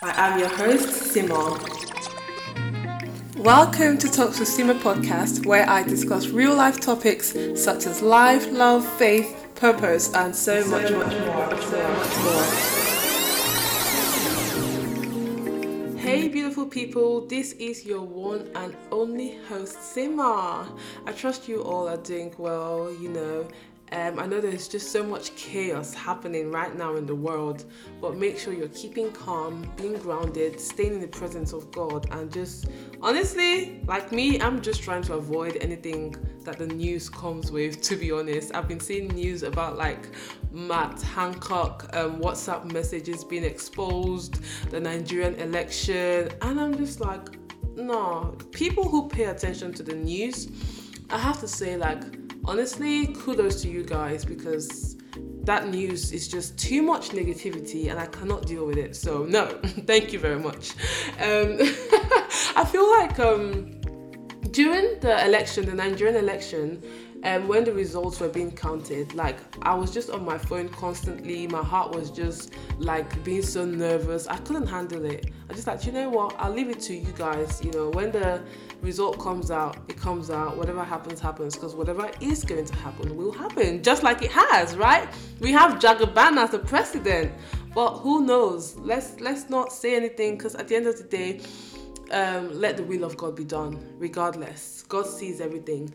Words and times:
I 0.00 0.28
am 0.28 0.38
your 0.38 0.48
host, 0.48 0.88
Sima. 1.12 1.58
Welcome 3.36 3.98
to 3.98 4.08
Talks 4.08 4.38
with 4.38 4.48
Sima 4.48 4.78
podcast, 4.80 5.44
where 5.44 5.68
I 5.68 5.82
discuss 5.82 6.28
real 6.28 6.54
life 6.54 6.78
topics 6.78 7.34
such 7.60 7.84
as 7.84 8.00
life, 8.00 8.48
love, 8.52 8.86
faith, 8.96 9.34
purpose, 9.56 10.14
and 10.14 10.36
so, 10.36 10.62
so 10.62 10.70
much, 10.70 10.92
much, 10.92 10.92
more. 10.92 11.60
So 11.62 11.88
much 11.94 12.16
more. 12.22 12.78
Hey, 15.98 16.28
beautiful 16.28 16.66
people, 16.66 17.26
this 17.26 17.52
is 17.54 17.84
your 17.84 18.02
one 18.02 18.48
and 18.54 18.76
only 18.92 19.36
host, 19.48 19.78
Sima. 19.78 20.68
I 21.06 21.12
trust 21.12 21.48
you 21.48 21.62
all 21.62 21.88
are 21.88 21.96
doing 21.96 22.32
well, 22.38 22.90
you 23.00 23.08
know, 23.08 23.48
um, 23.92 24.18
I 24.18 24.26
know 24.26 24.40
there's 24.40 24.68
just 24.68 24.92
so 24.92 25.02
much 25.02 25.34
chaos 25.36 25.94
happening 25.94 26.50
right 26.50 26.76
now 26.76 26.96
in 26.96 27.06
the 27.06 27.14
world, 27.14 27.64
but 28.00 28.16
make 28.16 28.38
sure 28.38 28.52
you're 28.52 28.68
keeping 28.68 29.10
calm, 29.12 29.70
being 29.76 29.94
grounded, 29.94 30.60
staying 30.60 30.94
in 30.94 31.00
the 31.00 31.08
presence 31.08 31.52
of 31.52 31.70
God, 31.72 32.06
and 32.10 32.32
just 32.32 32.68
honestly, 33.00 33.82
like 33.86 34.12
me, 34.12 34.40
I'm 34.40 34.60
just 34.60 34.82
trying 34.82 35.02
to 35.04 35.14
avoid 35.14 35.56
anything 35.60 36.14
that 36.44 36.58
the 36.58 36.66
news 36.66 37.08
comes 37.08 37.50
with. 37.50 37.80
To 37.82 37.96
be 37.96 38.12
honest, 38.12 38.54
I've 38.54 38.68
been 38.68 38.80
seeing 38.80 39.08
news 39.08 39.42
about 39.42 39.76
like 39.76 40.08
Matt 40.52 41.00
Hancock 41.00 41.88
um, 41.96 42.20
WhatsApp 42.20 42.70
messages 42.72 43.24
being 43.24 43.44
exposed, 43.44 44.40
the 44.70 44.80
Nigerian 44.80 45.34
election, 45.36 46.30
and 46.42 46.60
I'm 46.60 46.76
just 46.76 47.00
like, 47.00 47.38
no. 47.74 48.36
People 48.50 48.86
who 48.88 49.08
pay 49.08 49.24
attention 49.24 49.72
to 49.74 49.82
the 49.82 49.94
news, 49.94 50.48
I 51.10 51.18
have 51.18 51.40
to 51.40 51.48
say, 51.48 51.76
like 51.76 52.17
honestly, 52.44 53.06
kudos 53.08 53.62
to 53.62 53.68
you 53.68 53.82
guys 53.82 54.24
because 54.24 54.96
that 55.44 55.68
news 55.68 56.12
is 56.12 56.28
just 56.28 56.58
too 56.58 56.82
much 56.82 57.10
negativity 57.10 57.90
and 57.90 57.98
I 57.98 58.06
cannot 58.06 58.46
deal 58.46 58.66
with 58.66 58.76
it. 58.76 58.94
So, 58.94 59.24
no, 59.24 59.46
thank 59.86 60.12
you 60.12 60.18
very 60.18 60.38
much. 60.38 60.72
Um, 61.20 61.58
I 62.54 62.66
feel 62.70 62.88
like 62.98 63.18
um, 63.18 63.80
during 64.50 65.00
the 65.00 65.24
election, 65.24 65.66
the 65.66 65.74
Nigerian 65.74 66.16
election, 66.16 66.82
um, 67.24 67.48
when 67.48 67.64
the 67.64 67.72
results 67.72 68.20
were 68.20 68.28
being 68.28 68.52
counted, 68.52 69.14
like 69.14 69.38
I 69.62 69.74
was 69.74 69.92
just 69.92 70.10
on 70.10 70.24
my 70.24 70.38
phone 70.38 70.68
constantly. 70.68 71.46
My 71.48 71.62
heart 71.62 71.94
was 71.94 72.10
just 72.10 72.54
like 72.78 73.22
being 73.24 73.42
so 73.42 73.64
nervous. 73.64 74.26
I 74.28 74.36
couldn't 74.38 74.66
handle 74.66 75.04
it. 75.04 75.30
I 75.50 75.54
just 75.54 75.66
like, 75.66 75.84
you 75.84 75.92
know 75.92 76.08
what? 76.10 76.36
I'll 76.38 76.52
leave 76.52 76.68
it 76.68 76.80
to 76.82 76.94
you 76.94 77.12
guys. 77.12 77.62
You 77.64 77.72
know, 77.72 77.90
when 77.90 78.12
the 78.12 78.42
result 78.82 79.18
comes 79.18 79.50
out, 79.50 79.78
it 79.88 79.96
comes 79.96 80.30
out. 80.30 80.56
Whatever 80.56 80.84
happens, 80.84 81.18
happens. 81.18 81.54
Because 81.54 81.74
whatever 81.74 82.10
is 82.20 82.44
going 82.44 82.66
to 82.66 82.76
happen 82.76 83.16
will 83.16 83.32
happen, 83.32 83.82
just 83.82 84.02
like 84.02 84.22
it 84.22 84.30
has, 84.30 84.76
right? 84.76 85.08
We 85.40 85.50
have 85.52 85.80
Jagaban 85.80 86.36
as 86.36 86.50
the 86.50 86.60
president, 86.60 87.32
but 87.74 87.98
who 87.98 88.24
knows? 88.24 88.76
Let's 88.76 89.18
let's 89.20 89.50
not 89.50 89.72
say 89.72 89.96
anything 89.96 90.36
because 90.36 90.54
at 90.54 90.68
the 90.68 90.76
end 90.76 90.86
of 90.86 90.96
the 90.96 91.04
day. 91.04 91.40
Um, 92.10 92.58
let 92.58 92.76
the 92.76 92.82
will 92.82 93.04
of 93.04 93.16
God 93.16 93.36
be 93.36 93.44
done, 93.44 93.94
regardless. 93.98 94.84
God 94.88 95.06
sees 95.06 95.40
everything. 95.40 95.92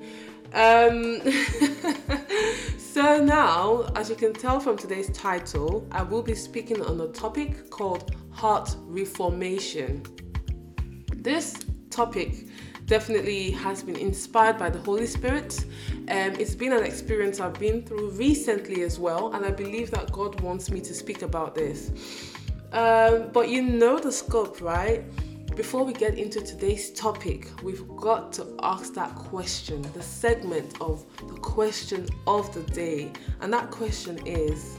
Um, 0.53 1.21
so 2.77 3.23
now, 3.23 3.91
as 3.95 4.09
you 4.09 4.15
can 4.15 4.33
tell 4.33 4.59
from 4.59 4.77
today's 4.77 5.09
title, 5.09 5.87
I 5.91 6.03
will 6.03 6.21
be 6.21 6.35
speaking 6.35 6.81
on 6.83 7.01
a 7.01 7.07
topic 7.07 7.71
called 7.71 8.15
heart 8.31 8.75
reformation. 8.85 10.03
This 11.15 11.55
topic 11.89 12.47
definitely 12.85 13.51
has 13.51 13.81
been 13.81 13.95
inspired 13.95 14.59
by 14.59 14.69
the 14.69 14.79
Holy 14.79 15.07
Spirit. 15.07 15.65
Um, 16.09 16.33
it's 16.39 16.53
been 16.53 16.73
an 16.73 16.83
experience 16.83 17.39
I've 17.39 17.57
been 17.57 17.83
through 17.83 18.11
recently 18.11 18.83
as 18.83 18.99
well, 18.99 19.33
and 19.33 19.45
I 19.45 19.51
believe 19.51 19.89
that 19.91 20.11
God 20.11 20.41
wants 20.41 20.69
me 20.69 20.81
to 20.81 20.93
speak 20.93 21.21
about 21.21 21.55
this. 21.55 21.91
Um, 22.73 23.29
but 23.31 23.49
you 23.49 23.61
know 23.61 23.99
the 23.99 24.11
scope, 24.11 24.61
right? 24.61 25.03
Before 25.55 25.83
we 25.83 25.93
get 25.93 26.17
into 26.17 26.41
today's 26.41 26.89
topic, 26.89 27.47
we've 27.61 27.87
got 27.95 28.33
to 28.33 28.55
ask 28.63 28.95
that 28.95 29.13
question, 29.13 29.83
the 29.93 30.01
segment 30.01 30.81
of 30.81 31.05
the 31.27 31.39
question 31.41 32.07
of 32.25 32.51
the 32.55 32.63
day. 32.73 33.11
And 33.39 33.53
that 33.53 33.69
question 33.69 34.19
is 34.25 34.75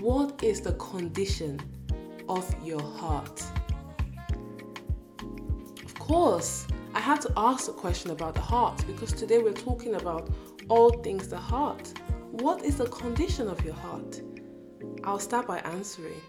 What 0.00 0.42
is 0.42 0.60
the 0.62 0.72
condition 0.74 1.60
of 2.28 2.52
your 2.64 2.82
heart? 2.82 3.40
Of 5.84 5.94
course, 6.00 6.66
I 6.92 6.98
had 6.98 7.20
to 7.20 7.32
ask 7.36 7.68
a 7.68 7.72
question 7.72 8.10
about 8.10 8.34
the 8.34 8.40
heart 8.40 8.84
because 8.88 9.12
today 9.12 9.38
we're 9.38 9.52
talking 9.52 9.94
about 9.94 10.28
all 10.68 10.90
things 10.90 11.28
the 11.28 11.38
heart. 11.38 11.92
What 12.32 12.64
is 12.64 12.78
the 12.78 12.86
condition 12.86 13.46
of 13.46 13.64
your 13.64 13.74
heart? 13.74 14.20
I'll 15.04 15.20
start 15.20 15.46
by 15.46 15.58
answering. 15.58 16.20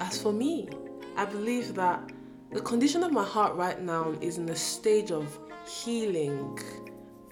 As 0.00 0.20
for 0.20 0.34
me, 0.34 0.68
I 1.16 1.24
believe 1.24 1.74
that 1.76 2.12
the 2.54 2.60
condition 2.60 3.02
of 3.02 3.10
my 3.10 3.24
heart 3.24 3.56
right 3.56 3.82
now 3.82 4.14
is 4.20 4.38
in 4.38 4.48
a 4.48 4.54
stage 4.54 5.10
of 5.10 5.40
healing 5.66 6.56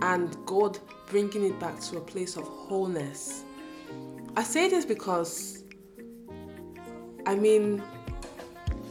and 0.01 0.37
God 0.47 0.81
bringing 1.07 1.45
it 1.45 1.61
back 1.61 1.79
to 1.83 1.99
a 1.99 2.01
place 2.01 2.37
of 2.37 2.43
wholeness. 2.43 3.45
I 4.37 4.43
say 4.43 4.69
this 4.69 4.85
because, 4.85 5.63
I 7.25 7.37
mean, 7.37 7.81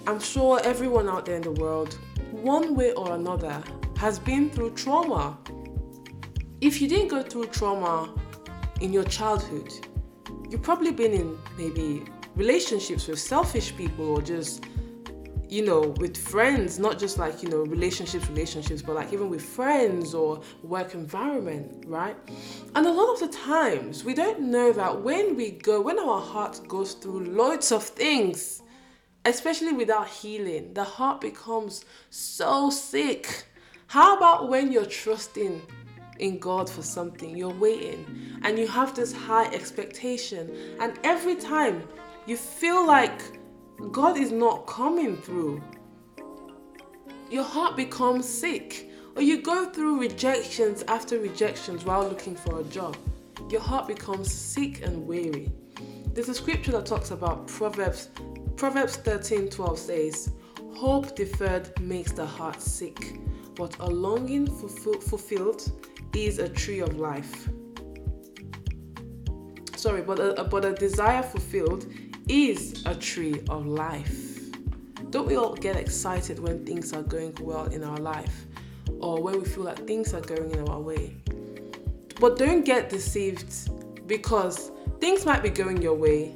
I'm 0.08 0.22
sure 0.22 0.62
everyone 0.64 1.10
out 1.10 1.26
there 1.26 1.36
in 1.36 1.42
the 1.42 1.52
world, 1.52 2.00
one 2.32 2.76
way 2.76 2.94
or 2.94 3.14
another, 3.16 3.62
has 3.98 4.18
been 4.18 4.50
through 4.50 4.72
trauma. 4.76 5.38
If 6.62 6.82
you 6.82 6.88
didn't 6.88 7.10
go 7.10 7.24
through 7.24 7.48
trauma 7.48 8.16
in 8.80 8.94
your 8.94 9.04
childhood, 9.04 9.70
you've 10.50 10.62
probably 10.62 10.94
been 10.94 11.12
in 11.12 11.38
maybe 11.58 12.06
relationships 12.38 13.10
with 13.10 13.20
selfish 13.20 13.76
people 13.76 14.12
or 14.12 14.22
just 14.22 14.66
you 15.52 15.66
know, 15.66 15.82
with 16.00 16.16
friends, 16.16 16.80
not 16.80 16.98
just 16.98 17.18
like, 17.18 17.44
you 17.44 17.50
know, 17.50 17.64
relationships, 17.64 18.26
relationships, 18.30 18.82
but 18.82 18.96
like 18.96 19.12
even 19.12 19.30
with 19.30 19.42
friends 19.42 20.14
or 20.14 20.42
work 20.64 20.94
environment, 20.94 21.84
right? 21.88 22.16
And 22.74 22.88
a 22.88 22.92
lot 22.92 23.14
of 23.14 23.20
the 23.20 23.38
times 23.38 24.06
we 24.06 24.14
don't 24.14 24.40
know 24.40 24.72
that 24.72 25.02
when 25.02 25.36
we 25.36 25.52
go, 25.52 25.82
when 25.82 26.00
our 26.00 26.22
heart 26.22 26.62
goes 26.70 26.94
through 26.94 27.26
loads 27.26 27.74
of 27.74 27.84
things, 27.84 28.64
especially 29.26 29.74
without 29.74 30.08
healing, 30.08 30.74
the 30.74 30.86
heart 30.86 31.20
becomes 31.20 31.84
so 32.10 32.70
sick. 32.70 33.44
How 33.88 34.16
about 34.16 34.48
when 34.48 34.72
you're 34.72 34.86
trusting 34.86 35.62
in 36.20 36.40
God 36.40 36.70
for 36.70 36.82
something, 36.82 37.36
you're 37.36 37.50
waiting, 37.50 38.06
and 38.44 38.58
you 38.58 38.68
have 38.68 38.96
this 38.96 39.12
high 39.12 39.48
expectation, 39.48 40.50
and 40.80 40.98
every 41.04 41.36
time 41.36 41.84
you 42.26 42.38
feel 42.38 42.88
like 42.88 43.41
God 43.90 44.18
is 44.18 44.32
not 44.32 44.68
coming 44.68 45.18
through. 45.18 45.62
Your 47.30 47.44
heart 47.44 47.76
becomes 47.76 48.28
sick, 48.28 48.90
or 49.16 49.22
you 49.22 49.42
go 49.42 49.70
through 49.70 50.00
rejections 50.00 50.84
after 50.88 51.20
rejections 51.20 51.86
while 51.86 52.04
looking 52.04 52.36
for 52.36 52.60
a 52.60 52.64
job. 52.66 52.98
Your 53.50 53.62
heart 53.62 53.88
becomes 53.88 54.32
sick 54.32 54.82
and 54.82 55.08
weary. 55.08 55.52
There's 56.14 56.30
a 56.30 56.34
scripture 56.34 56.72
that 56.74 56.86
talks 56.86 57.12
about 57.12 57.48
Proverbs. 57.48 58.10
Proverbs 58.56 58.98
13:12 58.98 59.80
says, 59.80 60.32
"Hope 60.74 61.16
deferred 61.16 61.80
makes 61.80 62.12
the 62.12 62.26
heart 62.26 62.62
sick, 62.62 63.20
but 63.56 63.76
a 63.80 63.88
longing 63.88 64.46
fulfilled 64.48 65.72
is 66.14 66.40
a 66.40 66.50
tree 66.50 66.80
of 66.80 66.98
life." 66.98 67.50
Sorry, 69.76 70.02
but 70.02 70.20
a, 70.20 70.44
but 70.44 70.64
a 70.64 70.74
desire 70.74 71.24
fulfilled 71.24 71.88
is 72.28 72.84
a 72.86 72.96
tree 72.96 73.42
of 73.50 73.66
life. 73.66 74.40
Don't 75.10 75.28
we 75.28 75.36
all 75.36 75.56
get 75.56 75.76
excited 75.76 76.40
when 76.40 76.66
things 76.66 76.94
are 76.94 77.04
going 77.04 77.36
well 77.42 77.66
in 77.66 77.84
our 77.84 77.98
life 77.98 78.46
or 79.00 79.22
when 79.22 79.40
we 79.40 79.46
feel 79.46 79.64
like 79.66 79.86
things 79.86 80.14
are 80.14 80.22
going 80.22 80.52
in 80.52 80.68
our 80.70 80.80
way? 80.80 81.16
But 82.20 82.38
don't 82.38 82.64
get 82.64 82.90
deceived 82.90 84.08
because 84.08 84.72
things 85.00 85.26
might 85.26 85.44
be 85.44 85.50
going 85.50 85.82
your 85.82 85.96
way. 85.96 86.36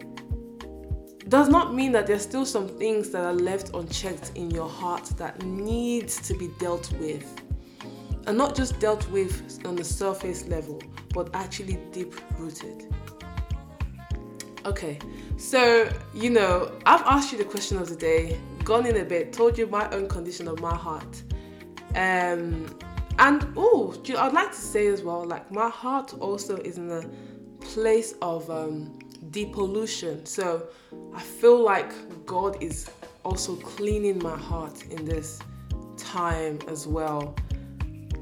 Does 1.30 1.48
not 1.48 1.74
mean 1.74 1.92
that 1.94 2.06
there's 2.06 2.22
still 2.22 2.46
some 2.46 2.68
things 2.68 3.10
that 3.12 3.24
are 3.24 3.34
left 3.34 3.74
unchecked 3.74 4.32
in 4.36 4.52
your 4.52 4.70
heart 4.70 5.06
that 5.18 5.42
needs 5.44 6.20
to 6.28 6.34
be 6.34 6.50
dealt 6.60 6.92
with. 6.94 7.42
And 8.28 8.38
not 8.38 8.56
just 8.56 8.80
dealt 8.80 9.08
with 9.10 9.60
on 9.66 9.76
the 9.76 9.84
surface 9.84 10.48
level, 10.48 10.82
but 11.14 11.30
actually 11.34 11.80
deep 11.92 12.14
rooted. 12.40 12.94
Okay, 14.66 14.98
so 15.38 15.88
you 16.16 16.32
know, 16.32 16.72
I've 16.88 17.04
asked 17.04 17.32
you 17.32 17.38
the 17.38 17.46
question 17.46 17.78
of 17.78 17.88
the 17.88 17.96
day, 17.96 18.40
gone 18.64 18.88
in 18.88 18.98
a 18.98 19.06
bit, 19.06 19.32
told 19.32 19.60
you 19.60 19.68
my 19.68 19.88
own 19.92 20.08
condition 20.08 20.48
of 20.48 20.60
my 20.60 20.76
heart. 20.76 21.22
Um, 21.94 22.76
and 23.20 23.48
oh, 23.56 23.96
I'd 24.18 24.34
like 24.34 24.52
to 24.52 24.58
say 24.58 24.88
as 24.88 25.04
well, 25.04 25.24
like 25.24 25.52
my 25.52 25.70
heart 25.70 26.16
also 26.20 26.58
is 26.58 26.80
in 26.80 26.90
a 26.90 27.04
place 27.60 28.16
of 28.24 28.50
um, 28.50 28.98
depollution. 29.30 30.28
So 30.28 30.68
I 31.14 31.22
feel 31.22 31.64
like 31.64 31.92
God 32.26 32.62
is 32.64 32.90
also 33.24 33.58
cleaning 33.58 34.18
my 34.18 34.36
heart 34.36 34.84
in 34.88 35.06
this 35.06 35.40
time 35.96 36.58
as 36.68 36.88
well. 36.88 37.36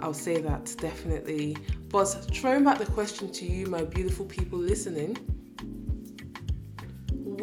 I'll 0.01 0.13
say 0.13 0.41
that 0.41 0.75
definitely. 0.77 1.55
But 1.87 2.05
throwing 2.33 2.65
back 2.65 2.79
the 2.79 2.85
question 2.85 3.31
to 3.31 3.45
you, 3.45 3.67
my 3.67 3.85
beautiful 3.85 4.25
people 4.25 4.59
listening 4.59 5.17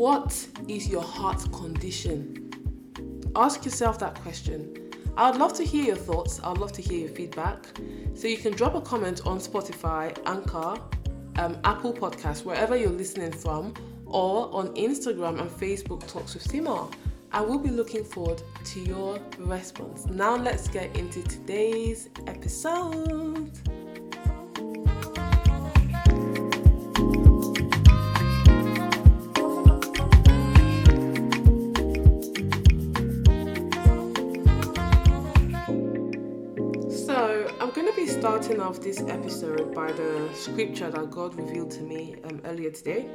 what 0.01 0.49
is 0.67 0.89
your 0.89 1.03
heart 1.03 1.53
condition? 1.53 2.51
Ask 3.37 3.67
yourself 3.67 3.99
that 3.99 4.15
question. 4.15 4.91
I'd 5.19 5.37
love 5.37 5.53
to 5.59 5.63
hear 5.63 5.85
your 5.85 5.97
thoughts. 5.97 6.41
I'd 6.43 6.57
love 6.57 6.73
to 6.73 6.81
hear 6.81 7.01
your 7.01 7.11
feedback. 7.11 7.67
So 8.15 8.27
you 8.27 8.39
can 8.39 8.53
drop 8.55 8.75
a 8.75 8.81
comment 8.81 9.21
on 9.27 9.39
Spotify, 9.41 10.17
Anchor, 10.25 10.81
um, 11.37 11.59
Apple 11.65 11.93
Podcasts, 11.93 12.47
wherever 12.47 12.75
you're 12.75 12.89
listening 12.89 13.31
from, 13.31 13.75
or 14.07 14.49
on 14.55 14.69
Instagram 14.75 15.39
and 15.39 15.51
Facebook 15.51 16.09
Talks 16.09 16.33
with 16.33 16.45
Sima. 16.45 16.91
I 17.31 17.43
will 17.43 17.59
be 17.59 17.69
looking 17.69 18.03
forward 18.03 18.43
to 18.65 18.81
your 18.81 19.19
response. 19.39 20.07
Now 20.07 20.35
let's 20.35 20.67
get 20.69 20.97
into 20.97 21.23
today's 21.25 22.09
episode. 22.27 23.53
Starting 38.43 38.63
off 38.63 38.81
this 38.81 39.03
episode 39.03 39.75
by 39.75 39.93
the 39.93 40.27
scripture 40.33 40.91
that 40.91 41.11
God 41.11 41.35
revealed 41.35 41.71
to 41.73 41.83
me 41.83 42.17
um, 42.25 42.41
earlier 42.47 42.71
today. 42.71 43.07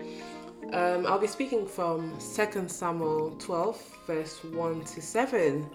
Um, 0.72 1.08
I'll 1.08 1.18
be 1.18 1.26
speaking 1.26 1.66
from 1.66 2.16
2 2.20 2.68
Samuel 2.68 3.36
12, 3.40 3.98
verse 4.06 4.44
1 4.44 4.84
to 4.84 5.02
7. 5.02 5.68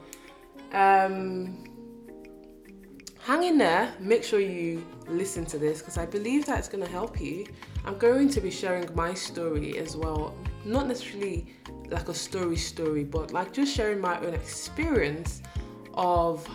Um, 0.72 1.64
hang 3.18 3.42
in 3.42 3.58
there, 3.58 3.92
make 3.98 4.22
sure 4.22 4.38
you 4.38 4.86
listen 5.08 5.44
to 5.46 5.58
this 5.58 5.80
because 5.80 5.98
I 5.98 6.06
believe 6.06 6.46
that 6.46 6.60
it's 6.60 6.68
going 6.68 6.84
to 6.84 6.90
help 6.90 7.20
you. 7.20 7.44
I'm 7.84 7.98
going 7.98 8.28
to 8.28 8.40
be 8.40 8.52
sharing 8.52 8.88
my 8.94 9.14
story 9.14 9.78
as 9.78 9.96
well, 9.96 10.32
not 10.64 10.86
necessarily 10.86 11.48
like 11.88 12.08
a 12.08 12.14
story 12.14 12.56
story, 12.56 13.02
but 13.02 13.32
like 13.32 13.52
just 13.52 13.74
sharing 13.74 14.00
my 14.00 14.16
own 14.20 14.32
experience 14.32 15.42
of 15.94 16.48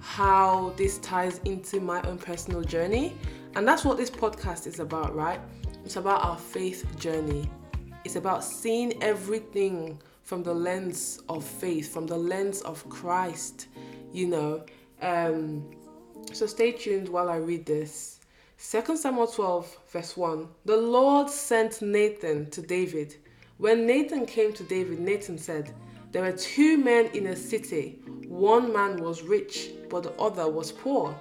how 0.00 0.72
this 0.76 0.98
ties 0.98 1.40
into 1.44 1.80
my 1.80 2.00
own 2.02 2.18
personal 2.18 2.62
journey. 2.62 3.16
And 3.54 3.66
that's 3.66 3.84
what 3.84 3.96
this 3.96 4.10
podcast 4.10 4.66
is 4.66 4.80
about, 4.80 5.14
right? 5.14 5.40
It's 5.84 5.96
about 5.96 6.24
our 6.24 6.38
faith 6.38 6.86
journey. 6.98 7.50
It's 8.04 8.16
about 8.16 8.44
seeing 8.44 9.02
everything 9.02 10.00
from 10.22 10.42
the 10.42 10.54
lens 10.54 11.22
of 11.28 11.42
faith, 11.44 11.92
from 11.92 12.06
the 12.06 12.16
lens 12.16 12.60
of 12.62 12.86
Christ, 12.88 13.68
you 14.12 14.26
know. 14.26 14.64
Um, 15.00 15.70
so 16.32 16.46
stay 16.46 16.72
tuned 16.72 17.08
while 17.08 17.30
I 17.30 17.36
read 17.36 17.64
this. 17.64 18.20
2 18.58 18.96
Samuel 18.96 19.26
12, 19.26 19.78
verse 19.88 20.16
1 20.16 20.48
The 20.64 20.76
Lord 20.76 21.30
sent 21.30 21.80
Nathan 21.80 22.50
to 22.50 22.60
David. 22.60 23.16
When 23.56 23.86
Nathan 23.86 24.26
came 24.26 24.52
to 24.52 24.62
David, 24.64 25.00
Nathan 25.00 25.38
said, 25.38 25.74
There 26.18 26.32
were 26.32 26.36
two 26.36 26.76
men 26.78 27.06
in 27.14 27.28
a 27.28 27.36
city. 27.36 28.00
One 28.26 28.72
man 28.72 28.96
was 28.96 29.22
rich 29.22 29.70
but 29.88 30.02
the 30.02 30.12
other 30.14 30.50
was 30.50 30.72
poor. 30.72 31.14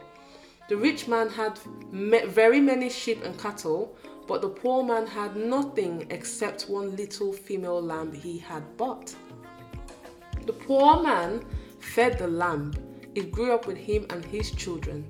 The 0.70 0.76
rich 0.76 1.08
man 1.08 1.30
had 1.30 1.60
very 1.92 2.60
many 2.60 2.90
sheep 2.90 3.24
and 3.24 3.40
cattle, 3.40 3.96
but 4.28 4.42
the 4.42 4.50
poor 4.50 4.84
man 4.84 5.06
had 5.06 5.36
nothing 5.36 6.08
except 6.10 6.64
one 6.64 6.96
little 6.96 7.32
female 7.32 7.80
lamb 7.80 8.12
he 8.12 8.40
had 8.40 8.76
bought. 8.76 9.14
The 10.48 10.54
poor 10.54 11.04
man 11.04 11.46
fed 11.80 12.18
the 12.18 12.28
lamb. 12.28 12.74
It 13.14 13.32
grew 13.32 13.54
up 13.54 13.68
with 13.68 13.78
him 13.78 14.08
and 14.10 14.26
his 14.26 14.50
children. 14.50 15.06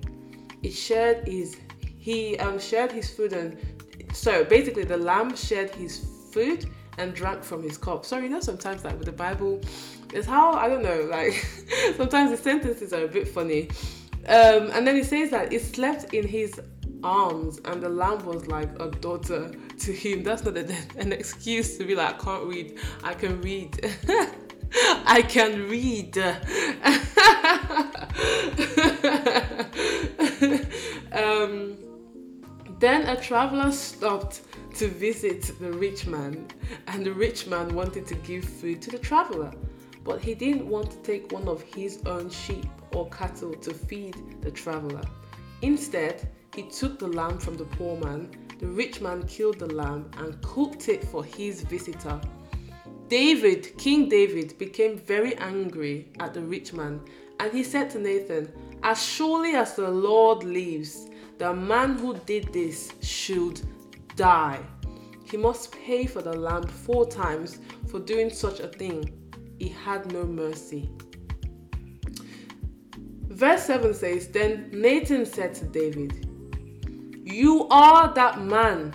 It 0.63 0.73
shared 0.73 1.25
his 1.25 1.55
he 1.97 2.37
um, 2.39 2.59
shared 2.59 2.91
his 2.91 3.09
food 3.09 3.31
and 3.31 3.57
so 4.11 4.43
basically 4.43 4.83
the 4.83 4.97
lamb 4.97 5.33
shared 5.33 5.73
his 5.75 6.05
food 6.33 6.69
and 6.97 7.13
drank 7.13 7.43
from 7.43 7.63
his 7.63 7.77
cup. 7.77 8.05
Sorry, 8.05 8.23
you 8.23 8.29
know 8.29 8.39
sometimes 8.39 8.83
like 8.83 8.97
with 8.97 9.05
the 9.05 9.11
Bible, 9.11 9.61
it's 10.13 10.27
how 10.27 10.53
I 10.53 10.67
don't 10.67 10.83
know. 10.83 11.07
Like 11.09 11.33
sometimes 11.97 12.31
the 12.31 12.37
sentences 12.37 12.93
are 12.93 13.03
a 13.03 13.07
bit 13.07 13.27
funny. 13.27 13.69
Um, 14.27 14.71
and 14.71 14.85
then 14.85 14.95
he 14.95 15.03
says 15.03 15.29
that 15.29 15.51
he 15.51 15.59
slept 15.59 16.13
in 16.13 16.27
his 16.27 16.59
arms, 17.03 17.59
and 17.65 17.81
the 17.81 17.89
lamb 17.89 18.25
was 18.25 18.47
like 18.47 18.69
a 18.79 18.89
daughter 18.89 19.51
to 19.79 19.91
him. 19.93 20.23
That's 20.23 20.43
not 20.43 20.57
a, 20.57 20.75
an 20.97 21.13
excuse 21.13 21.77
to 21.77 21.85
be 21.85 21.95
like 21.95 22.15
I 22.15 22.23
can't 22.23 22.45
read. 22.45 22.77
I 23.03 23.13
can 23.13 23.41
read. 23.41 23.97
I 25.05 25.21
can 25.21 25.69
read. 25.69 26.17
um, 31.13 31.77
then 32.79 33.07
a 33.07 33.15
traveler 33.19 33.71
stopped 33.71 34.41
to 34.77 34.87
visit 34.87 35.51
the 35.59 35.71
rich 35.71 36.07
man, 36.07 36.47
and 36.87 37.05
the 37.05 37.13
rich 37.13 37.47
man 37.47 37.73
wanted 37.73 38.07
to 38.07 38.15
give 38.15 38.43
food 38.45 38.81
to 38.83 38.91
the 38.91 38.99
traveler 38.99 39.51
but 40.07 40.21
he 40.21 40.33
didn't 40.33 40.65
want 40.65 40.89
to 40.89 40.97
take 40.99 41.33
one 41.33 41.49
of 41.49 41.61
his 41.61 42.01
own 42.05 42.29
sheep 42.29 42.65
or 42.93 43.09
cattle 43.09 43.53
to 43.53 43.73
feed 43.73 44.15
the 44.41 44.49
traveler. 44.49 45.01
Instead, 45.61 46.29
he 46.55 46.63
took 46.63 46.97
the 46.97 47.07
lamb 47.07 47.37
from 47.37 47.55
the 47.55 47.65
poor 47.65 47.97
man. 47.97 48.31
The 48.57 48.67
rich 48.67 49.01
man 49.01 49.27
killed 49.27 49.59
the 49.59 49.73
lamb 49.73 50.09
and 50.17 50.41
cooked 50.41 50.87
it 50.87 51.03
for 51.03 51.25
his 51.25 51.61
visitor. 51.63 52.21
David, 53.09 53.77
King 53.77 54.07
David, 54.07 54.57
became 54.57 54.97
very 54.97 55.35
angry 55.37 56.07
at 56.21 56.33
the 56.33 56.41
rich 56.41 56.71
man 56.71 57.01
and 57.41 57.51
he 57.51 57.63
said 57.63 57.89
to 57.91 57.99
Nathan, 57.99 58.49
As 58.83 59.03
surely 59.03 59.55
as 59.55 59.75
the 59.75 59.89
Lord 59.89 60.43
lives, 60.43 61.09
the 61.37 61.53
man 61.53 61.97
who 61.97 62.15
did 62.25 62.53
this 62.53 62.93
should 63.01 63.59
die. 64.17 64.59
He 65.23 65.37
must 65.37 65.71
pay 65.71 66.05
for 66.05 66.21
the 66.21 66.33
lamb 66.33 66.67
four 66.67 67.07
times 67.07 67.59
for 67.87 67.99
doing 67.99 68.29
such 68.29 68.59
a 68.59 68.67
thing 68.67 69.13
he 69.57 69.69
had 69.69 70.11
no 70.11 70.25
mercy. 70.25 70.89
Verse 73.29 73.63
7 73.63 73.93
says, 73.93 74.27
Then 74.27 74.69
Nathan 74.73 75.25
said 75.25 75.53
to 75.55 75.65
David, 75.65 76.27
You 77.23 77.67
are 77.69 78.13
that 78.13 78.41
man. 78.41 78.93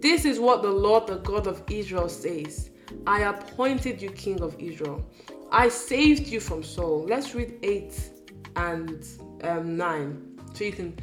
This 0.00 0.24
is 0.24 0.38
what 0.38 0.62
the 0.62 0.70
Lord, 0.70 1.06
the 1.06 1.16
God 1.18 1.46
of 1.46 1.62
Israel, 1.68 2.08
says 2.08 2.70
I 3.06 3.22
appointed 3.22 4.02
you 4.02 4.10
king 4.10 4.42
of 4.42 4.56
Israel. 4.58 5.04
I 5.50 5.68
saved 5.68 6.28
you 6.28 6.40
from 6.40 6.62
Saul. 6.62 7.06
Let's 7.08 7.34
read 7.34 7.58
8 7.62 8.10
and 8.56 9.06
um, 9.42 9.76
9 9.76 10.32
so 10.54 10.64
you 10.64 10.72
can, 10.72 10.98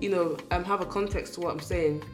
you 0.00 0.10
know, 0.10 0.36
um, 0.50 0.64
have 0.64 0.80
a 0.80 0.86
context 0.86 1.34
to 1.34 1.40
what 1.40 1.52
I'm 1.52 1.60
saying. 1.60 2.04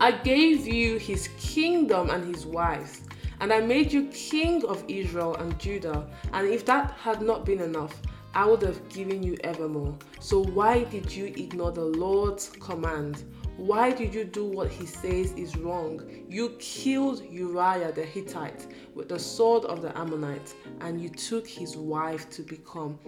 I 0.00 0.12
gave 0.12 0.66
you 0.66 0.98
his 0.98 1.28
kingdom 1.38 2.10
and 2.10 2.34
his 2.34 2.46
wives 2.46 3.02
and 3.40 3.52
I 3.52 3.60
made 3.60 3.92
you 3.92 4.08
king 4.08 4.64
of 4.64 4.84
Israel 4.88 5.36
and 5.36 5.58
Judah. 5.58 6.08
And 6.32 6.48
if 6.48 6.64
that 6.66 6.92
had 6.92 7.22
not 7.22 7.44
been 7.44 7.60
enough, 7.60 8.00
I 8.34 8.46
would 8.46 8.62
have 8.62 8.88
given 8.88 9.22
you 9.22 9.36
evermore. 9.42 9.96
So 10.20 10.44
why 10.44 10.84
did 10.84 11.10
you 11.10 11.26
ignore 11.26 11.72
the 11.72 11.84
Lord's 11.84 12.48
command? 12.48 13.24
Why 13.56 13.90
did 13.90 14.14
you 14.14 14.24
do 14.24 14.44
what 14.44 14.70
he 14.70 14.86
says 14.86 15.32
is 15.32 15.56
wrong? 15.56 16.02
You 16.28 16.50
killed 16.58 17.24
Uriah 17.28 17.92
the 17.92 18.04
Hittite 18.04 18.68
with 18.94 19.08
the 19.08 19.18
sword 19.18 19.64
of 19.64 19.82
the 19.82 19.96
Ammonites, 19.98 20.54
and 20.80 21.00
you 21.00 21.08
took 21.08 21.46
his 21.46 21.76
wife 21.76 22.30
to 22.30 22.42
become 22.42 22.98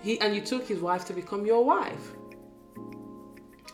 he 0.00 0.20
and 0.20 0.32
you 0.32 0.40
took 0.40 0.64
his 0.64 0.78
wife 0.78 1.04
to 1.06 1.12
become 1.12 1.44
your 1.44 1.64
wife. 1.64 2.12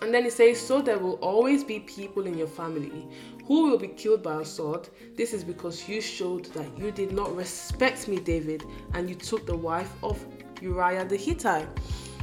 And 0.05 0.13
then 0.13 0.25
he 0.25 0.31
says, 0.31 0.61
So 0.61 0.83
there 0.83 0.99
will 0.99 1.15
always 1.23 1.65
be 1.65 1.81
people 1.81 2.27
in 2.27 2.37
your 2.37 2.47
family 2.47 3.09
who 3.47 3.71
will 3.71 3.79
be 3.79 3.89
killed 3.89 4.23
by 4.23 4.43
a 4.43 4.45
sword. 4.45 4.87
This 5.17 5.33
is 5.33 5.43
because 5.43 5.89
you 5.89 6.03
showed 6.03 6.45
that 6.53 6.67
you 6.79 6.91
did 6.91 7.11
not 7.13 7.35
respect 7.35 8.07
me, 8.07 8.19
David, 8.19 8.65
and 8.93 9.09
you 9.09 9.15
took 9.15 9.47
the 9.47 9.57
wife 9.57 9.91
of 10.03 10.23
Uriah 10.61 11.07
the 11.07 11.17
Hittite. 11.17 11.69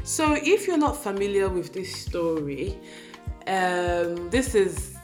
So, 0.03 0.35
if 0.35 0.67
you're 0.67 0.77
not 0.77 0.95
familiar 0.95 1.49
with 1.49 1.73
this 1.73 1.91
story, 1.91 2.77
um, 3.47 4.29
this 4.29 4.53
is 4.53 4.95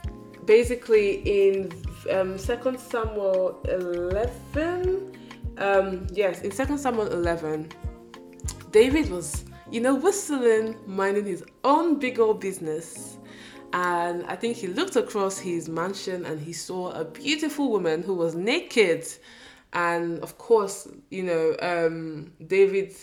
basically 0.44 1.48
in 1.48 1.72
um, 2.12 2.38
2 2.38 2.78
Samuel 2.78 3.60
11. 3.64 5.18
Um, 5.56 6.06
yes, 6.12 6.42
in 6.42 6.52
2 6.52 6.78
Samuel 6.78 7.08
11, 7.08 7.72
David 8.70 9.10
was, 9.10 9.44
you 9.70 9.80
know, 9.80 9.94
whistling, 9.94 10.76
minding 10.86 11.26
his 11.26 11.44
own 11.64 11.98
big 11.98 12.18
old 12.18 12.40
business 12.40 13.18
and 13.72 14.24
I 14.26 14.36
think 14.36 14.56
he 14.56 14.66
looked 14.66 14.96
across 14.96 15.38
his 15.38 15.68
mansion 15.68 16.24
and 16.24 16.40
he 16.40 16.52
saw 16.52 16.90
a 16.90 17.04
beautiful 17.04 17.70
woman 17.70 18.02
who 18.02 18.14
was 18.14 18.34
naked. 18.34 19.06
And 19.72 20.20
of 20.20 20.38
course, 20.38 20.88
you 21.10 21.22
know, 21.24 21.54
um, 21.60 22.32
David, 22.46 22.94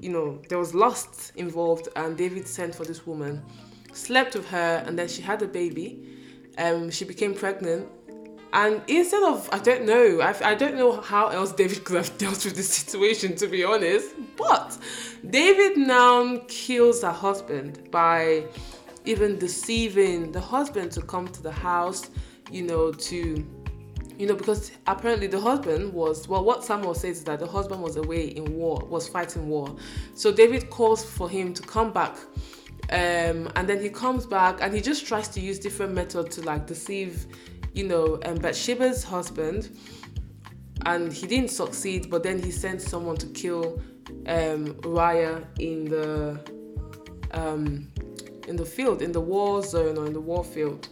you 0.00 0.10
know, 0.10 0.42
there 0.48 0.58
was 0.58 0.74
lust 0.74 1.32
involved, 1.36 1.88
and 1.94 2.16
David 2.16 2.48
sent 2.48 2.74
for 2.74 2.84
this 2.84 3.06
woman, 3.06 3.42
slept 3.92 4.34
with 4.34 4.48
her, 4.48 4.82
and 4.86 4.98
then 4.98 5.06
she 5.06 5.22
had 5.22 5.40
a 5.42 5.46
baby. 5.46 6.04
Um, 6.58 6.90
she 6.90 7.04
became 7.04 7.34
pregnant, 7.34 7.86
and 8.52 8.82
instead 8.88 9.22
of, 9.22 9.48
I 9.52 9.58
don't 9.58 9.84
know, 9.84 10.20
I, 10.20 10.50
I 10.50 10.54
don't 10.54 10.76
know 10.76 11.00
how 11.00 11.28
else 11.28 11.52
David 11.52 11.84
could 11.84 11.96
have 11.96 12.18
dealt 12.18 12.44
with 12.44 12.56
this 12.56 12.68
situation, 12.68 13.36
to 13.36 13.46
be 13.46 13.64
honest. 13.64 14.14
But 14.36 14.76
David 15.28 15.76
now 15.76 16.42
kills 16.48 17.02
her 17.02 17.12
husband 17.12 17.90
by 17.90 18.44
even 19.04 19.38
deceiving 19.38 20.32
the 20.32 20.40
husband 20.40 20.92
to 20.92 21.02
come 21.02 21.28
to 21.28 21.42
the 21.42 21.52
house, 21.52 22.10
you 22.50 22.62
know, 22.62 22.92
to 22.92 23.46
you 24.20 24.26
know, 24.26 24.34
because 24.34 24.70
apparently 24.86 25.28
the 25.28 25.40
husband 25.40 25.94
was, 25.94 26.28
well, 26.28 26.44
what 26.44 26.62
Samuel 26.62 26.92
says 26.92 27.18
is 27.18 27.24
that 27.24 27.38
the 27.38 27.46
husband 27.46 27.82
was 27.82 27.96
away 27.96 28.26
in 28.26 28.54
war, 28.54 28.84
was 28.86 29.08
fighting 29.08 29.48
war. 29.48 29.74
So 30.12 30.30
David 30.30 30.68
calls 30.68 31.02
for 31.02 31.26
him 31.26 31.54
to 31.54 31.62
come 31.62 31.90
back. 31.90 32.18
Um, 32.90 33.50
and 33.56 33.66
then 33.66 33.80
he 33.80 33.88
comes 33.88 34.26
back 34.26 34.58
and 34.60 34.74
he 34.74 34.82
just 34.82 35.06
tries 35.06 35.28
to 35.28 35.40
use 35.40 35.58
different 35.58 35.94
methods 35.94 36.36
to 36.36 36.42
like 36.42 36.66
deceive, 36.66 37.28
you 37.74 37.84
know, 37.84 38.18
um, 38.24 38.36
Bathsheba's 38.36 39.04
husband. 39.04 39.76
And 40.86 41.12
he 41.12 41.26
didn't 41.26 41.50
succeed, 41.50 42.10
but 42.10 42.22
then 42.22 42.42
he 42.42 42.50
sent 42.50 42.80
someone 42.80 43.16
to 43.18 43.26
kill 43.26 43.82
um, 44.26 44.78
Uriah 44.82 45.46
in 45.58 45.84
the 45.84 46.40
um, 47.32 47.90
in 48.48 48.56
the 48.56 48.64
field, 48.64 49.02
in 49.02 49.12
the 49.12 49.20
war 49.20 49.62
zone 49.62 49.96
or 49.98 50.06
in 50.06 50.12
the 50.12 50.20
war 50.20 50.42
field. 50.42 50.88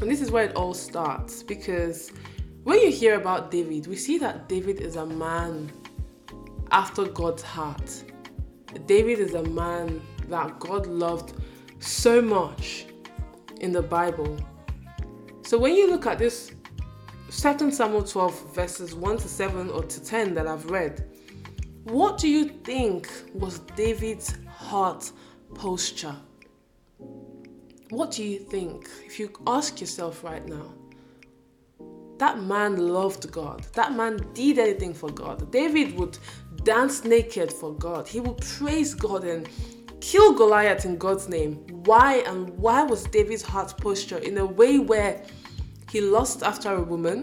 And 0.00 0.10
this 0.10 0.20
is 0.20 0.30
where 0.30 0.44
it 0.44 0.56
all 0.56 0.74
starts 0.74 1.42
because 1.42 2.12
when 2.64 2.80
you 2.80 2.90
hear 2.90 3.16
about 3.16 3.50
David, 3.50 3.86
we 3.86 3.96
see 3.96 4.18
that 4.18 4.48
David 4.48 4.80
is 4.80 4.96
a 4.96 5.04
man 5.06 5.70
after 6.70 7.04
God's 7.04 7.42
heart. 7.42 8.04
David 8.86 9.18
is 9.18 9.34
a 9.34 9.42
man 9.42 10.00
that 10.28 10.58
God 10.58 10.86
loved 10.86 11.34
so 11.80 12.22
much 12.22 12.86
in 13.60 13.72
the 13.72 13.82
Bible. 13.82 14.38
So 15.52 15.58
when 15.58 15.74
you 15.74 15.90
look 15.90 16.06
at 16.06 16.18
this 16.18 16.50
2 17.30 17.70
Samuel 17.72 18.04
12 18.04 18.54
verses 18.54 18.94
1 18.94 19.18
to 19.18 19.28
7 19.28 19.68
or 19.68 19.82
to 19.82 20.02
10 20.02 20.32
that 20.32 20.46
I've 20.46 20.70
read, 20.70 21.04
what 21.84 22.16
do 22.16 22.26
you 22.26 22.46
think 22.46 23.06
was 23.34 23.58
David's 23.76 24.38
heart 24.48 25.12
posture? 25.54 26.16
What 27.90 28.12
do 28.12 28.24
you 28.24 28.38
think? 28.38 28.88
If 29.04 29.20
you 29.20 29.30
ask 29.46 29.78
yourself 29.78 30.24
right 30.24 30.42
now, 30.48 30.72
that 32.16 32.40
man 32.40 32.88
loved 32.88 33.30
God. 33.30 33.66
That 33.74 33.92
man 33.92 34.26
did 34.32 34.58
anything 34.58 34.94
for 34.94 35.10
God. 35.10 35.52
David 35.52 35.98
would 35.98 36.16
dance 36.64 37.04
naked 37.04 37.52
for 37.52 37.74
God. 37.74 38.08
He 38.08 38.20
would 38.20 38.38
praise 38.40 38.94
God 38.94 39.24
and 39.24 39.46
kill 40.00 40.32
Goliath 40.32 40.86
in 40.86 40.96
God's 40.96 41.28
name. 41.28 41.56
Why 41.84 42.22
and 42.26 42.48
why 42.56 42.84
was 42.84 43.04
David's 43.04 43.42
heart 43.42 43.76
posture 43.76 44.16
in 44.16 44.38
a 44.38 44.46
way 44.46 44.78
where 44.78 45.22
he 45.92 46.00
lost 46.00 46.42
after 46.42 46.72
a 46.72 46.82
woman, 46.82 47.20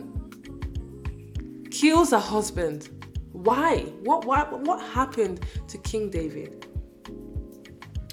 kills 1.71 2.13
a 2.13 2.19
husband? 2.19 2.89
Why? 3.31 3.79
What 4.03 4.25
what 4.25 4.61
what 4.61 4.79
happened 4.89 5.43
to 5.67 5.77
King 5.79 6.11
David? 6.11 6.67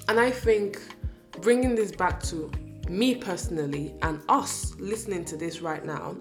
And 0.09 0.19
I 0.19 0.31
think 0.31 0.81
bringing 1.41 1.75
this 1.75 1.91
back 1.91 2.23
to 2.31 2.49
me 2.89 3.13
personally 3.13 3.93
and 4.01 4.19
us 4.29 4.73
listening 4.79 5.25
to 5.25 5.37
this 5.37 5.61
right 5.61 5.85
now 5.85 6.15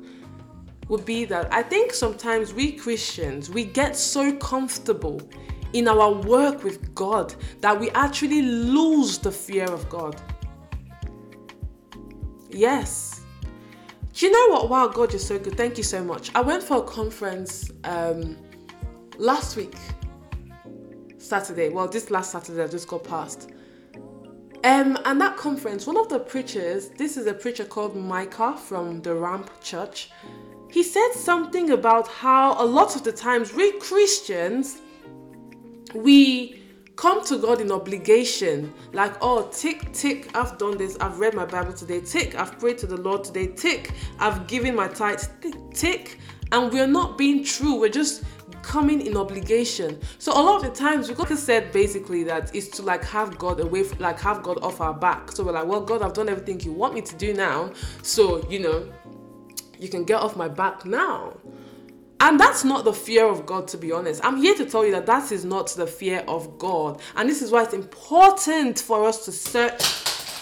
would 0.88 1.06
be 1.06 1.24
that 1.24 1.50
I 1.50 1.62
think 1.62 1.94
sometimes 1.94 2.52
we 2.52 2.72
Christians 2.72 3.48
we 3.48 3.64
get 3.64 3.96
so 3.96 4.32
comfortable 4.36 5.18
in 5.72 5.88
our 5.88 6.12
work 6.12 6.62
with 6.62 6.94
God 6.94 7.34
that 7.62 7.80
we 7.80 7.88
actually 7.92 8.42
lose 8.42 9.16
the 9.16 9.32
fear 9.32 9.64
of 9.64 9.88
God. 9.88 10.20
Yes. 12.50 13.15
You 14.18 14.30
know 14.30 14.54
what? 14.54 14.70
Wow, 14.70 14.88
God, 14.88 15.12
you're 15.12 15.18
so 15.18 15.38
good. 15.38 15.58
Thank 15.58 15.76
you 15.76 15.84
so 15.84 16.02
much. 16.02 16.30
I 16.34 16.40
went 16.40 16.62
for 16.62 16.78
a 16.78 16.82
conference 16.82 17.70
um, 17.84 18.38
last 19.18 19.56
week, 19.56 19.74
Saturday. 21.18 21.68
Well, 21.68 21.86
this 21.86 22.10
last 22.10 22.32
Saturday 22.32 22.62
I 22.62 22.66
just 22.66 22.88
got 22.88 23.04
past. 23.04 23.50
Um, 24.64 24.98
and 25.04 25.20
that 25.20 25.36
conference, 25.36 25.86
one 25.86 25.98
of 25.98 26.08
the 26.08 26.18
preachers, 26.18 26.88
this 26.88 27.18
is 27.18 27.26
a 27.26 27.34
preacher 27.34 27.66
called 27.66 27.94
Micah 27.94 28.56
from 28.56 29.02
the 29.02 29.14
Ramp 29.14 29.50
Church, 29.60 30.10
he 30.70 30.82
said 30.82 31.12
something 31.12 31.70
about 31.70 32.08
how 32.08 32.60
a 32.60 32.64
lot 32.64 32.96
of 32.96 33.04
the 33.04 33.12
times 33.12 33.52
we 33.52 33.72
Christians, 33.72 34.78
we 35.94 36.62
come 36.96 37.24
to 37.26 37.38
God 37.38 37.60
in 37.60 37.70
obligation, 37.70 38.72
like, 38.92 39.14
oh, 39.20 39.48
tick, 39.52 39.92
tick, 39.92 40.34
I've 40.34 40.56
done 40.58 40.78
this, 40.78 40.96
I've 40.98 41.18
read 41.18 41.34
my 41.34 41.44
Bible 41.44 41.74
today, 41.74 42.00
tick, 42.00 42.34
I've 42.34 42.58
prayed 42.58 42.78
to 42.78 42.86
the 42.86 42.96
Lord 42.96 43.22
today, 43.22 43.48
tick, 43.48 43.92
I've 44.18 44.46
given 44.46 44.74
my 44.74 44.88
tithes, 44.88 45.28
tick, 45.40 45.54
tick, 45.72 46.18
and 46.52 46.72
we're 46.72 46.86
not 46.86 47.18
being 47.18 47.44
true, 47.44 47.78
we're 47.78 47.90
just 47.90 48.24
coming 48.62 49.00
in 49.06 49.16
obligation. 49.16 50.00
So 50.18 50.32
a 50.32 50.42
lot 50.42 50.56
of 50.56 50.62
the 50.62 50.76
times 50.76 51.08
we 51.08 51.14
got 51.14 51.28
said 51.28 51.70
basically 51.70 52.24
that 52.24 52.54
is 52.54 52.68
to 52.70 52.82
like 52.82 53.04
have 53.04 53.38
God 53.38 53.60
away, 53.60 53.84
like 53.98 54.18
have 54.20 54.42
God 54.42 54.58
off 54.62 54.80
our 54.80 54.94
back. 54.94 55.30
So 55.30 55.44
we're 55.44 55.52
like, 55.52 55.66
well, 55.66 55.80
God, 55.80 56.02
I've 56.02 56.14
done 56.14 56.28
everything 56.28 56.60
you 56.60 56.72
want 56.72 56.94
me 56.94 57.00
to 57.02 57.16
do 57.16 57.32
now. 57.32 57.72
So 58.02 58.48
you 58.50 58.58
know, 58.58 58.92
you 59.78 59.88
can 59.88 60.04
get 60.04 60.20
off 60.20 60.36
my 60.36 60.48
back 60.48 60.84
now. 60.84 61.36
And 62.20 62.40
that's 62.40 62.64
not 62.64 62.84
the 62.84 62.92
fear 62.92 63.26
of 63.26 63.44
God, 63.44 63.68
to 63.68 63.78
be 63.78 63.92
honest. 63.92 64.24
I'm 64.24 64.36
here 64.38 64.54
to 64.54 64.64
tell 64.64 64.84
you 64.84 64.92
that 64.92 65.06
that 65.06 65.32
is 65.32 65.44
not 65.44 65.68
the 65.68 65.86
fear 65.86 66.24
of 66.26 66.58
God. 66.58 67.00
And 67.14 67.28
this 67.28 67.42
is 67.42 67.50
why 67.50 67.64
it's 67.64 67.74
important 67.74 68.78
for 68.78 69.06
us 69.06 69.24
to 69.26 69.32
search 69.32 69.82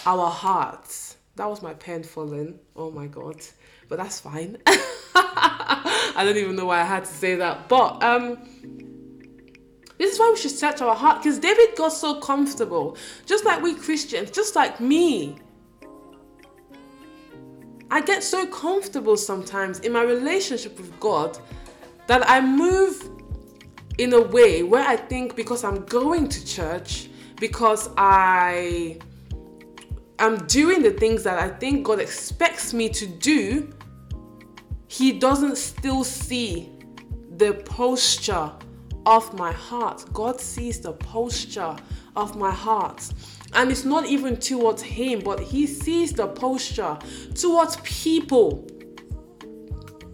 our 0.07 0.31
hearts. 0.31 1.17
That 1.37 1.49
was 1.49 1.63
my 1.63 1.75
pen 1.75 2.05
falling. 2.05 2.61
Oh 2.77 2.91
my 2.91 3.07
God. 3.07 3.41
But 3.89 3.99
that's 3.99 4.21
fine. 4.21 4.57
I 4.67 6.23
don't 6.25 6.37
even 6.37 6.55
know 6.55 6.67
why 6.67 6.81
I 6.81 6.85
had 6.85 7.05
to 7.05 7.11
say 7.11 7.35
that. 7.37 7.69
But 7.69 8.03
um 8.03 8.39
this 9.97 10.13
is 10.13 10.19
why 10.19 10.31
we 10.33 10.37
should 10.37 10.51
search 10.51 10.81
our 10.81 10.95
heart 10.95 11.23
because 11.23 11.39
David 11.39 11.77
got 11.77 11.91
so 11.91 12.21
comfortable, 12.21 12.97
just 13.27 13.45
like 13.45 13.63
we 13.63 13.75
Christians, 13.75 14.31
just 14.31 14.57
like 14.57 14.81
me. 14.81 15.37
I 17.91 18.01
get 18.01 18.25
so 18.25 18.45
comfortable 18.47 19.17
sometimes 19.17 19.79
in 19.81 19.93
my 19.93 20.03
relationship 20.03 20.77
with 20.79 20.99
God 20.99 21.39
that 22.07 22.29
I 22.29 22.41
move 22.41 23.11
in 23.99 24.13
a 24.13 24.21
way 24.21 24.63
where 24.63 24.87
I 24.87 24.97
think 24.97 25.37
because 25.37 25.65
I'm 25.65 25.85
going 25.85 26.29
to 26.29 26.45
church, 26.47 27.09
because 27.37 27.91
I 27.97 28.99
am 30.19 30.47
doing 30.47 30.83
the 30.83 30.91
things 30.91 31.23
that 31.25 31.39
I 31.39 31.49
think 31.49 31.87
God 31.87 32.01
expects 32.01 32.73
me 32.73 32.89
to 32.91 33.07
do, 33.07 33.73
he 34.89 35.13
doesn't 35.13 35.57
still 35.57 36.05
see 36.05 36.71
the 37.37 37.55
posture 37.65 38.53
of 39.07 39.35
my 39.35 39.53
heart. 39.53 40.05
God 40.13 40.41
sees 40.41 40.81
the 40.81 40.93
posture 40.93 41.77
of 42.17 42.37
my 42.37 42.51
heart. 42.51 43.13
And 43.55 43.71
it's 43.71 43.85
not 43.85 44.07
even 44.07 44.37
towards 44.37 44.83
Him, 44.83 45.21
but 45.21 45.41
He 45.41 45.67
sees 45.67 46.13
the 46.13 46.27
posture 46.27 46.99
towards 47.35 47.77
people. 47.83 48.67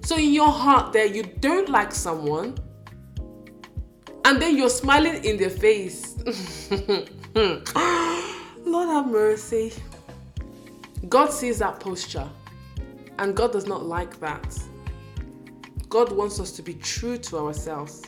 So 0.03 0.17
in 0.17 0.33
your 0.33 0.51
heart, 0.51 0.93
there 0.93 1.07
you 1.07 1.23
don't 1.23 1.69
like 1.69 1.93
someone, 1.93 2.57
and 4.25 4.41
then 4.41 4.57
you're 4.57 4.71
smiling 4.71 5.25
in 5.25 5.37
their 5.37 5.51
face. 5.51 6.17
Lord 7.35 8.89
have 8.89 9.07
mercy. 9.09 9.73
God 11.09 11.33
sees 11.33 11.59
that 11.61 11.81
posture, 11.81 12.29
and 13.19 13.35
God 13.35 13.53
does 13.53 13.67
not 13.67 13.85
like 13.85 14.19
that. 14.21 14.59
God 15.89 16.13
wants 16.13 16.39
us 16.39 16.53
to 16.53 16.63
be 16.63 16.75
true 16.75 17.19
to 17.19 17.39
ourselves. 17.39 18.03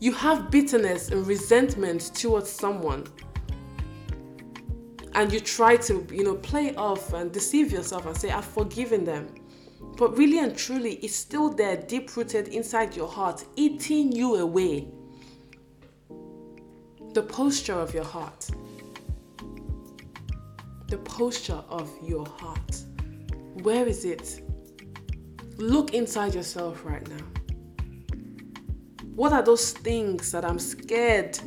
You 0.00 0.12
have 0.14 0.50
bitterness 0.50 1.10
and 1.10 1.24
resentment 1.24 2.12
towards 2.14 2.50
someone, 2.50 3.06
and 5.14 5.32
you 5.32 5.40
try 5.40 5.76
to, 5.76 6.06
you 6.10 6.24
know, 6.24 6.36
play 6.36 6.74
off 6.74 7.12
and 7.12 7.32
deceive 7.32 7.70
yourself 7.70 8.06
and 8.06 8.16
say, 8.16 8.30
I've 8.30 8.44
forgiven 8.44 9.04
them. 9.04 9.28
But 9.96 10.16
really 10.16 10.38
and 10.38 10.56
truly, 10.56 10.94
it's 10.96 11.14
still 11.14 11.50
there, 11.50 11.76
deep 11.76 12.16
rooted 12.16 12.48
inside 12.48 12.96
your 12.96 13.08
heart, 13.08 13.44
eating 13.56 14.12
you 14.12 14.36
away. 14.36 14.88
The 17.12 17.22
posture 17.22 17.74
of 17.74 17.92
your 17.92 18.04
heart. 18.04 18.48
The 20.88 20.98
posture 20.98 21.62
of 21.68 21.90
your 22.02 22.26
heart. 22.26 22.82
Where 23.62 23.86
is 23.86 24.04
it? 24.04 24.42
Look 25.58 25.92
inside 25.92 26.34
yourself 26.34 26.84
right 26.84 27.06
now. 27.08 27.24
What 29.14 29.34
are 29.34 29.42
those 29.42 29.72
things 29.72 30.32
that 30.32 30.44
I'm 30.44 30.58
scared 30.58 31.38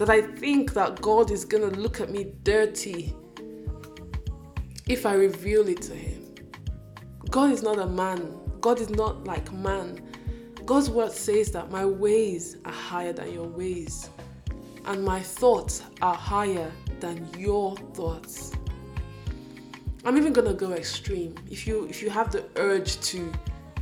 that 0.00 0.08
I 0.08 0.22
think 0.22 0.72
that 0.72 0.98
God 1.02 1.30
is 1.30 1.44
going 1.44 1.70
to 1.70 1.78
look 1.78 2.00
at 2.00 2.10
me 2.10 2.32
dirty 2.42 3.14
if 4.88 5.04
I 5.04 5.12
reveal 5.12 5.68
it 5.68 5.82
to 5.82 5.94
him? 5.94 6.34
God 7.28 7.52
is 7.52 7.62
not 7.62 7.78
a 7.78 7.86
man. 7.86 8.34
God 8.62 8.80
is 8.80 8.88
not 8.88 9.24
like 9.24 9.52
man. 9.52 10.00
God's 10.64 10.88
word 10.88 11.12
says 11.12 11.52
that 11.52 11.70
my 11.70 11.84
ways 11.84 12.56
are 12.64 12.72
higher 12.72 13.12
than 13.12 13.30
your 13.30 13.46
ways 13.46 14.08
and 14.86 15.04
my 15.04 15.20
thoughts 15.20 15.82
are 16.00 16.14
higher 16.14 16.72
than 17.00 17.28
your 17.36 17.76
thoughts. 17.92 18.52
I'm 20.06 20.16
even 20.16 20.32
gonna 20.32 20.54
go 20.54 20.72
extreme. 20.72 21.34
If 21.50 21.66
you 21.66 21.84
if 21.90 22.00
you 22.00 22.08
have 22.08 22.32
the 22.32 22.46
urge 22.56 22.98
to 23.00 23.30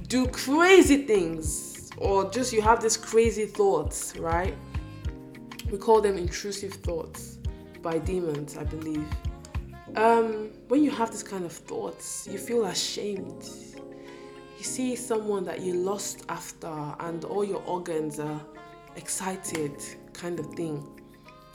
do 0.08 0.26
crazy 0.26 1.06
things 1.06 1.92
or 1.96 2.28
just 2.28 2.52
you 2.52 2.60
have 2.60 2.82
these 2.82 2.96
crazy 2.96 3.46
thoughts, 3.46 4.16
right? 4.16 4.56
We 5.70 5.78
call 5.78 6.00
them 6.00 6.16
intrusive 6.16 6.72
thoughts 6.72 7.38
by 7.82 7.98
demons, 7.98 8.56
I 8.56 8.64
believe. 8.64 9.06
Um, 9.96 10.50
when 10.68 10.82
you 10.82 10.90
have 10.90 11.10
this 11.10 11.22
kind 11.22 11.44
of 11.44 11.52
thoughts, 11.52 12.28
you 12.30 12.38
feel 12.38 12.64
ashamed. 12.66 13.44
You 14.58 14.64
see 14.64 14.96
someone 14.96 15.44
that 15.44 15.60
you 15.60 15.74
lost 15.74 16.24
after, 16.28 16.72
and 17.00 17.24
all 17.24 17.44
your 17.44 17.62
organs 17.64 18.18
are 18.18 18.40
excited, 18.96 19.72
kind 20.12 20.40
of 20.40 20.46
thing. 20.54 20.86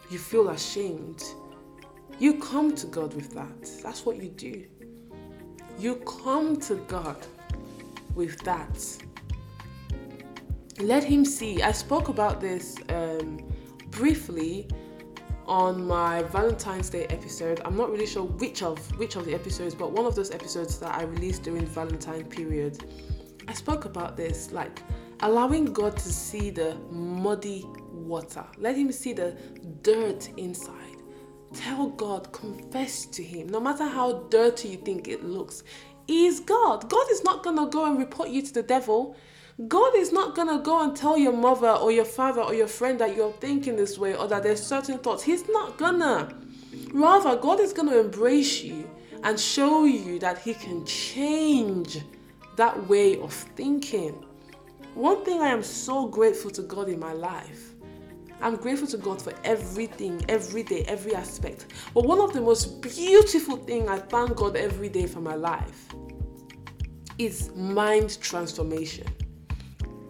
You 0.09 0.17
feel 0.17 0.49
ashamed. 0.49 1.23
You 2.19 2.35
come 2.35 2.75
to 2.75 2.87
God 2.87 3.13
with 3.13 3.33
that. 3.33 3.69
That's 3.81 4.05
what 4.05 4.17
you 4.17 4.29
do. 4.29 4.65
You 5.79 5.95
come 5.95 6.57
to 6.61 6.75
God 6.87 7.17
with 8.15 8.39
that. 8.41 9.03
Let 10.79 11.03
Him 11.03 11.25
see. 11.25 11.61
I 11.61 11.71
spoke 11.71 12.09
about 12.09 12.39
this 12.39 12.75
um, 12.89 13.39
briefly 13.95 14.67
on 15.45 15.85
my 15.85 16.23
Valentine's 16.23 16.89
Day 16.89 17.05
episode. 17.05 17.61
I'm 17.65 17.75
not 17.75 17.91
really 17.91 18.05
sure 18.05 18.23
which 18.23 18.63
of 18.63 18.77
which 18.97 19.15
of 19.15 19.25
the 19.25 19.33
episodes, 19.33 19.75
but 19.75 19.91
one 19.91 20.05
of 20.05 20.15
those 20.15 20.31
episodes 20.31 20.79
that 20.79 20.95
I 20.95 21.03
released 21.03 21.43
during 21.43 21.65
Valentine 21.65 22.25
period. 22.25 22.83
I 23.47 23.53
spoke 23.53 23.85
about 23.85 24.15
this, 24.15 24.51
like 24.51 24.81
allowing 25.19 25.65
God 25.65 25.97
to 25.97 26.09
see 26.09 26.49
the 26.49 26.75
muddy 26.89 27.65
water. 27.91 28.45
Let 28.57 28.77
him 28.77 28.91
see 28.91 29.13
the 29.13 29.35
dirt 29.81 30.29
inside. 30.37 30.97
Tell 31.53 31.89
God, 31.89 32.31
confess 32.31 33.05
to 33.07 33.23
him. 33.23 33.47
No 33.47 33.59
matter 33.59 33.85
how 33.85 34.23
dirty 34.29 34.69
you 34.69 34.77
think 34.77 35.07
it 35.07 35.23
looks, 35.23 35.63
is 36.07 36.39
God. 36.39 36.89
God 36.89 37.05
is 37.11 37.23
not 37.23 37.43
going 37.43 37.57
to 37.57 37.67
go 37.67 37.85
and 37.85 37.97
report 37.97 38.29
you 38.29 38.41
to 38.41 38.53
the 38.53 38.63
devil. 38.63 39.15
God 39.67 39.95
is 39.95 40.11
not 40.11 40.33
to 40.47 40.59
go 40.63 40.81
and 40.81 40.95
tell 40.95 41.15
your 41.15 41.31
mother 41.31 41.69
or 41.69 41.91
your 41.91 42.05
father 42.05 42.41
or 42.41 42.55
your 42.55 42.67
friend 42.67 42.99
that 42.99 43.15
you're 43.15 43.33
thinking 43.33 43.75
this 43.75 43.99
way 43.99 44.15
or 44.15 44.27
that 44.27 44.41
there's 44.41 44.61
certain 44.65 44.97
thoughts. 44.97 45.21
He's 45.21 45.47
not 45.47 45.77
gonna. 45.77 46.33
Rather, 46.91 47.35
God 47.35 47.59
is 47.59 47.71
to 47.89 47.99
embrace 47.99 48.63
you 48.63 48.89
and 49.23 49.39
show 49.39 49.85
you 49.85 50.17
that 50.19 50.39
He 50.39 50.55
can 50.55 50.83
change 50.87 51.99
that 52.55 52.87
way 52.87 53.19
of 53.19 53.31
thinking. 53.31 54.25
One 54.95 55.23
thing 55.23 55.39
I 55.41 55.49
am 55.49 55.61
so 55.61 56.07
grateful 56.07 56.49
to 56.51 56.63
God 56.63 56.89
in 56.89 56.99
my 56.99 57.13
life. 57.13 57.73
I'm 58.41 58.55
grateful 58.55 58.87
to 58.87 58.97
God 58.97 59.21
for 59.21 59.33
everything, 59.43 60.25
every 60.27 60.63
day, 60.63 60.83
every 60.87 61.13
aspect. 61.13 61.67
But 61.93 62.05
one 62.05 62.19
of 62.19 62.33
the 62.33 62.41
most 62.41 62.81
beautiful 62.81 63.57
things 63.57 63.87
I 63.87 63.99
thank 63.99 64.35
God 64.35 64.55
every 64.55 64.89
day 64.89 65.05
for 65.05 65.21
my 65.21 65.35
life 65.35 65.89
is 67.19 67.51
mind 67.55 68.19
transformation 68.19 69.05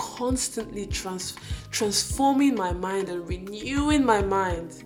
constantly 0.03 0.85
trans- 0.85 1.35
transforming 1.71 2.55
my 2.55 2.73
mind 2.73 3.09
and 3.09 3.27
renewing 3.27 4.03
my 4.05 4.21
mind. 4.21 4.83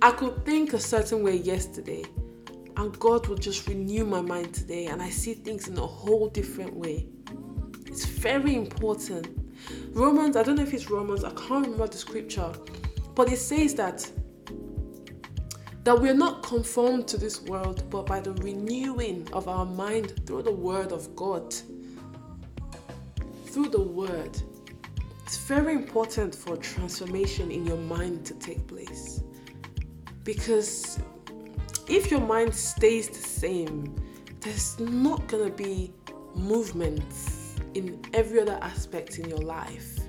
I 0.00 0.12
could 0.12 0.44
think 0.46 0.72
a 0.72 0.78
certain 0.78 1.22
way 1.22 1.36
yesterday, 1.36 2.04
and 2.76 2.98
God 2.98 3.26
will 3.26 3.36
just 3.36 3.66
renew 3.66 4.04
my 4.04 4.20
mind 4.20 4.54
today, 4.54 4.86
and 4.86 5.02
I 5.02 5.10
see 5.10 5.34
things 5.34 5.68
in 5.68 5.76
a 5.76 5.86
whole 5.86 6.28
different 6.28 6.74
way. 6.74 7.08
It's 7.86 8.04
very 8.04 8.54
important. 8.54 9.26
Romans, 9.92 10.36
I 10.36 10.42
don't 10.42 10.56
know 10.56 10.62
if 10.62 10.72
it's 10.72 10.88
Romans, 10.88 11.24
I 11.24 11.30
can't 11.30 11.64
remember 11.66 11.88
the 11.88 11.98
scripture, 11.98 12.52
but 13.14 13.30
it 13.30 13.38
says 13.38 13.74
that 13.74 14.08
that 15.82 15.98
we're 15.98 16.14
not 16.14 16.42
conformed 16.42 17.08
to 17.08 17.16
this 17.16 17.40
world, 17.42 17.88
but 17.90 18.04
by 18.06 18.20
the 18.20 18.32
renewing 18.34 19.26
of 19.32 19.48
our 19.48 19.64
mind 19.64 20.26
through 20.26 20.42
the 20.42 20.52
word 20.52 20.92
of 20.92 21.16
God. 21.16 21.54
Through 23.46 23.70
the 23.70 23.80
word. 23.80 24.38
It's 25.30 25.38
very 25.38 25.74
important 25.74 26.34
for 26.34 26.56
transformation 26.56 27.52
in 27.52 27.64
your 27.64 27.76
mind 27.76 28.26
to 28.26 28.34
take 28.34 28.66
place. 28.66 29.22
Because 30.24 30.98
if 31.86 32.10
your 32.10 32.18
mind 32.18 32.52
stays 32.52 33.08
the 33.08 33.22
same, 33.22 33.94
there's 34.40 34.80
not 34.80 35.28
going 35.28 35.48
to 35.48 35.56
be 35.56 35.92
movement 36.34 37.04
in 37.74 38.04
every 38.12 38.40
other 38.40 38.58
aspect 38.60 39.20
in 39.20 39.28
your 39.28 39.38
life. 39.38 40.00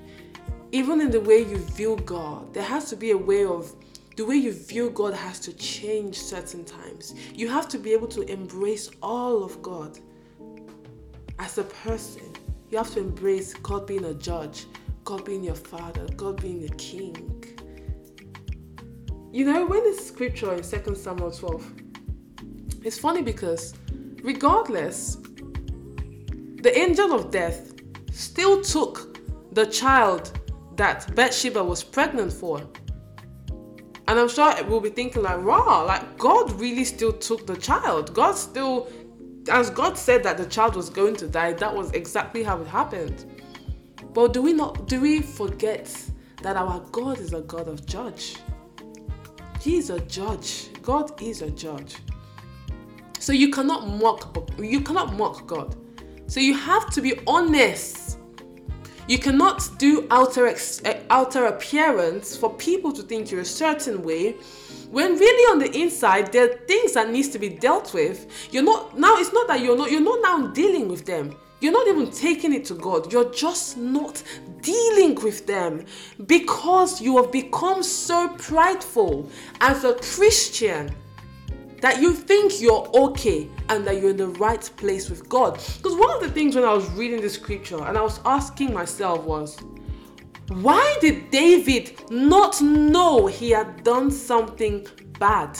Even 0.71 0.99
in 0.99 1.11
the 1.11 1.21
way 1.21 1.41
you 1.41 1.57
view 1.57 1.97
God, 2.03 2.51
there 2.51 2.63
has 2.63 2.89
to 2.89 2.95
be 2.95 3.11
a 3.11 3.17
way 3.17 3.45
of 3.45 3.75
the 4.17 4.25
way 4.25 4.37
you 4.37 4.51
view 4.51 4.89
God 4.89 5.13
has 5.13 5.39
to 5.41 5.53
change 5.53 6.17
certain 6.19 6.65
times. 6.65 7.13
You 7.31 7.47
have 7.47 7.67
to 7.67 7.77
be 7.77 7.93
able 7.93 8.07
to 8.07 8.23
embrace 8.23 8.89
all 9.03 9.43
of 9.43 9.61
God 9.61 9.99
as 11.37 11.59
a 11.59 11.63
person. 11.63 12.33
You 12.71 12.79
have 12.79 12.91
to 12.93 13.01
embrace 13.01 13.53
God 13.53 13.85
being 13.85 14.05
a 14.05 14.15
judge. 14.15 14.65
God 15.03 15.25
being 15.25 15.43
your 15.43 15.55
father, 15.55 16.05
God 16.15 16.41
being 16.41 16.61
the 16.61 16.73
king. 16.75 17.43
You 19.31 19.45
know, 19.45 19.65
when 19.65 19.83
the 19.83 20.01
scripture 20.01 20.53
in 20.53 20.61
2 20.61 20.95
Samuel 20.95 21.31
12, 21.31 21.73
it's 22.83 22.99
funny 22.99 23.21
because 23.21 23.73
regardless, 24.21 25.17
the 26.61 26.77
angel 26.77 27.13
of 27.13 27.31
death 27.31 27.73
still 28.11 28.61
took 28.61 29.19
the 29.53 29.65
child 29.65 30.39
that 30.75 31.13
Bathsheba 31.15 31.63
was 31.63 31.83
pregnant 31.83 32.31
for. 32.31 32.59
And 34.07 34.19
I'm 34.19 34.27
sure 34.27 34.53
we'll 34.65 34.81
be 34.81 34.89
thinking 34.89 35.23
like, 35.23 35.41
wow, 35.43 35.85
like 35.85 36.17
God 36.17 36.51
really 36.59 36.83
still 36.83 37.13
took 37.13 37.47
the 37.47 37.55
child. 37.55 38.13
God 38.13 38.33
still, 38.33 38.89
as 39.49 39.69
God 39.69 39.97
said 39.97 40.23
that 40.23 40.37
the 40.37 40.45
child 40.45 40.75
was 40.75 40.89
going 40.89 41.15
to 41.17 41.27
die, 41.27 41.53
that 41.53 41.73
was 41.73 41.91
exactly 41.91 42.43
how 42.43 42.59
it 42.59 42.67
happened. 42.67 43.30
But 44.13 44.33
do 44.33 44.41
we 44.41 44.53
not 44.53 44.87
do 44.87 45.01
we 45.01 45.21
forget 45.21 45.93
that 46.41 46.55
our 46.55 46.79
God 46.91 47.19
is 47.19 47.33
a 47.33 47.41
God 47.41 47.67
of 47.67 47.85
judge? 47.85 48.37
He 49.61 49.77
is 49.77 49.89
a 49.89 49.99
judge. 50.01 50.69
God 50.81 51.21
is 51.21 51.41
a 51.41 51.51
judge. 51.51 51.97
So 53.19 53.31
you 53.31 53.51
cannot 53.51 53.87
mock 53.87 54.37
you 54.59 54.81
cannot 54.81 55.13
mock 55.13 55.47
God. 55.47 55.75
So 56.27 56.39
you 56.39 56.55
have 56.55 56.89
to 56.91 57.01
be 57.01 57.19
honest. 57.27 58.17
You 59.07 59.17
cannot 59.17 59.67
do 59.77 60.07
outer 60.09 60.47
ex, 60.47 60.81
eh, 60.85 61.01
outer 61.09 61.45
appearance 61.47 62.37
for 62.37 62.53
people 62.55 62.93
to 62.93 63.01
think 63.01 63.29
you're 63.29 63.41
a 63.41 63.45
certain 63.45 64.03
way 64.03 64.35
when 64.89 65.17
really 65.17 65.51
on 65.51 65.59
the 65.59 65.71
inside 65.77 66.31
there 66.31 66.49
are 66.49 66.57
things 66.67 66.93
that 66.93 67.09
needs 67.09 67.29
to 67.29 67.39
be 67.39 67.49
dealt 67.49 67.93
with. 67.93 68.27
You're 68.51 68.63
not 68.63 68.97
now 68.97 69.17
it's 69.17 69.33
not 69.33 69.47
that 69.47 69.61
you're 69.61 69.77
not 69.77 69.91
you're 69.91 70.01
not 70.01 70.19
now 70.21 70.47
dealing 70.47 70.87
with 70.87 71.05
them. 71.05 71.35
You're 71.61 71.71
not 71.71 71.87
even 71.87 72.09
taking 72.09 72.53
it 72.53 72.65
to 72.65 72.73
God. 72.73 73.13
You're 73.13 73.31
just 73.31 73.77
not 73.77 74.21
dealing 74.61 75.15
with 75.15 75.45
them 75.45 75.85
because 76.25 76.99
you 76.99 77.17
have 77.17 77.31
become 77.31 77.83
so 77.83 78.29
prideful 78.29 79.29
as 79.61 79.83
a 79.83 79.93
Christian 79.93 80.93
that 81.81 82.01
you 82.01 82.13
think 82.13 82.61
you're 82.61 82.89
okay 82.95 83.47
and 83.69 83.85
that 83.85 84.01
you're 84.01 84.09
in 84.09 84.17
the 84.17 84.27
right 84.27 84.69
place 84.77 85.07
with 85.07 85.29
God. 85.29 85.59
Because 85.77 85.95
one 85.95 86.09
of 86.09 86.21
the 86.21 86.29
things 86.29 86.55
when 86.55 86.65
I 86.65 86.73
was 86.73 86.89
reading 86.91 87.21
the 87.21 87.29
scripture 87.29 87.83
and 87.85 87.95
I 87.95 88.01
was 88.01 88.19
asking 88.25 88.73
myself 88.73 89.23
was, 89.23 89.59
why 90.47 90.97
did 90.99 91.29
David 91.29 92.09
not 92.09 92.59
know 92.61 93.27
he 93.27 93.51
had 93.51 93.83
done 93.83 94.09
something 94.09 94.87
bad? 95.19 95.59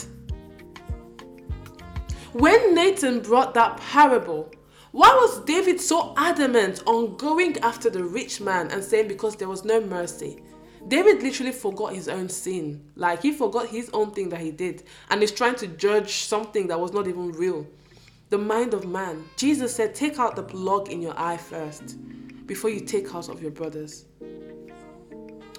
When 2.32 2.74
Nathan 2.74 3.20
brought 3.20 3.54
that 3.54 3.76
parable, 3.78 4.50
why 4.92 5.08
was 5.14 5.42
David 5.46 5.80
so 5.80 6.12
adamant 6.18 6.82
on 6.86 7.16
going 7.16 7.58
after 7.60 7.88
the 7.88 8.04
rich 8.04 8.42
man 8.42 8.70
and 8.70 8.84
saying 8.84 9.08
because 9.08 9.36
there 9.36 9.48
was 9.48 9.64
no 9.64 9.80
mercy? 9.80 10.42
David 10.86 11.22
literally 11.22 11.52
forgot 11.52 11.94
his 11.94 12.08
own 12.08 12.28
sin. 12.28 12.90
Like 12.94 13.22
he 13.22 13.32
forgot 13.32 13.68
his 13.68 13.88
own 13.94 14.10
thing 14.10 14.28
that 14.28 14.40
he 14.40 14.50
did 14.50 14.82
and 15.08 15.22
is 15.22 15.32
trying 15.32 15.54
to 15.56 15.66
judge 15.66 16.24
something 16.24 16.66
that 16.66 16.78
was 16.78 16.92
not 16.92 17.08
even 17.08 17.32
real. 17.32 17.66
The 18.28 18.36
mind 18.36 18.74
of 18.74 18.86
man. 18.86 19.24
Jesus 19.36 19.74
said, 19.74 19.94
Take 19.94 20.18
out 20.18 20.36
the 20.36 20.42
log 20.54 20.90
in 20.90 21.00
your 21.00 21.18
eye 21.18 21.38
first 21.38 21.96
before 22.46 22.68
you 22.68 22.80
take 22.80 23.14
out 23.14 23.30
of 23.30 23.40
your 23.40 23.50
brothers. 23.50 24.04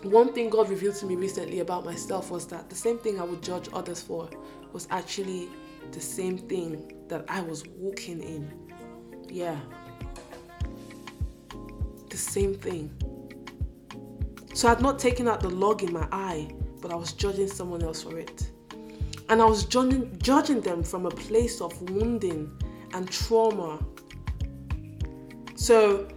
One 0.04 0.34
thing 0.34 0.52
God 0.52 0.70
revealed 0.70 0.96
to 0.96 1.08
me 1.08 1.16
recently 1.16 1.62
about 1.62 1.86
myself 1.86 2.30
was 2.30 2.46
that 2.48 2.70
the 2.70 2.76
same 2.76 3.00
thing 3.00 3.20
I 3.20 3.24
would 3.24 3.42
judge 3.42 3.68
others 3.74 4.02
for 4.02 4.30
was 4.74 4.88
actually 4.92 5.50
the 5.92 6.02
same 6.02 6.38
thing 6.38 7.06
that 7.08 7.26
I 7.30 7.42
was 7.42 7.66
walking 7.78 8.22
in. 8.22 8.63
Yeah. 9.34 9.58
The 12.08 12.18
same 12.18 12.54
thing. 12.54 12.92
So 14.54 14.70
I'd 14.70 14.80
not 14.80 15.00
taken 15.00 15.28
out 15.28 15.40
the 15.40 15.50
log 15.50 15.82
in 15.82 15.92
my 15.92 16.08
eye, 16.12 16.54
but 16.80 16.92
I 16.92 16.96
was 16.96 17.14
judging 17.14 17.48
someone 17.48 17.82
else 17.82 18.04
for 18.04 18.20
it. 18.20 18.52
And 19.30 19.42
I 19.42 19.46
was 19.46 19.66
judging, 19.66 20.16
judging 20.20 20.62
them 20.62 20.84
from 20.84 21.08
a 21.08 21.10
place 21.10 21.62
of 21.62 21.72
wounding 21.90 22.52
and 22.94 23.10
trauma. 23.10 23.84
So 25.56 26.08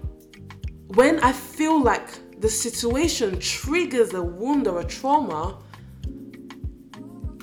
when 0.88 1.18
I 1.20 1.32
feel 1.32 1.82
like 1.82 2.38
the 2.38 2.50
situation 2.50 3.40
triggers 3.40 4.12
a 4.12 4.22
wound 4.22 4.68
or 4.68 4.80
a 4.80 4.84
trauma, 4.84 5.62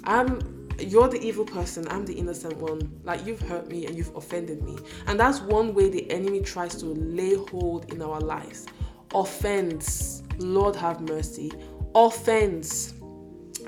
I'm 0.04 0.53
you're 0.80 1.08
the 1.08 1.22
evil 1.22 1.46
person, 1.46 1.88
I'm 1.90 2.06
the 2.06 2.14
innocent 2.14 2.58
one. 2.58 3.00
Like 3.04 3.26
you've 3.26 3.42
hurt 3.42 3.68
me 3.68 3.86
and 3.86 3.96
you've 3.96 4.16
offended 4.16 4.64
me. 4.64 4.78
And 5.08 5.20
that's 5.20 5.42
one 5.42 5.74
way 5.74 5.90
the 5.90 6.10
enemy 6.12 6.42
tries 6.42 6.76
to 6.76 6.86
lay 6.88 7.36
hold 7.36 7.92
in 7.94 8.02
our 8.02 8.20
lives. 8.20 8.68
Offense. 9.14 10.24
Lord 10.40 10.76
have 10.76 11.02
mercy. 11.02 11.52
Offense. 11.96 12.94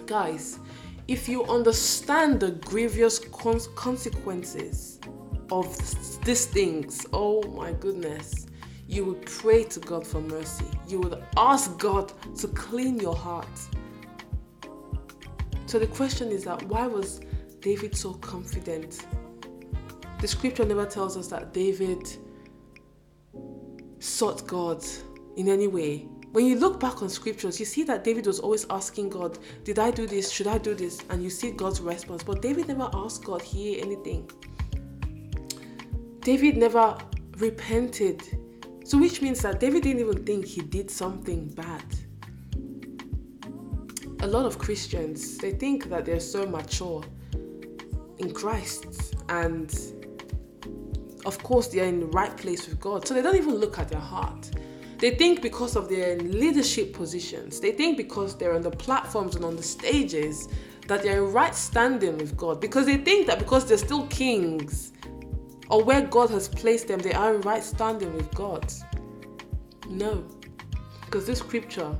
Guys, 0.05 0.59
if 1.07 1.29
you 1.29 1.43
understand 1.45 2.39
the 2.39 2.51
grievous 2.51 3.19
consequences 3.19 4.99
of 5.51 5.77
these 6.25 6.45
things, 6.47 7.05
oh 7.13 7.43
my 7.43 7.71
goodness, 7.73 8.47
you 8.87 9.05
would 9.05 9.25
pray 9.25 9.63
to 9.63 9.79
God 9.79 10.05
for 10.05 10.21
mercy. 10.21 10.65
You 10.87 11.01
would 11.01 11.23
ask 11.37 11.77
God 11.77 12.11
to 12.37 12.47
clean 12.49 12.99
your 12.99 13.15
heart. 13.15 13.47
So 15.65 15.80
the 15.80 15.88
question 15.88 16.30
is 16.30 16.43
that 16.43 16.62
why 16.63 16.88
was 16.88 17.21
David 17.60 17.95
so 17.95 18.13
confident? 18.13 19.06
The 20.21 20.28
scripture 20.28 20.65
never 20.65 20.86
tells 20.86 21.17
us 21.17 21.28
that 21.28 21.54
David 21.54 22.08
sought 23.99 24.45
God 24.47 24.84
in 25.36 25.49
any 25.49 25.67
way. 25.67 26.08
When 26.32 26.45
you 26.45 26.60
look 26.60 26.80
back 26.80 27.01
on 27.01 27.10
scriptures, 27.10 27.60
you 27.60 27.65
see 27.65 27.84
that 27.84 28.04
David 28.04 28.28
was 28.28 28.39
always 28.39 28.65
asking 28.69 29.10
God, 29.10 29.39
Did 29.63 29.80
I 29.80 29.89
do 29.89 30.06
this? 30.06 30.30
Should 30.30 30.47
I 30.47 30.58
do 30.58 30.75
this? 30.75 31.01
And 31.10 31.23
you 31.23 31.30
see 31.30 31.51
God's 31.51 31.80
response. 31.82 32.23
But 32.23 32.41
David 32.41 32.67
never 32.67 32.89
asked 32.93 33.23
God 33.23 33.41
here 33.41 33.82
anything. 33.82 34.30
David 36.19 36.58
never 36.58 36.97
repented. 37.38 38.21
So, 38.84 38.97
which 38.97 39.21
means 39.21 39.41
that 39.41 39.60
David 39.60 39.84
didn't 39.84 40.01
even 40.01 40.25
think 40.25 40.45
he 40.45 40.62
did 40.62 40.91
something 40.91 41.47
bad. 41.49 41.86
A 44.25 44.27
lot 44.27 44.47
of 44.47 44.57
Christians, 44.57 45.38
they 45.38 45.51
think 45.51 45.88
that 45.89 46.03
they're 46.03 46.19
so 46.19 46.47
mature 46.47 47.03
in 48.17 48.33
Christ 48.33 49.13
and 49.29 49.71
of 51.27 51.38
course 51.43 51.67
they're 51.67 51.85
in 51.85 51.99
the 51.99 52.07
right 52.07 52.35
place 52.35 52.67
with 52.67 52.79
God. 52.79 53.07
So 53.07 53.13
they 53.13 53.21
don't 53.21 53.35
even 53.35 53.53
look 53.53 53.77
at 53.77 53.88
their 53.88 53.99
heart. 53.99 54.49
They 54.97 55.11
think 55.11 55.43
because 55.43 55.75
of 55.75 55.89
their 55.89 56.17
leadership 56.17 56.91
positions, 56.91 57.59
they 57.59 57.71
think 57.71 57.97
because 57.97 58.35
they're 58.35 58.55
on 58.55 58.63
the 58.63 58.71
platforms 58.71 59.35
and 59.35 59.45
on 59.45 59.55
the 59.55 59.61
stages 59.61 60.47
that 60.88 61.03
they're 61.03 61.23
in 61.23 61.31
right 61.31 61.53
standing 61.53 62.17
with 62.17 62.35
God. 62.35 62.59
Because 62.59 62.88
they 62.88 62.97
think 62.97 63.27
that 63.27 63.38
because 63.38 63.67
they're 63.67 63.77
still 63.77 64.07
kings 64.07 64.91
or 65.69 65.83
where 65.83 66.01
God 66.01 66.31
has 66.31 66.47
placed 66.47 66.88
them, 66.88 66.97
they 66.97 67.13
are 67.13 67.35
in 67.35 67.41
right 67.41 67.63
standing 67.63 68.11
with 68.15 68.33
God. 68.33 68.73
No. 69.88 70.25
Because 71.05 71.27
this 71.27 71.38
scripture 71.38 71.95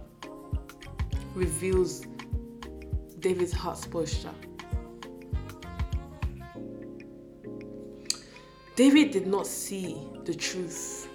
reveals 1.36 2.08
David's 3.26 3.54
heart's 3.54 3.88
posture. 3.88 4.36
David 8.76 9.10
did 9.10 9.26
not 9.26 9.48
see 9.48 9.98
the 10.26 10.36
truth. 10.36 11.10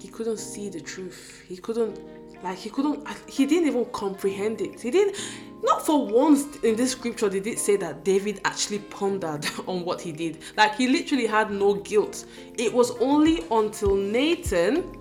He 0.00 0.08
couldn't 0.08 0.38
see 0.38 0.68
the 0.68 0.80
truth. 0.80 1.44
He 1.46 1.56
couldn't, 1.56 2.00
like, 2.42 2.58
he 2.58 2.70
couldn't, 2.70 3.06
he 3.28 3.46
didn't 3.46 3.68
even 3.68 3.84
comprehend 3.92 4.60
it. 4.60 4.80
He 4.80 4.90
didn't, 4.90 5.16
not 5.62 5.86
for 5.86 6.08
once 6.08 6.56
in 6.64 6.74
this 6.74 6.90
scripture 6.90 7.30
did 7.30 7.46
it 7.46 7.60
say 7.60 7.76
that 7.76 8.04
David 8.04 8.40
actually 8.44 8.80
pondered 8.80 9.46
on 9.68 9.84
what 9.84 10.00
he 10.00 10.10
did. 10.10 10.38
Like, 10.56 10.74
he 10.74 10.88
literally 10.88 11.26
had 11.26 11.52
no 11.52 11.74
guilt. 11.74 12.24
It 12.58 12.74
was 12.74 12.90
only 12.98 13.44
until 13.52 13.94
Nathan, 13.94 14.92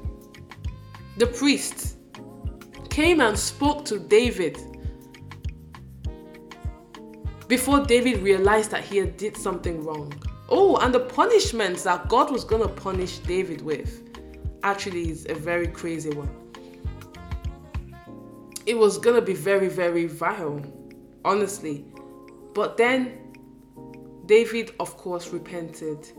the 1.18 1.26
priest, 1.26 1.98
came 2.92 3.22
and 3.22 3.36
spoke 3.36 3.86
to 3.86 3.98
David 3.98 4.67
before 7.48 7.80
David 7.80 8.22
realized 8.22 8.72
that 8.72 8.84
he 8.84 8.98
had 8.98 9.18
did 9.18 9.38
something 9.38 9.84
wrong. 9.84 10.14
Oh, 10.50 10.78
and 10.78 10.94
the 10.94 11.00
punishments 11.00 11.84
that 11.84 12.08
God 12.10 12.32
was 12.32 12.44
going 12.44 12.62
to 12.62 12.68
punish 12.68 13.20
David 13.20 13.62
with 13.62 14.04
actually 14.64 15.10
is 15.10 15.26
a 15.30 15.34
very 15.34 15.68
crazy 15.68 16.10
one. 16.10 16.30
It 18.66 18.78
was 18.78 18.98
going 18.98 19.16
to 19.16 19.22
be 19.22 19.34
very, 19.34 19.70
very 19.70 20.08
vile, 20.08 20.62
honestly. 21.24 21.86
But 22.54 22.76
then 22.76 23.34
David, 24.26 24.74
of 24.80 24.98
course, 24.98 25.30
repented. 25.30 26.10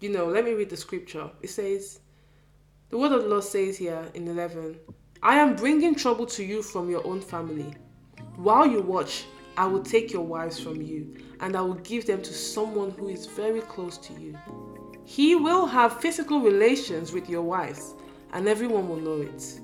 You 0.00 0.10
know, 0.10 0.26
let 0.26 0.44
me 0.44 0.52
read 0.52 0.70
the 0.70 0.76
scripture. 0.76 1.28
It 1.42 1.50
says, 1.50 2.00
The 2.90 2.98
word 2.98 3.10
of 3.12 3.22
the 3.22 3.28
Lord 3.28 3.42
says 3.42 3.76
here 3.76 4.08
in 4.14 4.28
11, 4.28 4.78
I 5.22 5.36
am 5.36 5.56
bringing 5.56 5.96
trouble 5.96 6.26
to 6.26 6.44
you 6.44 6.62
from 6.62 6.88
your 6.88 7.04
own 7.04 7.20
family. 7.20 7.74
While 8.36 8.68
you 8.68 8.80
watch, 8.80 9.24
I 9.58 9.66
will 9.66 9.82
take 9.82 10.12
your 10.12 10.22
wives 10.22 10.60
from 10.60 10.80
you, 10.80 11.16
and 11.40 11.56
I 11.56 11.60
will 11.62 11.74
give 11.74 12.06
them 12.06 12.22
to 12.22 12.32
someone 12.32 12.92
who 12.92 13.08
is 13.08 13.26
very 13.26 13.60
close 13.60 13.98
to 13.98 14.12
you. 14.12 14.38
He 15.04 15.34
will 15.34 15.66
have 15.66 16.00
physical 16.00 16.40
relations 16.40 17.12
with 17.12 17.28
your 17.28 17.42
wives, 17.42 17.94
and 18.32 18.46
everyone 18.46 18.88
will 18.88 19.00
know 19.00 19.20
it. 19.20 19.60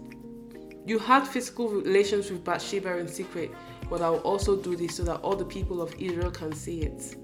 You 0.84 0.98
had 0.98 1.28
physical 1.28 1.68
relations 1.68 2.28
with 2.28 2.42
Bathsheba 2.42 2.98
in 2.98 3.06
secret, 3.06 3.52
but 3.88 4.02
I 4.02 4.10
will 4.10 4.18
also 4.18 4.56
do 4.56 4.74
this 4.74 4.96
so 4.96 5.04
that 5.04 5.20
all 5.20 5.36
the 5.36 5.44
people 5.44 5.80
of 5.80 5.94
Israel 5.94 6.32
can 6.32 6.52
see 6.52 6.80
it. 6.80 7.14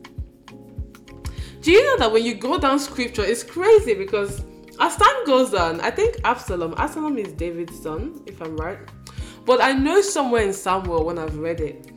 Do 1.62 1.72
you 1.72 1.84
know 1.84 1.98
that 1.98 2.12
when 2.12 2.24
you 2.24 2.34
go 2.34 2.56
down 2.56 2.78
scripture, 2.78 3.24
it's 3.24 3.42
crazy 3.42 3.94
because 3.94 4.44
as 4.78 4.94
time 4.94 5.26
goes 5.26 5.54
on, 5.54 5.80
I 5.80 5.90
think 5.90 6.18
Absalom, 6.22 6.74
Absalom 6.76 7.18
is 7.18 7.32
David's 7.32 7.82
son, 7.82 8.22
if 8.26 8.40
I'm 8.40 8.56
right. 8.56 8.78
But 9.44 9.60
I 9.60 9.72
know 9.72 10.00
somewhere 10.00 10.42
in 10.44 10.52
Samuel 10.52 11.04
when 11.04 11.18
I've 11.18 11.36
read 11.36 11.60
it, 11.60 11.90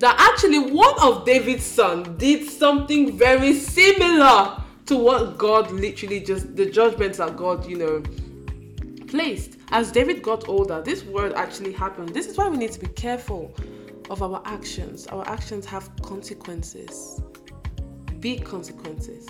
that 0.00 0.16
actually 0.18 0.58
one 0.58 0.94
of 1.02 1.26
David's 1.26 1.64
sons 1.64 2.08
did 2.18 2.48
something 2.48 3.16
very 3.16 3.52
similar 3.52 4.62
to 4.86 4.96
what 4.96 5.36
God 5.36 5.70
literally 5.70 6.20
just 6.20 6.56
the 6.56 6.66
judgments 6.66 7.18
that 7.18 7.36
God, 7.36 7.66
you 7.66 7.76
know, 7.76 8.02
placed. 9.06 9.58
As 9.68 9.92
David 9.92 10.22
got 10.22 10.48
older, 10.48 10.80
this 10.80 11.04
word 11.04 11.34
actually 11.34 11.72
happened. 11.72 12.08
This 12.10 12.26
is 12.26 12.38
why 12.38 12.48
we 12.48 12.56
need 12.56 12.72
to 12.72 12.80
be 12.80 12.88
careful 12.88 13.54
of 14.08 14.22
our 14.22 14.40
actions. 14.46 15.06
Our 15.06 15.26
actions 15.28 15.66
have 15.66 15.90
consequences, 16.02 17.20
big 18.20 18.42
consequences. 18.42 19.28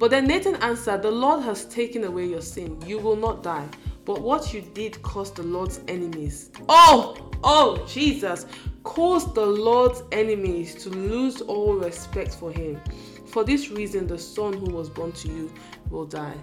But 0.00 0.10
then 0.10 0.26
Nathan 0.26 0.56
answered, 0.56 1.02
The 1.02 1.10
Lord 1.10 1.42
has 1.42 1.66
taken 1.66 2.04
away 2.04 2.26
your 2.26 2.40
sin. 2.40 2.80
You 2.86 2.98
will 2.98 3.16
not 3.16 3.42
die. 3.42 3.68
But 4.06 4.22
what 4.22 4.54
you 4.54 4.62
did 4.62 5.02
caused 5.02 5.36
the 5.36 5.42
Lord's 5.42 5.80
enemies. 5.86 6.50
Oh, 6.66 7.30
oh, 7.44 7.84
Jesus 7.86 8.46
caused 8.88 9.34
the 9.34 9.44
Lord's 9.44 10.02
enemies 10.12 10.74
to 10.82 10.88
lose 10.88 11.42
all 11.42 11.74
respect 11.74 12.34
for 12.34 12.50
him. 12.50 12.80
For 13.26 13.44
this 13.44 13.68
reason, 13.68 14.06
the 14.06 14.18
son 14.18 14.54
who 14.54 14.64
was 14.64 14.88
born 14.88 15.12
to 15.12 15.28
you 15.28 15.52
will 15.90 16.06
die. 16.06 16.38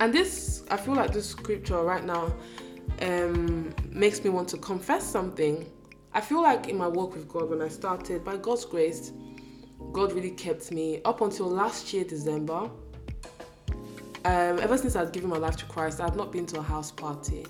And 0.00 0.12
this, 0.12 0.64
I 0.68 0.76
feel 0.76 0.94
like 0.94 1.12
this 1.12 1.28
scripture 1.28 1.80
right 1.80 2.04
now 2.04 2.34
um, 3.00 3.72
makes 3.90 4.24
me 4.24 4.30
want 4.30 4.48
to 4.48 4.56
confess 4.56 5.06
something. 5.06 5.70
I 6.14 6.20
feel 6.20 6.42
like 6.42 6.68
in 6.68 6.76
my 6.76 6.88
walk 6.88 7.14
with 7.14 7.28
God, 7.28 7.48
when 7.48 7.62
I 7.62 7.68
started, 7.68 8.24
by 8.24 8.36
God's 8.36 8.64
grace, 8.64 9.12
God 9.92 10.12
really 10.12 10.32
kept 10.32 10.72
me 10.72 11.00
up 11.04 11.20
until 11.20 11.48
last 11.48 11.92
year, 11.94 12.02
December. 12.02 12.68
Um, 14.24 14.58
ever 14.58 14.76
since 14.76 14.96
I'd 14.96 15.12
given 15.12 15.30
my 15.30 15.38
life 15.38 15.56
to 15.58 15.64
Christ, 15.66 16.00
I've 16.00 16.16
not 16.16 16.32
been 16.32 16.44
to 16.46 16.58
a 16.58 16.62
house 16.62 16.90
party 16.90 17.46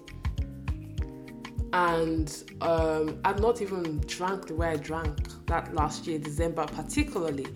and 1.72 2.44
um, 2.60 3.20
I'd 3.24 3.40
not 3.40 3.62
even 3.62 4.00
drank 4.06 4.46
the 4.46 4.54
way 4.54 4.68
I 4.68 4.76
drank 4.76 5.46
that 5.46 5.74
last 5.74 6.06
year, 6.06 6.18
December 6.18 6.66
particularly. 6.66 7.46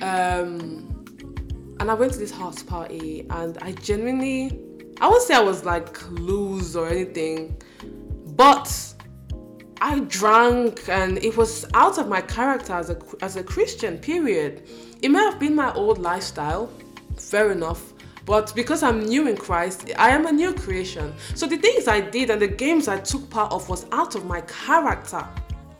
Um, 0.00 0.98
and 1.80 1.90
I 1.90 1.94
went 1.94 2.12
to 2.12 2.18
this 2.18 2.30
house 2.30 2.62
party, 2.62 3.26
and 3.30 3.58
I 3.62 3.72
genuinely, 3.72 4.60
I 5.00 5.08
would 5.08 5.22
say 5.22 5.34
I 5.34 5.40
was 5.40 5.64
like 5.64 6.10
loose 6.10 6.76
or 6.76 6.88
anything, 6.88 7.60
but 8.36 8.94
I 9.80 10.00
drank, 10.00 10.88
and 10.88 11.18
it 11.18 11.36
was 11.36 11.66
out 11.74 11.98
of 11.98 12.08
my 12.08 12.20
character 12.20 12.72
as 12.72 12.90
a 12.90 12.98
as 13.20 13.36
a 13.36 13.42
Christian. 13.42 13.98
Period. 13.98 14.68
It 15.02 15.10
may 15.10 15.18
have 15.18 15.40
been 15.40 15.56
my 15.56 15.72
old 15.74 15.98
lifestyle, 15.98 16.70
fair 17.16 17.50
enough, 17.50 17.91
but 18.24 18.54
because 18.54 18.82
I'm 18.82 19.04
new 19.04 19.26
in 19.26 19.36
Christ, 19.36 19.90
I 19.98 20.10
am 20.10 20.26
a 20.26 20.32
new 20.32 20.54
creation. 20.54 21.12
So 21.34 21.46
the 21.46 21.56
things 21.56 21.88
I 21.88 22.00
did 22.00 22.30
and 22.30 22.40
the 22.40 22.48
games 22.48 22.88
I 22.88 22.98
took 22.98 23.28
part 23.30 23.52
of 23.52 23.68
was 23.68 23.86
out 23.92 24.14
of 24.14 24.24
my 24.24 24.40
character. 24.42 25.26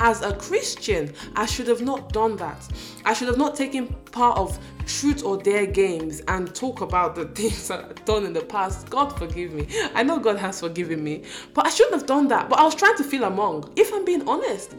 As 0.01 0.23
a 0.23 0.35
Christian, 0.35 1.13
I 1.37 1.47
should 1.47 1.69
have 1.69 1.81
not 1.81 2.13
done 2.13 2.35
that. 2.37 2.59
I 3.05 3.13
should 3.13 3.29
have 3.29 3.39
not 3.39 3.55
taken 3.55 3.87
part 4.11 4.37
of 4.37 4.59
truth 4.85 5.23
or 5.25 5.37
dare 5.37 5.67
games 5.67 6.23
and 6.27 6.53
talk 6.53 6.81
about 6.81 7.15
the 7.15 7.25
things 7.37 7.71
I've 7.71 8.05
done 8.05 8.27
in 8.27 8.33
the 8.33 8.41
past. 8.41 8.91
God 8.91 9.17
forgive 9.17 9.53
me. 9.53 9.69
I 9.95 10.03
know 10.03 10.19
God 10.19 10.39
has 10.39 10.59
forgiven 10.59 11.05
me, 11.05 11.23
but 11.55 11.67
I 11.67 11.71
shouldn't 11.71 11.95
have 11.95 12.07
done 12.07 12.27
that. 12.29 12.49
But 12.49 12.59
I 12.59 12.65
was 12.65 12.75
trying 12.75 12.97
to 12.97 13.05
feel 13.05 13.23
among, 13.23 13.73
if 13.77 13.95
I'm 13.95 14.05
being 14.05 14.29
honest. 14.29 14.75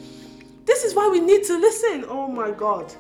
This 0.66 0.84
is 0.84 0.94
why 0.94 1.08
we 1.08 1.22
need 1.22 1.44
to 1.46 1.58
listen. 1.58 2.04
Oh 2.10 2.28
my 2.28 2.52
God. 2.52 2.94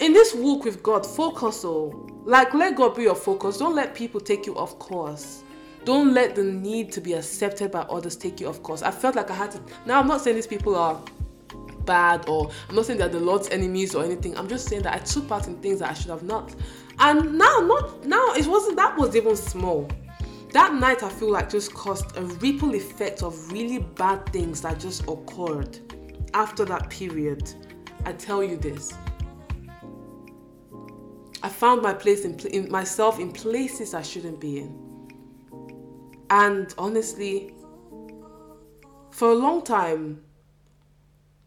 In 0.00 0.14
this 0.14 0.34
walk 0.34 0.64
with 0.64 0.82
God, 0.82 1.06
focus 1.06 1.64
oh 1.64 2.11
like, 2.24 2.54
let 2.54 2.76
God 2.76 2.94
be 2.94 3.02
your 3.02 3.14
focus. 3.14 3.58
Don't 3.58 3.74
let 3.74 3.94
people 3.94 4.20
take 4.20 4.46
you 4.46 4.56
off 4.56 4.78
course. 4.78 5.42
Don't 5.84 6.14
let 6.14 6.34
the 6.36 6.44
need 6.44 6.92
to 6.92 7.00
be 7.00 7.14
accepted 7.14 7.72
by 7.72 7.80
others 7.80 8.14
take 8.14 8.40
you 8.40 8.48
off 8.48 8.62
course. 8.62 8.82
I 8.82 8.90
felt 8.92 9.16
like 9.16 9.30
I 9.30 9.34
had 9.34 9.50
to. 9.52 9.60
Now, 9.84 9.98
I'm 10.00 10.06
not 10.06 10.20
saying 10.20 10.36
these 10.36 10.46
people 10.46 10.76
are 10.76 11.02
bad 11.84 12.28
or 12.28 12.50
I'm 12.68 12.76
not 12.76 12.86
saying 12.86 13.00
they're 13.00 13.08
the 13.08 13.18
Lord's 13.18 13.48
enemies 13.48 13.94
or 13.94 14.04
anything. 14.04 14.36
I'm 14.38 14.48
just 14.48 14.68
saying 14.68 14.82
that 14.82 14.94
I 14.94 14.98
took 14.98 15.26
part 15.28 15.48
in 15.48 15.56
things 15.56 15.80
that 15.80 15.90
I 15.90 15.94
should 15.94 16.10
have 16.10 16.22
not. 16.22 16.54
And 17.00 17.36
now, 17.36 17.58
not 17.58 18.04
now, 18.06 18.32
it 18.34 18.46
wasn't 18.46 18.76
that 18.76 18.96
was 18.96 19.16
even 19.16 19.34
small. 19.36 19.90
That 20.52 20.74
night, 20.74 21.02
I 21.02 21.08
feel 21.08 21.30
like 21.30 21.50
just 21.50 21.72
caused 21.72 22.16
a 22.16 22.22
ripple 22.22 22.74
effect 22.74 23.22
of 23.22 23.50
really 23.50 23.78
bad 23.78 24.30
things 24.32 24.60
that 24.60 24.78
just 24.78 25.02
occurred 25.08 25.78
after 26.34 26.64
that 26.66 26.90
period, 26.90 27.52
I 28.04 28.12
tell 28.12 28.42
you 28.42 28.56
this. 28.56 28.92
I 31.42 31.48
found 31.48 31.82
my 31.82 31.92
place 31.92 32.24
in, 32.24 32.38
in 32.48 32.70
myself 32.70 33.18
in 33.18 33.32
places 33.32 33.94
I 33.94 34.02
shouldn't 34.02 34.40
be 34.40 34.58
in. 34.58 34.92
And 36.30 36.72
honestly, 36.78 37.54
for 39.10 39.30
a 39.30 39.34
long 39.34 39.62
time, 39.62 40.22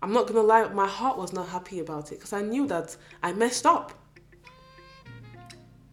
I'm 0.02 0.14
not 0.14 0.28
gonna 0.28 0.44
lie, 0.44 0.68
my 0.68 0.88
heart 0.88 1.18
was 1.18 1.34
not 1.34 1.48
happy 1.48 1.80
about 1.80 2.12
it 2.12 2.16
because 2.16 2.34
I 2.34 2.42
knew 2.42 2.68
that 2.68 2.96
I 3.24 3.34
messed 3.34 3.66
up. 3.66 3.94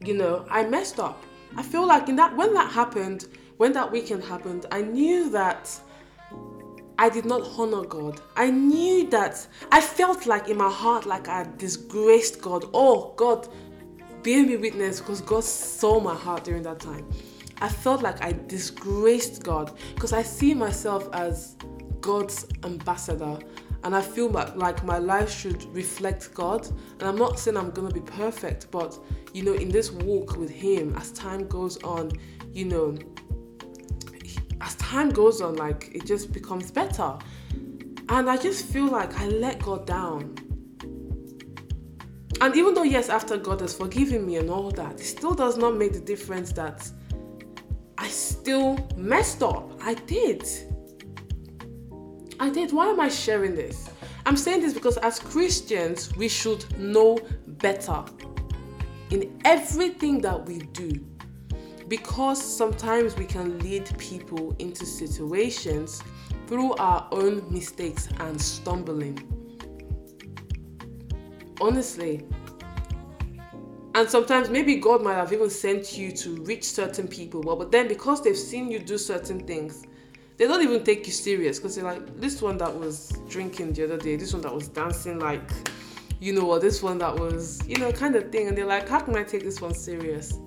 You 0.00 0.14
know, 0.14 0.44
I 0.50 0.64
messed 0.64 0.98
up. 0.98 1.22
I 1.56 1.62
feel 1.62 1.86
like 1.86 2.08
in 2.08 2.16
that 2.16 2.36
when 2.36 2.52
that 2.54 2.72
happened, 2.72 3.26
when 3.56 3.72
that 3.72 3.90
weekend 3.90 4.24
happened, 4.24 4.66
I 4.72 4.82
knew 4.82 5.30
that 5.30 5.70
I 6.98 7.08
did 7.08 7.24
not 7.24 7.42
honor 7.56 7.84
God. 7.84 8.20
I 8.36 8.50
knew 8.50 9.08
that 9.10 9.46
I 9.70 9.80
felt 9.80 10.26
like 10.26 10.48
in 10.48 10.56
my 10.56 10.70
heart 10.70 11.06
like 11.06 11.28
I 11.28 11.46
disgraced 11.56 12.42
God. 12.42 12.64
Oh 12.74 13.14
God, 13.16 13.48
bear 14.22 14.44
me 14.46 14.56
witness 14.56 15.00
because 15.00 15.20
God 15.20 15.44
saw 15.44 16.00
my 16.00 16.14
heart 16.14 16.44
during 16.44 16.62
that 16.62 16.80
time. 16.80 17.08
I 17.60 17.68
felt 17.68 18.02
like 18.02 18.22
I 18.22 18.32
disgraced 18.32 19.42
God 19.42 19.76
because 19.94 20.12
I 20.12 20.22
see 20.22 20.54
myself 20.54 21.08
as 21.12 21.56
God's 22.00 22.46
ambassador 22.64 23.38
and 23.84 23.96
I 23.96 24.00
feel 24.00 24.28
like 24.28 24.84
my 24.84 24.98
life 24.98 25.30
should 25.30 25.64
reflect 25.74 26.32
God. 26.34 26.66
And 26.98 27.02
I'm 27.02 27.16
not 27.16 27.38
saying 27.38 27.56
I'm 27.56 27.70
gonna 27.70 27.90
be 27.90 28.00
perfect, 28.00 28.70
but 28.70 28.98
you 29.32 29.42
know, 29.42 29.54
in 29.54 29.70
this 29.70 29.90
walk 29.90 30.36
with 30.36 30.50
Him, 30.50 30.94
as 30.96 31.10
time 31.12 31.48
goes 31.48 31.82
on, 31.82 32.12
you 32.52 32.66
know, 32.66 32.96
as 34.60 34.76
time 34.76 35.10
goes 35.10 35.40
on, 35.40 35.56
like 35.56 35.90
it 35.94 36.06
just 36.06 36.32
becomes 36.32 36.70
better. 36.70 37.18
And 38.08 38.30
I 38.30 38.36
just 38.36 38.66
feel 38.66 38.86
like 38.86 39.18
I 39.18 39.26
let 39.28 39.60
God 39.60 39.86
down. 39.86 40.36
And 42.42 42.56
even 42.56 42.74
though, 42.74 42.82
yes, 42.82 43.08
after 43.08 43.36
God 43.36 43.60
has 43.60 43.72
forgiven 43.72 44.26
me 44.26 44.34
and 44.34 44.50
all 44.50 44.72
that, 44.72 44.94
it 44.94 45.04
still 45.04 45.32
does 45.32 45.56
not 45.56 45.76
make 45.76 45.92
the 45.92 46.00
difference 46.00 46.50
that 46.54 46.90
I 47.96 48.08
still 48.08 48.84
messed 48.96 49.44
up. 49.44 49.70
I 49.80 49.94
did. 49.94 50.44
I 52.40 52.50
did. 52.50 52.72
Why 52.72 52.88
am 52.88 52.98
I 52.98 53.08
sharing 53.10 53.54
this? 53.54 53.88
I'm 54.26 54.36
saying 54.36 54.60
this 54.60 54.74
because 54.74 54.96
as 54.96 55.20
Christians, 55.20 56.12
we 56.16 56.26
should 56.26 56.66
know 56.80 57.16
better 57.46 58.02
in 59.10 59.40
everything 59.44 60.20
that 60.22 60.44
we 60.44 60.58
do. 60.58 60.90
Because 61.86 62.42
sometimes 62.42 63.16
we 63.16 63.24
can 63.24 63.60
lead 63.60 63.96
people 63.98 64.56
into 64.58 64.84
situations 64.84 66.02
through 66.48 66.72
our 66.74 67.06
own 67.12 67.46
mistakes 67.52 68.08
and 68.18 68.40
stumbling. 68.42 69.41
Honestly. 71.62 72.26
And 73.94 74.10
sometimes 74.10 74.50
maybe 74.50 74.76
God 74.76 75.00
might 75.02 75.14
have 75.14 75.32
even 75.32 75.48
sent 75.48 75.96
you 75.96 76.10
to 76.10 76.42
reach 76.42 76.64
certain 76.64 77.06
people, 77.06 77.40
Well, 77.40 77.54
but 77.54 77.70
then 77.70 77.86
because 77.86 78.20
they've 78.20 78.36
seen 78.36 78.68
you 78.68 78.80
do 78.80 78.98
certain 78.98 79.46
things, 79.46 79.84
they 80.38 80.48
don't 80.48 80.62
even 80.62 80.82
take 80.82 81.06
you 81.06 81.12
serious 81.12 81.58
because 81.60 81.76
they're 81.76 81.84
like 81.84 82.20
this 82.20 82.42
one 82.42 82.58
that 82.58 82.76
was 82.76 83.12
drinking 83.28 83.74
the 83.74 83.84
other 83.84 83.96
day, 83.96 84.16
this 84.16 84.32
one 84.32 84.42
that 84.42 84.52
was 84.52 84.66
dancing 84.66 85.20
like, 85.20 85.48
you 86.18 86.32
know, 86.32 86.44
what 86.44 86.62
this 86.62 86.82
one 86.82 86.98
that 86.98 87.14
was, 87.16 87.62
you 87.68 87.76
know, 87.76 87.92
kind 87.92 88.16
of 88.16 88.32
thing, 88.32 88.48
and 88.48 88.58
they're 88.58 88.66
like, 88.66 88.88
how 88.88 88.98
can 88.98 89.14
I 89.14 89.22
take 89.22 89.44
this 89.44 89.60
one 89.60 89.74
serious? 89.74 90.40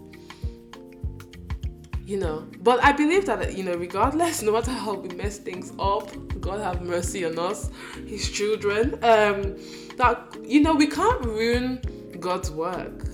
You 2.06 2.18
know, 2.18 2.46
but 2.60 2.84
I 2.84 2.92
believe 2.92 3.26
that 3.28 3.56
you 3.56 3.64
know, 3.64 3.76
regardless, 3.76 4.42
no 4.48 4.52
matter 4.52 4.72
how 4.72 4.96
we 4.96 5.16
mess 5.16 5.38
things 5.38 5.72
up, 5.80 6.12
God 6.42 6.60
have 6.60 6.82
mercy 6.82 7.24
on 7.24 7.40
us, 7.40 7.70
His 8.06 8.30
children. 8.30 9.02
Um, 9.02 9.56
that 9.98 10.38
you 10.44 10.62
know, 10.62 10.76
we 10.76 10.88
can't 10.88 11.24
ruin 11.26 11.82
God's 12.20 12.52
work. 12.52 13.06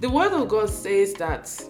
The 0.00 0.08
Word 0.08 0.32
of 0.32 0.48
God 0.48 0.68
says 0.68 1.14
that 1.14 1.62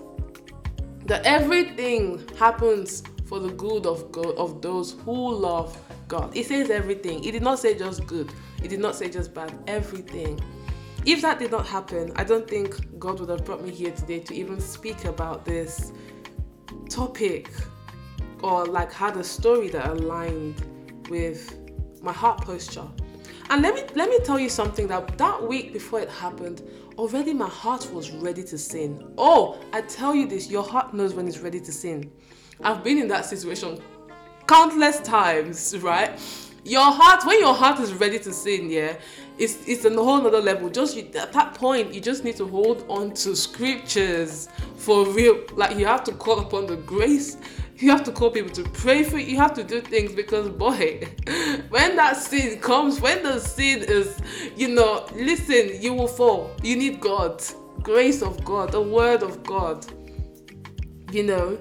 that 1.07 1.25
everything 1.27 2.27
happens 2.39 3.03
for 3.27 3.41
the 3.41 3.51
good 3.51 3.87
of 3.87 4.13
God 4.13 4.35
of 4.37 4.61
those 4.63 4.93
who 5.05 5.35
love 5.35 5.77
God. 6.09 6.37
It 6.37 6.47
says 6.47 6.71
everything. 6.71 7.25
It 7.25 7.33
did 7.33 7.43
not 7.43 7.59
say 7.59 7.77
just 7.77 8.07
good. 8.07 8.31
It 8.63 8.69
did 8.69 8.81
not 8.81 8.95
say 8.95 9.09
just 9.09 9.35
bad. 9.35 9.53
Everything. 9.67 10.39
If 11.07 11.23
that 11.23 11.39
did 11.39 11.51
not 11.51 11.67
happen, 11.67 12.13
I 12.17 12.25
don't 12.25 12.47
think 12.47 12.99
God 12.99 13.21
would 13.21 13.29
have 13.31 13.45
brought 13.45 13.65
me 13.65 13.71
here 13.71 13.93
today 13.93 14.19
to 14.21 14.35
even 14.35 14.61
speak 14.61 15.05
about 15.05 15.45
this 15.45 15.93
topic 16.89 17.51
or 18.43 18.67
like 18.67 18.93
had 18.93 19.17
a 19.17 19.25
story 19.25 19.69
that 19.71 19.89
aligned 19.89 20.63
with 21.09 21.59
my 22.03 22.13
heart 22.13 22.43
posture. 22.43 22.87
And 23.51 23.63
let 23.63 23.75
me 23.75 23.83
let 23.97 24.09
me 24.09 24.21
tell 24.21 24.39
you 24.39 24.49
something 24.49 24.87
that 24.87 25.19
that 25.19 25.43
week 25.43 25.73
before 25.73 26.01
it 26.01 26.09
happened, 26.09 26.63
already 26.97 27.35
my 27.35 27.49
heart 27.49 27.93
was 27.93 28.13
ready 28.13 28.45
to 28.45 28.57
sin. 28.57 29.13
Oh, 29.19 29.59
I 29.73 29.81
tell 29.83 30.15
you 30.15 30.29
this, 30.29 30.49
your 30.49 30.63
heart 30.63 30.95
knows 30.95 31.15
when 31.15 31.27
it's 31.27 31.39
ready 31.39 31.61
to 31.61 31.73
sin. 31.73 32.13
I've 32.63 32.85
been 32.85 32.99
in 32.99 33.09
that 33.09 33.27
situation 33.27 33.83
countless 34.47 35.01
times, 35.01 35.77
right? 35.79 36.19
Your 36.65 36.93
heart, 36.93 37.25
when 37.25 37.41
your 37.41 37.55
heart 37.55 37.81
is 37.81 37.93
ready 37.95 38.19
to 38.21 38.33
sin, 38.33 38.71
yeah, 38.71 38.97
it's 39.37 39.59
it's 39.67 39.85
a 39.85 39.91
whole 39.91 40.25
other 40.25 40.41
level. 40.41 40.69
Just 40.69 40.97
you, 40.97 41.11
at 41.19 41.33
that 41.33 41.55
point, 41.55 41.93
you 41.93 42.01
just 42.01 42.23
need 42.23 42.37
to 42.37 42.47
hold 42.47 42.85
on 42.89 43.15
to 43.15 43.35
scriptures 43.35 44.49
for 44.77 45.07
real. 45.07 45.41
Like 45.55 45.77
you 45.77 45.87
have 45.87 46.05
to 46.05 46.13
call 46.13 46.39
upon 46.39 46.67
the 46.67 46.77
grace. 46.77 47.37
You 47.81 47.91
have 47.91 48.05
to 48.05 48.13
call 48.13 48.31
people 48.31 48.51
to 48.51 48.63
pray 48.63 49.03
for 49.03 49.19
you. 49.19 49.33
You 49.33 49.37
have 49.39 49.55
to 49.55 49.65
do 49.65 49.81
things 49.81 50.13
because, 50.13 50.51
boy, 50.51 51.01
when 51.71 51.97
that 51.97 52.19
sin 52.19 52.61
comes, 52.61 53.01
when 53.01 53.23
the 53.23 53.39
sin 53.39 53.83
is, 53.83 54.21
you 54.55 54.69
know, 54.69 55.07
listen, 55.15 55.81
you 55.81 55.95
will 55.95 56.07
fall. 56.07 56.55
You 56.63 56.77
need 56.77 57.01
God, 57.01 57.43
grace 57.83 58.21
of 58.21 58.45
God, 58.45 58.71
the 58.71 58.83
word 58.83 59.23
of 59.23 59.43
God. 59.45 59.87
You 61.11 61.23
know, 61.23 61.59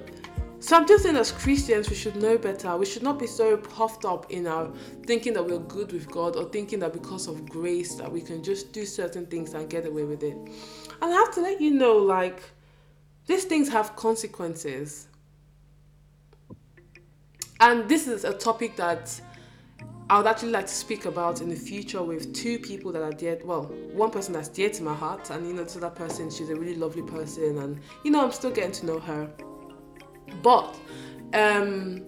so 0.59 0.75
I'm 0.75 0.85
just 0.85 1.03
saying, 1.03 1.15
as 1.15 1.31
Christians, 1.31 1.89
we 1.89 1.95
should 1.95 2.17
know 2.17 2.37
better. 2.37 2.75
We 2.75 2.85
should 2.85 3.01
not 3.01 3.17
be 3.17 3.25
so 3.25 3.55
puffed 3.55 4.03
up 4.03 4.29
in 4.29 4.45
our 4.45 4.69
thinking 5.05 5.31
that 5.33 5.43
we're 5.43 5.59
good 5.59 5.93
with 5.93 6.11
God 6.11 6.35
or 6.35 6.49
thinking 6.49 6.79
that 6.79 6.91
because 6.91 7.27
of 7.27 7.47
grace 7.47 7.95
that 7.95 8.11
we 8.11 8.19
can 8.19 8.43
just 8.43 8.73
do 8.73 8.85
certain 8.85 9.25
things 9.25 9.53
and 9.53 9.69
get 9.69 9.85
away 9.85 10.03
with 10.03 10.23
it. 10.23 10.35
And 10.35 10.53
I 11.01 11.11
have 11.11 11.33
to 11.35 11.41
let 11.41 11.61
you 11.61 11.71
know, 11.71 11.95
like, 11.95 12.41
these 13.25 13.45
things 13.45 13.69
have 13.69 13.95
consequences. 13.95 15.07
And 17.59 17.89
this 17.89 18.07
is 18.07 18.23
a 18.23 18.33
topic 18.33 18.75
that 18.77 19.19
I 20.09 20.17
would 20.17 20.27
actually 20.27 20.51
like 20.51 20.65
to 20.65 20.73
speak 20.73 21.05
about 21.05 21.41
in 21.41 21.49
the 21.49 21.55
future 21.55 22.01
with 22.01 22.33
two 22.33 22.57
people 22.57 22.91
that 22.93 23.03
are 23.03 23.11
dear. 23.11 23.39
Well, 23.43 23.65
one 23.93 24.09
person 24.09 24.33
that's 24.33 24.47
dear 24.47 24.69
to 24.69 24.83
my 24.83 24.95
heart, 24.95 25.29
and 25.29 25.45
you 25.45 25.53
know, 25.53 25.65
to 25.65 25.79
that 25.79 25.95
person, 25.95 26.31
she's 26.31 26.49
a 26.49 26.55
really 26.55 26.75
lovely 26.75 27.03
person, 27.03 27.57
and 27.59 27.79
you 28.03 28.11
know, 28.11 28.23
I'm 28.23 28.31
still 28.31 28.51
getting 28.51 28.71
to 28.71 28.85
know 28.85 28.99
her. 28.99 29.29
But 30.41 30.75
um, 31.33 32.05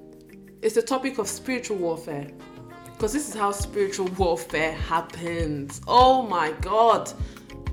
it's 0.62 0.76
the 0.76 0.82
topic 0.82 1.18
of 1.18 1.28
spiritual 1.28 1.78
warfare 1.78 2.28
because 2.86 3.14
this 3.14 3.28
is 3.28 3.36
how 3.36 3.52
spiritual 3.52 4.06
warfare 4.18 4.74
happens. 4.74 5.82
Oh 5.88 6.22
my 6.22 6.52
God. 6.62 7.12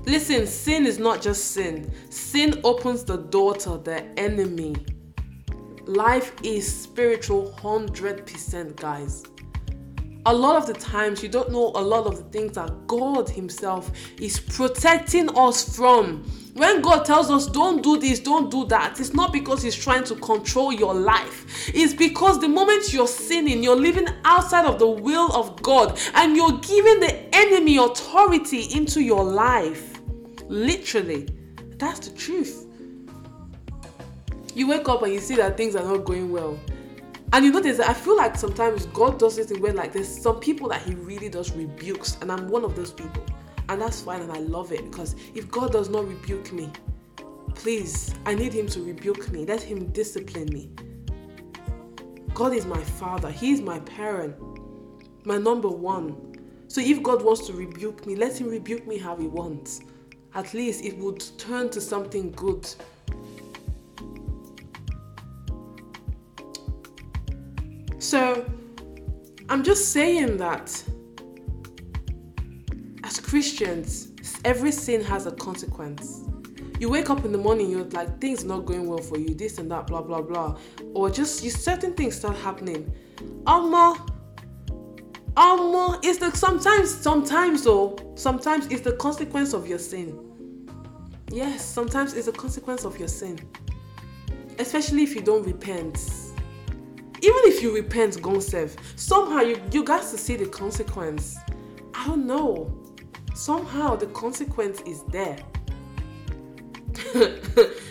Listen, 0.05 0.47
sin 0.47 0.85
is 0.85 0.97
not 0.97 1.21
just 1.21 1.51
sin, 1.51 1.91
sin 2.09 2.59
opens 2.63 3.03
the 3.03 3.17
door 3.17 3.55
to 3.57 3.77
the 3.77 4.03
enemy. 4.19 4.75
Life 5.89 6.33
is 6.43 6.71
spiritual 6.71 7.51
100%, 7.63 8.75
guys. 8.75 9.23
A 10.27 10.31
lot 10.31 10.55
of 10.55 10.67
the 10.67 10.73
times, 10.73 11.23
you 11.23 11.29
don't 11.29 11.51
know 11.51 11.71
a 11.73 11.81
lot 11.81 12.05
of 12.05 12.15
the 12.15 12.23
things 12.25 12.51
that 12.53 12.85
God 12.85 13.27
Himself 13.27 13.91
is 14.19 14.39
protecting 14.39 15.35
us 15.35 15.75
from 15.75 16.23
when 16.53 16.83
God 16.83 17.05
tells 17.05 17.31
us, 17.31 17.47
don't 17.47 17.81
do 17.81 17.97
this, 17.97 18.19
don't 18.19 18.51
do 18.51 18.65
that, 18.67 18.99
it's 18.99 19.15
not 19.15 19.33
because 19.33 19.63
He's 19.63 19.75
trying 19.75 20.03
to 20.03 20.15
control 20.17 20.71
your 20.71 20.93
life. 20.93 21.67
It's 21.73 21.95
because 21.95 22.39
the 22.39 22.49
moment 22.49 22.93
you're 22.93 23.07
sinning, 23.07 23.63
you're 23.63 23.75
living 23.75 24.09
outside 24.25 24.65
of 24.65 24.77
the 24.77 24.87
will 24.87 25.35
of 25.35 25.59
God 25.63 25.99
and 26.13 26.35
you're 26.35 26.59
giving 26.59 26.99
the 26.99 27.35
enemy 27.35 27.77
authority 27.77 28.65
into 28.75 29.01
your 29.01 29.23
life. 29.23 29.99
Literally. 30.49 31.29
That's 31.77 32.07
the 32.07 32.15
truth. 32.15 32.68
You 34.59 34.67
wake 34.67 34.89
up 34.89 35.03
and 35.03 35.13
you 35.13 35.21
see 35.21 35.37
that 35.37 35.55
things 35.55 35.73
are 35.77 35.85
not 35.85 36.03
going 36.03 36.33
well. 36.33 36.59
And 37.31 37.45
you 37.45 37.51
notice 37.53 37.77
that 37.77 37.89
I 37.89 37.93
feel 37.93 38.17
like 38.17 38.35
sometimes 38.35 38.87
God 38.87 39.17
does 39.17 39.37
it 39.37 39.51
in 39.51 39.61
way 39.61 39.71
like 39.71 39.93
there's 39.93 40.09
some 40.09 40.41
people 40.41 40.67
that 40.67 40.81
He 40.81 40.95
really 40.95 41.29
does 41.29 41.53
rebukes, 41.53 42.17
and 42.19 42.29
I'm 42.29 42.49
one 42.49 42.65
of 42.65 42.75
those 42.75 42.91
people. 42.91 43.23
And 43.69 43.81
that's 43.81 44.01
fine, 44.01 44.19
and 44.21 44.33
I 44.33 44.39
love 44.39 44.73
it 44.73 44.91
because 44.91 45.15
if 45.33 45.49
God 45.49 45.71
does 45.71 45.87
not 45.87 46.09
rebuke 46.09 46.51
me, 46.51 46.69
please, 47.55 48.13
I 48.25 48.33
need 48.33 48.51
Him 48.51 48.67
to 48.67 48.81
rebuke 48.81 49.31
me. 49.31 49.45
Let 49.45 49.63
Him 49.63 49.93
discipline 49.93 50.49
me. 50.51 50.69
God 52.33 52.51
is 52.51 52.65
my 52.65 52.83
father, 52.83 53.31
He 53.31 53.53
is 53.53 53.61
my 53.61 53.79
parent, 53.79 54.35
my 55.25 55.37
number 55.37 55.69
one. 55.69 56.35
So 56.67 56.81
if 56.81 57.01
God 57.01 57.23
wants 57.23 57.47
to 57.47 57.53
rebuke 57.53 58.05
me, 58.05 58.17
let 58.17 58.37
Him 58.41 58.49
rebuke 58.49 58.85
me 58.85 58.97
how 58.97 59.15
He 59.15 59.27
wants. 59.27 59.79
At 60.35 60.53
least 60.53 60.83
it 60.83 60.97
would 60.97 61.23
turn 61.37 61.69
to 61.69 61.79
something 61.79 62.31
good. 62.33 62.67
So 67.99 68.49
I'm 69.49 69.63
just 69.63 69.91
saying 69.91 70.37
that 70.37 70.83
as 73.03 73.19
Christians, 73.19 74.11
every 74.45 74.71
sin 74.71 75.03
has 75.03 75.25
a 75.25 75.31
consequence. 75.31 76.23
You 76.79 76.89
wake 76.89 77.09
up 77.09 77.25
in 77.25 77.33
the 77.33 77.37
morning, 77.37 77.69
you're 77.69 77.83
like, 77.83 78.21
things 78.21 78.45
not 78.45 78.65
going 78.65 78.87
well 78.87 78.99
for 78.99 79.17
you, 79.17 79.35
this 79.35 79.57
and 79.57 79.69
that, 79.69 79.87
blah, 79.87 80.01
blah, 80.01 80.21
blah. 80.21 80.57
Or 80.93 81.09
just 81.09 81.43
you 81.43 81.49
certain 81.49 81.93
things 81.93 82.15
start 82.15 82.37
happening. 82.37 82.89
Um, 83.45 83.73
um, 85.35 85.99
it's 86.01 86.19
the 86.19 86.31
sometimes, 86.31 86.89
sometimes 86.89 87.63
though, 87.63 87.97
sometimes 88.15 88.67
it's 88.67 88.81
the 88.81 88.93
consequence 88.93 89.53
of 89.53 89.67
your 89.67 89.79
sin. 89.79 90.17
Yes, 91.31 91.65
sometimes 91.65 92.13
it's 92.13 92.27
a 92.27 92.31
consequence 92.31 92.85
of 92.85 92.97
your 92.97 93.09
sin. 93.09 93.39
Especially 94.57 95.03
if 95.03 95.15
you 95.15 95.21
don't 95.21 95.45
repent. 95.45 95.97
Even 97.21 97.41
if 97.45 97.61
you 97.61 97.73
repent, 97.73 98.21
go 98.21 98.39
serve. 98.39 98.75
Somehow 98.95 99.41
you, 99.41 99.61
you 99.71 99.83
got 99.83 100.01
to 100.01 100.17
see 100.17 100.35
the 100.35 100.45
consequence. 100.47 101.37
I 101.93 102.07
don't 102.07 102.25
know. 102.25 102.73
Somehow 103.35 103.95
the 103.95 104.07
consequence 104.07 104.81
is 104.81 105.03
there. 105.11 105.37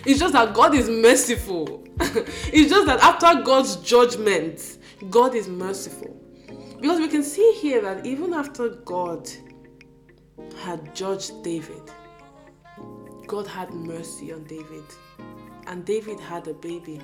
it's 0.04 0.18
just 0.18 0.32
that 0.32 0.54
God 0.54 0.74
is 0.74 0.88
merciful. 0.88 1.84
it's 2.00 2.70
just 2.70 2.86
that 2.86 3.00
after 3.00 3.42
God's 3.42 3.76
judgment, 3.76 4.78
God 5.10 5.34
is 5.34 5.48
merciful. 5.48 6.14
Because 6.80 7.00
we 7.00 7.08
can 7.08 7.22
see 7.22 7.52
here 7.54 7.80
that 7.82 8.06
even 8.06 8.32
after 8.32 8.68
God 8.68 9.28
had 10.60 10.94
judged 10.94 11.42
David, 11.42 11.82
God 13.26 13.46
had 13.46 13.72
mercy 13.74 14.32
on 14.32 14.44
David. 14.44 14.84
And 15.66 15.84
David 15.84 16.18
had 16.18 16.48
a 16.48 16.54
baby 16.54 17.00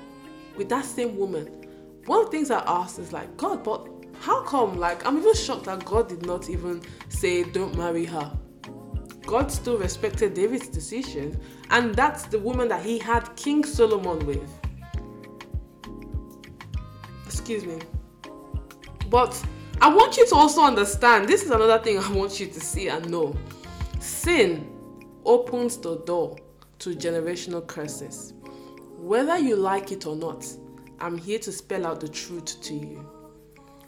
with 0.55 0.69
that 0.69 0.85
same 0.85 1.17
woman. 1.17 1.64
One 2.05 2.19
of 2.19 2.25
the 2.25 2.31
things 2.31 2.51
I 2.51 2.63
asked 2.67 2.99
is 2.99 3.11
like, 3.11 3.35
God, 3.35 3.63
but 3.63 3.87
how 4.19 4.43
come? 4.43 4.77
Like, 4.77 5.05
I'm 5.05 5.17
even 5.17 5.33
shocked 5.33 5.65
that 5.65 5.83
God 5.85 6.07
did 6.07 6.25
not 6.25 6.49
even 6.49 6.81
say, 7.09 7.43
don't 7.43 7.75
marry 7.75 8.05
her. 8.05 8.31
God 9.25 9.51
still 9.51 9.77
respected 9.77 10.35
David's 10.35 10.67
decision, 10.67 11.39
and 11.71 11.95
that's 11.95 12.25
the 12.27 12.37
woman 12.37 12.67
that 12.67 12.85
he 12.85 12.99
had 12.99 13.35
King 13.35 13.63
Solomon 13.63 14.23
with. 14.25 14.49
Excuse 17.25 17.65
me. 17.65 17.79
But 19.09 19.43
I 19.81 19.89
want 19.89 20.17
you 20.17 20.27
to 20.27 20.35
also 20.35 20.61
understand 20.61 21.27
this 21.27 21.43
is 21.43 21.49
another 21.49 21.79
thing 21.79 21.97
I 21.99 22.11
want 22.11 22.39
you 22.39 22.47
to 22.47 22.59
see 22.59 22.87
and 22.87 23.09
know. 23.09 23.35
Sin 23.99 24.71
opens 25.25 25.77
the 25.77 25.97
door 25.99 26.37
to 26.79 26.91
generational 26.91 27.65
curses. 27.65 28.33
Whether 28.97 29.39
you 29.39 29.55
like 29.55 29.91
it 29.91 30.05
or 30.05 30.15
not, 30.15 30.45
I'm 30.99 31.17
here 31.17 31.39
to 31.39 31.51
spell 31.51 31.85
out 31.85 31.99
the 31.99 32.07
truth 32.07 32.61
to 32.61 32.73
you. 32.73 33.09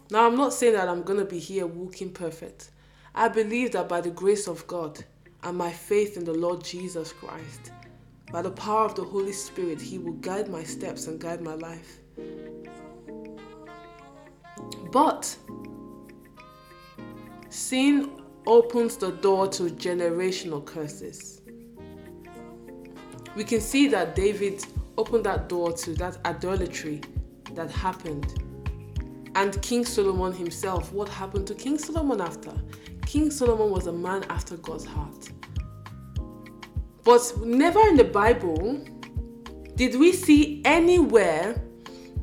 Now, 0.09 0.25
I'm 0.25 0.35
not 0.35 0.53
saying 0.53 0.73
that 0.73 0.87
I'm 0.87 1.03
going 1.03 1.19
to 1.19 1.25
be 1.25 1.39
here 1.39 1.67
walking 1.67 2.11
perfect. 2.11 2.71
I 3.15 3.27
believe 3.27 3.71
that 3.71 3.89
by 3.89 4.01
the 4.01 4.11
grace 4.11 4.47
of 4.47 4.65
God 4.67 5.03
and 5.43 5.57
my 5.57 5.71
faith 5.71 6.17
in 6.17 6.23
the 6.23 6.33
Lord 6.33 6.63
Jesus 6.63 7.13
Christ, 7.13 7.71
by 8.31 8.41
the 8.41 8.51
power 8.51 8.85
of 8.85 8.95
the 8.95 9.03
Holy 9.03 9.31
Spirit, 9.31 9.81
He 9.81 9.97
will 9.97 10.13
guide 10.13 10.49
my 10.49 10.63
steps 10.63 11.07
and 11.07 11.19
guide 11.19 11.41
my 11.41 11.55
life. 11.55 11.99
But 14.91 15.35
sin 17.49 18.21
opens 18.45 18.97
the 18.97 19.11
door 19.11 19.47
to 19.49 19.63
generational 19.63 20.63
curses. 20.63 21.41
We 23.35 23.43
can 23.43 23.61
see 23.61 23.87
that 23.89 24.15
David 24.15 24.65
opened 24.97 25.25
that 25.25 25.49
door 25.49 25.73
to 25.73 25.93
that 25.95 26.17
idolatry 26.25 27.01
that 27.53 27.69
happened. 27.71 28.43
And 29.35 29.61
King 29.61 29.85
Solomon 29.85 30.33
himself, 30.33 30.91
what 30.91 31.09
happened 31.09 31.47
to 31.47 31.55
King 31.55 31.77
Solomon 31.77 32.21
after? 32.21 32.53
King 33.05 33.29
Solomon 33.31 33.69
was 33.69 33.87
a 33.87 33.93
man 33.93 34.25
after 34.29 34.57
God's 34.57 34.85
heart. 34.85 35.29
But 37.03 37.33
never 37.41 37.79
in 37.87 37.95
the 37.95 38.03
Bible 38.03 38.83
did 39.75 39.95
we 39.95 40.11
see 40.11 40.61
anywhere 40.65 41.61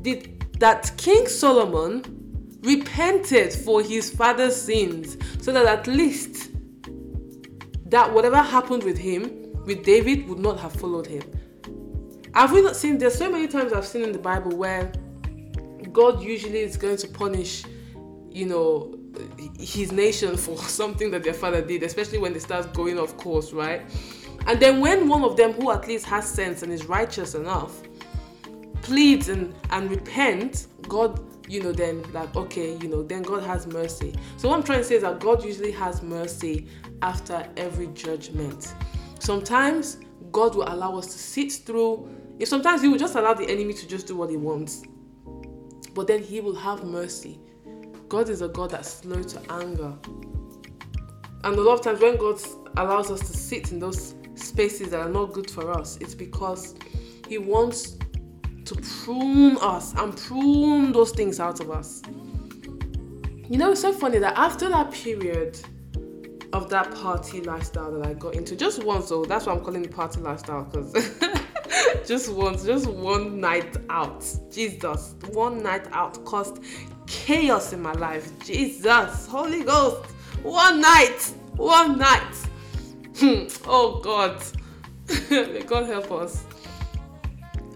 did 0.01 0.45
that 0.59 0.91
King 0.97 1.27
Solomon 1.27 2.03
repented 2.61 3.53
for 3.53 3.81
his 3.81 4.09
father's 4.09 4.55
sins 4.55 5.17
so 5.41 5.51
that 5.51 5.65
at 5.65 5.87
least 5.87 6.51
that 7.85 8.11
whatever 8.13 8.37
happened 8.37 8.83
with 8.83 8.97
him 8.97 9.53
with 9.65 9.83
David 9.83 10.27
would 10.27 10.39
not 10.39 10.59
have 10.59 10.73
followed 10.73 11.07
him. 11.07 11.23
Have 12.35 12.51
we 12.51 12.61
not 12.61 12.75
seen 12.75 12.97
there's 12.97 13.17
so 13.17 13.31
many 13.31 13.47
times 13.47 13.73
I've 13.73 13.85
seen 13.85 14.03
in 14.03 14.11
the 14.11 14.19
Bible 14.19 14.55
where 14.55 14.91
God 15.91 16.21
usually 16.21 16.59
is 16.59 16.75
going 16.75 16.97
to 16.97 17.07
punish, 17.07 17.63
you 18.29 18.45
know, 18.45 18.97
his 19.57 19.91
nation 19.91 20.35
for 20.45 20.57
something 20.57 21.11
that 21.11 21.23
their 21.23 21.33
father 21.33 21.61
did, 21.61 21.83
especially 21.83 22.17
when 22.17 22.33
they 22.33 22.39
start 22.39 22.73
going 22.73 22.99
off 22.99 23.15
course, 23.17 23.53
right? 23.53 23.81
And 24.47 24.59
then 24.59 24.79
when 24.79 25.07
one 25.07 25.23
of 25.23 25.37
them 25.37 25.53
who 25.53 25.71
at 25.71 25.87
least 25.87 26.05
has 26.05 26.27
sense 26.27 26.61
and 26.61 26.71
is 26.71 26.85
righteous 26.85 27.35
enough 27.35 27.81
pleads 28.81 29.29
and, 29.29 29.51
and 29.71 29.89
repent, 29.89 30.67
God 30.87 31.19
you 31.47 31.61
know, 31.61 31.71
then 31.71 32.03
like, 32.11 32.35
okay, 32.35 32.77
you 32.77 32.87
know, 32.87 33.03
then 33.03 33.21
God 33.21 33.43
has 33.43 33.67
mercy. 33.67 34.15
So 34.37 34.49
what 34.49 34.57
I'm 34.57 34.63
trying 34.63 34.79
to 34.79 34.83
say 34.83 34.95
is 34.95 35.01
that 35.03 35.19
God 35.19 35.43
usually 35.43 35.71
has 35.71 36.01
mercy 36.01 36.67
after 37.01 37.47
every 37.57 37.87
judgment. 37.87 38.73
Sometimes 39.19 39.97
God 40.31 40.55
will 40.55 40.67
allow 40.67 40.97
us 40.97 41.07
to 41.07 41.17
sit 41.19 41.51
through, 41.51 42.09
if 42.39 42.47
sometimes 42.47 42.81
He 42.81 42.87
will 42.87 42.97
just 42.97 43.15
allow 43.15 43.33
the 43.33 43.49
enemy 43.49 43.73
to 43.73 43.87
just 43.87 44.07
do 44.07 44.15
what 44.15 44.29
He 44.29 44.37
wants, 44.37 44.83
but 45.93 46.07
then 46.07 46.21
He 46.21 46.41
will 46.41 46.55
have 46.55 46.83
mercy. 46.83 47.39
God 48.09 48.29
is 48.29 48.41
a 48.41 48.47
God 48.47 48.71
that's 48.71 48.89
slow 48.89 49.23
to 49.23 49.41
anger. 49.51 49.93
And 51.43 51.55
a 51.55 51.61
lot 51.61 51.73
of 51.73 51.81
times 51.81 52.01
when 52.01 52.17
God 52.17 52.41
allows 52.77 53.11
us 53.11 53.19
to 53.21 53.37
sit 53.37 53.71
in 53.71 53.79
those 53.79 54.15
spaces 54.35 54.89
that 54.89 54.99
are 54.99 55.09
not 55.09 55.33
good 55.33 55.49
for 55.49 55.71
us, 55.71 55.97
it's 56.01 56.15
because 56.15 56.75
He 57.27 57.37
wants 57.37 57.97
to 58.65 58.75
prune 59.03 59.57
us 59.61 59.93
and 59.93 60.15
prune 60.17 60.91
those 60.91 61.11
things 61.11 61.39
out 61.39 61.59
of 61.59 61.71
us. 61.71 62.01
You 63.47 63.57
know, 63.57 63.71
it's 63.71 63.81
so 63.81 63.93
funny 63.93 64.17
that 64.17 64.37
after 64.37 64.69
that 64.69 64.91
period 64.91 65.59
of 66.51 66.69
that 66.69 66.93
party 66.95 67.41
lifestyle 67.41 67.91
that 67.91 68.07
I 68.07 68.13
got 68.13 68.33
into, 68.33 68.55
just 68.55 68.83
once, 68.83 69.09
though, 69.09 69.23
that's 69.23 69.45
why 69.45 69.53
I'm 69.53 69.61
calling 69.61 69.85
it 69.85 69.91
party 69.91 70.19
lifestyle 70.19 70.63
because 70.63 70.93
just 72.05 72.31
once, 72.31 72.65
just 72.65 72.87
one 72.87 73.39
night 73.39 73.77
out. 73.89 74.25
Jesus, 74.51 75.15
one 75.31 75.61
night 75.61 75.87
out 75.91 76.23
caused 76.25 76.63
chaos 77.07 77.73
in 77.73 77.81
my 77.81 77.93
life. 77.93 78.31
Jesus, 78.43 79.27
Holy 79.27 79.63
Ghost, 79.63 80.11
one 80.43 80.81
night, 80.81 81.33
one 81.55 81.97
night. 81.97 82.35
oh 83.65 84.01
God, 84.03 84.43
may 85.29 85.63
God 85.63 85.85
help 85.85 86.11
us 86.11 86.45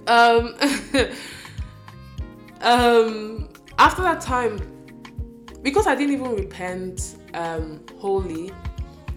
um, 0.10 0.56
um, 2.62 3.50
after 3.78 4.02
that 4.02 4.22
time, 4.22 4.60
because 5.62 5.88
I 5.88 5.96
didn't 5.96 6.14
even 6.14 6.36
repent 6.36 7.16
um, 7.36 7.86
wholly, 7.98 8.52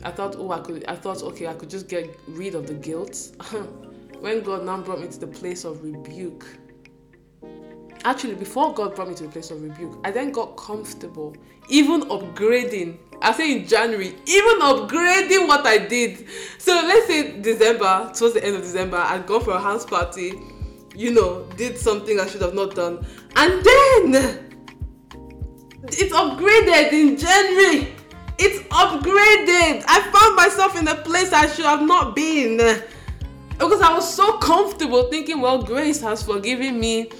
I 0.04 0.10
thought, 0.10 0.36
oh, 0.36 0.50
I 0.50 0.58
could. 0.60 0.84
I 0.86 0.96
thought, 0.96 1.22
okay, 1.22 1.46
I 1.46 1.54
could 1.54 1.70
just 1.70 1.88
get 1.88 2.18
rid 2.28 2.54
of 2.54 2.66
the 2.66 2.74
guilt. 2.74 3.30
When 4.22 4.40
God 4.42 4.64
now 4.64 4.80
brought 4.80 5.00
me 5.00 5.08
to 5.08 5.20
the 5.20 5.26
place 5.26 5.64
of 5.64 5.82
rebuke, 5.82 6.46
actually, 8.04 8.34
before 8.34 8.72
God 8.72 8.94
brought 8.94 9.08
me 9.08 9.14
to 9.16 9.24
the 9.24 9.28
place 9.28 9.50
of 9.50 9.62
rebuke, 9.62 9.98
I 10.04 10.10
then 10.10 10.32
got 10.32 10.56
comfortable, 10.56 11.36
even 11.68 12.02
upgrading. 12.02 12.98
I 13.20 13.32
say 13.32 13.52
in 13.52 13.66
January, 13.68 14.16
even 14.26 14.60
upgrading 14.60 15.46
what 15.46 15.66
I 15.66 15.78
did. 15.78 16.26
So 16.58 16.72
let's 16.72 17.06
say 17.06 17.40
December, 17.40 18.10
towards 18.14 18.34
the 18.34 18.44
end 18.44 18.56
of 18.56 18.62
December, 18.62 18.96
I'd 18.96 19.26
gone 19.26 19.42
for 19.44 19.52
a 19.52 19.60
house 19.60 19.84
party 19.84 20.32
you 20.94 21.12
know, 21.12 21.44
did 21.56 21.78
something 21.78 22.20
I 22.20 22.26
should 22.26 22.42
have 22.42 22.54
not 22.54 22.74
done. 22.74 23.04
And 23.36 23.64
then 23.64 24.48
it's 25.84 26.12
upgraded 26.12 26.92
in 26.92 27.16
January. 27.16 27.94
It's 28.38 28.60
upgraded. 28.68 29.84
I 29.86 30.00
found 30.12 30.36
myself 30.36 30.78
in 30.78 30.88
a 30.88 30.96
place 30.96 31.32
I 31.32 31.46
should 31.46 31.64
have 31.64 31.82
not 31.82 32.14
been. 32.14 32.58
Because 33.58 33.80
I 33.80 33.92
was 33.92 34.12
so 34.12 34.38
comfortable 34.38 35.04
thinking, 35.04 35.40
well, 35.40 35.62
grace 35.62 36.00
has 36.00 36.22
forgiven 36.22 36.80
me. 36.80 37.10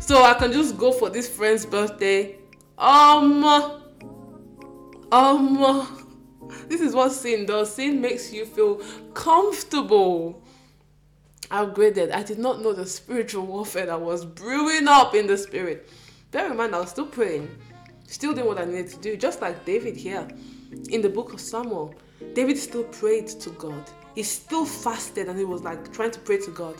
So 0.00 0.22
I 0.22 0.34
can 0.34 0.52
just 0.52 0.76
go 0.76 0.92
for 0.92 1.10
this 1.10 1.28
friend's 1.28 1.64
birthday. 1.64 2.36
Um, 2.78 3.44
um, 5.12 6.10
this 6.68 6.80
is 6.80 6.94
what 6.94 7.12
sin 7.12 7.46
does. 7.46 7.74
Sin 7.74 8.00
makes 8.00 8.32
you 8.32 8.46
feel 8.46 8.76
comfortable 9.14 10.42
upgraded. 11.50 12.12
I 12.12 12.22
did 12.22 12.38
not 12.38 12.62
know 12.62 12.72
the 12.72 12.86
spiritual 12.86 13.46
warfare 13.46 13.86
that 13.86 14.00
was 14.00 14.24
brewing 14.24 14.88
up 14.88 15.14
in 15.14 15.26
the 15.26 15.36
spirit. 15.36 15.88
Bear 16.30 16.50
in 16.50 16.56
mind, 16.56 16.74
I 16.74 16.80
was 16.80 16.90
still 16.90 17.06
praying, 17.06 17.50
still 18.06 18.32
doing 18.32 18.46
what 18.46 18.58
I 18.58 18.64
needed 18.64 18.88
to 18.88 18.96
do, 18.98 19.16
just 19.16 19.40
like 19.40 19.64
David 19.64 19.96
here 19.96 20.26
in 20.90 21.02
the 21.02 21.08
book 21.08 21.32
of 21.32 21.40
Samuel. 21.40 21.94
David 22.34 22.56
still 22.56 22.84
prayed 22.84 23.26
to 23.28 23.50
God. 23.50 23.90
He 24.14 24.22
still 24.22 24.64
fasted 24.64 25.28
and 25.28 25.38
he 25.38 25.44
was 25.44 25.62
like 25.62 25.92
trying 25.92 26.10
to 26.12 26.20
pray 26.20 26.38
to 26.38 26.50
God. 26.50 26.76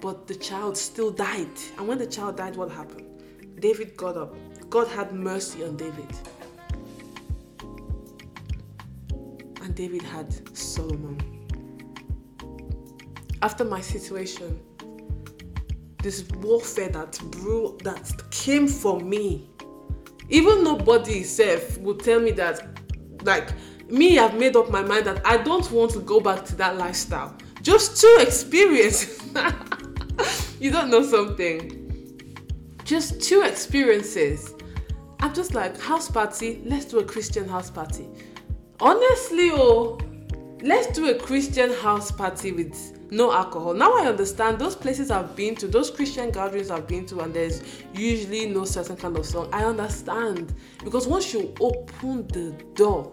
But 0.00 0.26
the 0.26 0.34
child 0.34 0.76
still 0.76 1.10
died. 1.10 1.48
And 1.78 1.86
when 1.86 1.98
the 1.98 2.06
child 2.06 2.36
died, 2.36 2.56
what 2.56 2.70
happened? 2.70 3.06
David 3.60 3.96
got 3.96 4.16
up. 4.16 4.34
God 4.70 4.88
had 4.88 5.12
mercy 5.12 5.64
on 5.64 5.76
David. 5.76 6.06
And 9.62 9.74
David 9.74 10.02
had 10.02 10.56
Solomon. 10.56 11.18
After 13.42 13.64
my 13.64 13.80
situation, 13.80 14.60
this 16.02 16.26
warfare 16.40 16.88
that 16.88 17.18
brew 17.30 17.76
that 17.84 18.10
came 18.30 18.66
for 18.66 19.00
me. 19.00 19.48
Even 20.28 20.62
nobody 20.64 21.22
self 21.22 21.78
would 21.78 22.00
tell 22.00 22.20
me 22.20 22.30
that 22.32 22.78
like 23.24 23.50
me 23.90 24.18
I've 24.18 24.38
made 24.38 24.56
up 24.56 24.70
my 24.70 24.82
mind 24.82 25.06
that 25.06 25.24
I 25.26 25.36
don't 25.36 25.70
want 25.70 25.92
to 25.92 26.00
go 26.00 26.20
back 26.20 26.44
to 26.46 26.56
that 26.56 26.76
lifestyle. 26.76 27.36
Just 27.62 28.00
two 28.00 28.18
experiences. 28.20 29.22
you 30.60 30.70
don't 30.70 30.90
know 30.90 31.02
something. 31.02 31.76
Just 32.84 33.20
two 33.22 33.42
experiences. 33.42 34.54
I'm 35.20 35.34
just 35.34 35.54
like 35.54 35.78
house 35.80 36.10
party, 36.10 36.62
let's 36.64 36.86
do 36.86 36.98
a 36.98 37.04
Christian 37.04 37.46
house 37.46 37.70
party. 37.70 38.08
Honestly, 38.80 39.50
oh, 39.52 39.98
let's 40.62 40.86
do 40.96 41.10
a 41.10 41.14
Christian 41.18 41.72
house 41.74 42.10
party 42.10 42.52
with 42.52 43.00
no 43.10 43.32
alcohol. 43.32 43.74
Now 43.74 43.92
I 43.96 44.06
understand 44.06 44.58
those 44.58 44.74
places 44.74 45.10
I've 45.10 45.36
been 45.36 45.54
to, 45.56 45.66
those 45.66 45.90
Christian 45.90 46.30
gatherings 46.30 46.70
I've 46.70 46.86
been 46.86 47.04
to, 47.06 47.20
and 47.20 47.34
there's 47.34 47.62
usually 47.92 48.46
no 48.46 48.64
certain 48.64 48.96
kind 48.96 49.16
of 49.16 49.26
song. 49.26 49.48
I 49.52 49.64
understand 49.64 50.54
because 50.82 51.06
once 51.06 51.34
you 51.34 51.54
open 51.60 52.26
the 52.28 52.52
door, 52.74 53.12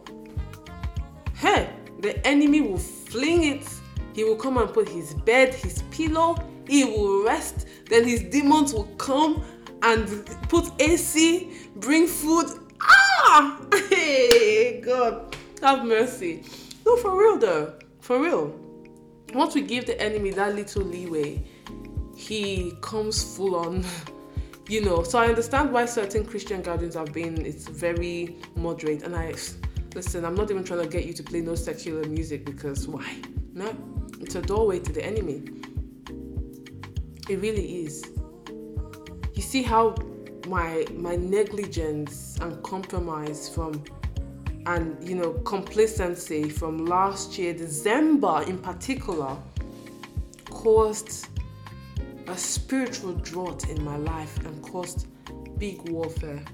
hey, 1.38 1.70
the 2.00 2.26
enemy 2.26 2.62
will 2.62 2.78
fling 2.78 3.44
it. 3.44 3.68
He 4.14 4.24
will 4.24 4.36
come 4.36 4.58
and 4.58 4.74
put 4.74 4.90
his 4.90 5.14
bed, 5.14 5.54
his 5.54 5.84
pillow, 5.92 6.36
he 6.68 6.84
will 6.84 7.24
rest. 7.24 7.68
Then 7.90 8.06
his 8.08 8.24
demons 8.24 8.74
will 8.74 8.90
come 8.98 9.44
and 9.84 10.26
put 10.50 10.70
AC, 10.80 11.52
bring 11.76 12.08
food. 12.08 12.48
Ah! 12.82 13.62
Hey, 13.90 14.82
God, 14.82 15.36
have 15.62 15.86
mercy. 15.86 16.44
No, 16.86 16.98
for 16.98 17.18
real 17.18 17.38
though. 17.38 17.74
For 18.02 18.22
real 18.22 18.68
once 19.34 19.56
we 19.56 19.62
give 19.62 19.86
the 19.86 20.00
enemy 20.02 20.32
that 20.32 20.56
little 20.56 20.84
leeway, 20.84 21.44
he 22.16 22.74
comes 22.82 23.36
full 23.36 23.56
on. 23.56 23.86
You 24.70 24.84
know, 24.84 25.02
so 25.04 25.18
I 25.18 25.28
understand 25.28 25.72
why 25.72 25.86
certain 25.86 26.26
Christian 26.26 26.62
gatherings 26.62 26.96
have 26.96 27.14
been 27.14 27.46
it's 27.46 27.70
very 27.70 28.36
moderate. 28.58 29.04
And 29.04 29.16
I 29.16 29.34
listen, 29.98 30.24
I'm 30.26 30.36
not 30.36 30.52
even 30.52 30.64
trying 30.64 30.82
to 30.84 30.88
get 30.88 31.06
you 31.06 31.14
to 31.14 31.24
play 31.24 31.42
no 31.42 31.56
secular 31.56 32.08
music 32.08 32.46
because 32.46 32.88
why? 32.88 33.18
No, 33.54 33.76
it's 34.22 34.36
a 34.36 34.42
doorway 34.44 34.78
to 34.78 34.94
the 34.94 35.04
enemy. 35.04 35.42
It 37.28 37.42
really 37.42 37.84
is. 37.84 38.06
You 39.34 39.42
see 39.42 39.64
how 39.64 39.96
my 40.48 40.86
my 40.94 41.16
negligence 41.16 42.38
and 42.42 42.62
compromise 42.62 43.50
from 43.50 43.84
and 44.68 44.86
you 45.08 45.16
know 45.16 45.32
complacency 45.56 46.48
from 46.48 46.86
last 46.86 47.38
year 47.38 47.54
december 47.54 48.44
in 48.48 48.58
particular 48.58 49.36
caused 50.50 51.28
a 52.28 52.38
spiritual 52.38 53.14
drought 53.30 53.68
in 53.70 53.84
my 53.84 53.98
life 53.98 54.38
and 54.46 54.62
caused 54.62 55.08
big 55.58 55.82
warfare 55.90 56.46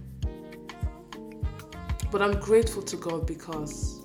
but 2.13 2.21
i'm 2.21 2.39
grateful 2.39 2.81
to 2.81 2.95
god 2.95 3.27
because 3.27 4.01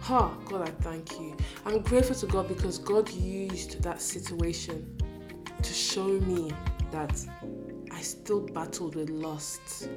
ha 0.00 0.30
oh, 0.30 0.48
god 0.50 0.68
i 0.68 0.70
thank 0.82 1.18
you 1.20 1.34
i'm 1.64 1.80
grateful 1.80 2.14
to 2.14 2.26
god 2.26 2.46
because 2.48 2.76
god 2.78 3.08
used 3.10 3.82
that 3.82 4.00
situation 4.02 4.78
to 5.62 5.72
show 5.72 6.08
me 6.30 6.52
that 6.90 7.14
i 7.92 8.00
still 8.02 8.40
battled 8.40 8.94
with 8.96 9.08
lust 9.08 9.88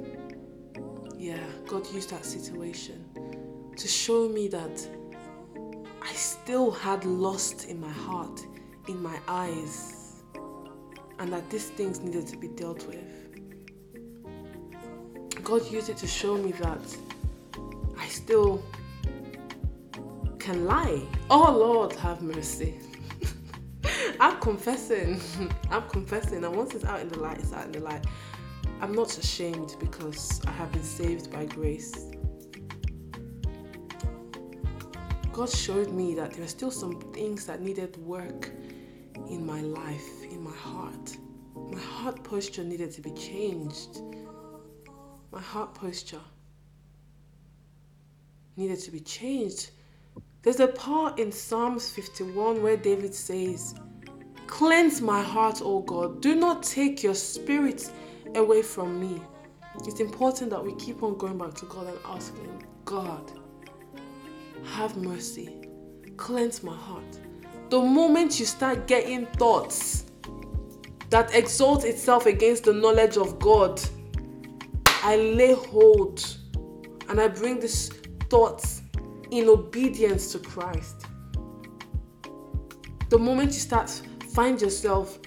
yeah, 1.24 1.38
God 1.66 1.90
used 1.90 2.10
that 2.10 2.22
situation 2.22 3.02
to 3.76 3.88
show 3.88 4.28
me 4.28 4.46
that 4.48 4.88
I 6.02 6.12
still 6.12 6.70
had 6.70 7.06
lust 7.06 7.66
in 7.66 7.80
my 7.80 7.88
heart, 7.88 8.44
in 8.88 9.02
my 9.02 9.18
eyes, 9.26 10.22
and 11.18 11.32
that 11.32 11.48
these 11.48 11.70
things 11.70 12.00
needed 12.00 12.26
to 12.26 12.36
be 12.36 12.48
dealt 12.48 12.86
with. 12.86 13.02
God 15.42 15.64
used 15.70 15.88
it 15.88 15.96
to 15.96 16.06
show 16.06 16.36
me 16.36 16.52
that 16.52 16.96
I 18.04 18.08
still 18.08 18.62
can 20.38 20.66
lie. 20.66 21.00
Oh 21.30 21.56
Lord, 21.56 21.94
have 21.94 22.20
mercy. 22.20 22.74
I'm 24.20 24.38
confessing. 24.40 25.18
I'm 25.70 25.88
confessing. 25.88 26.44
And 26.44 26.54
once 26.54 26.74
it's 26.74 26.84
out 26.84 27.00
in 27.00 27.08
the 27.08 27.18
light, 27.18 27.38
it's 27.38 27.54
out 27.54 27.64
in 27.64 27.72
the 27.72 27.80
light. 27.80 28.04
I'm 28.82 28.92
not 28.92 29.16
ashamed 29.16 29.76
because 29.80 30.42
I 30.46 30.50
have 30.50 30.70
been 30.70 30.82
saved 30.82 31.32
by 31.32 31.46
grace. 31.46 32.10
God 35.32 35.48
showed 35.48 35.90
me 35.90 36.14
that 36.14 36.34
there 36.34 36.44
are 36.44 36.54
still 36.58 36.70
some 36.70 37.00
things 37.14 37.46
that 37.46 37.62
needed 37.62 37.96
work 37.96 38.50
in 39.30 39.46
my 39.46 39.62
life, 39.62 40.24
in 40.24 40.44
my 40.44 40.54
heart. 40.54 41.16
My 41.54 41.80
heart 41.80 42.22
posture 42.22 42.64
needed 42.64 42.90
to 42.92 43.00
be 43.00 43.12
changed. 43.12 44.02
My 45.32 45.40
heart 45.40 45.74
posture 45.74 46.20
needed 48.56 48.78
to 48.80 48.90
be 48.90 49.00
changed. 49.00 49.70
There's 50.42 50.60
a 50.60 50.68
part 50.68 51.18
in 51.18 51.32
Psalms 51.32 51.90
51 51.90 52.62
where 52.62 52.76
David 52.76 53.14
says, 53.14 53.74
Cleanse 54.46 55.00
my 55.00 55.22
heart, 55.22 55.62
O 55.62 55.80
God. 55.80 56.20
Do 56.20 56.34
not 56.34 56.62
take 56.62 57.02
your 57.02 57.14
spirit 57.14 57.90
away 58.34 58.62
from 58.62 59.00
me. 59.00 59.20
It's 59.86 60.00
important 60.00 60.50
that 60.50 60.64
we 60.64 60.74
keep 60.74 61.02
on 61.02 61.16
going 61.16 61.38
back 61.38 61.54
to 61.54 61.66
God 61.66 61.88
and 61.88 61.98
asking, 62.06 62.62
God, 62.84 63.32
have 64.64 64.96
mercy, 64.96 65.66
cleanse 66.16 66.62
my 66.62 66.76
heart. 66.76 67.18
The 67.70 67.80
moment 67.80 68.38
you 68.38 68.46
start 68.46 68.86
getting 68.86 69.26
thoughts 69.26 70.04
that 71.10 71.34
exalt 71.34 71.84
itself 71.84 72.26
against 72.26 72.64
the 72.64 72.72
knowledge 72.72 73.16
of 73.16 73.38
God, 73.38 73.80
I 75.02 75.16
lay 75.16 75.54
hold 75.54 76.24
and 77.08 77.20
I 77.20 77.28
bring 77.28 77.60
these 77.60 77.90
thoughts 78.28 78.82
in 79.30 79.48
obedience 79.48 80.32
to 80.32 80.38
Christ. 80.38 81.06
The 83.10 83.18
moment 83.18 83.52
you 83.52 83.60
start 83.60 83.90
find 84.32 84.60
yourself 84.60 85.18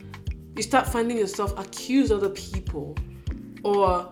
you 0.55 0.63
start 0.63 0.87
finding 0.87 1.17
yourself 1.17 1.57
accuse 1.57 2.11
other 2.11 2.29
people 2.29 2.97
or 3.63 4.11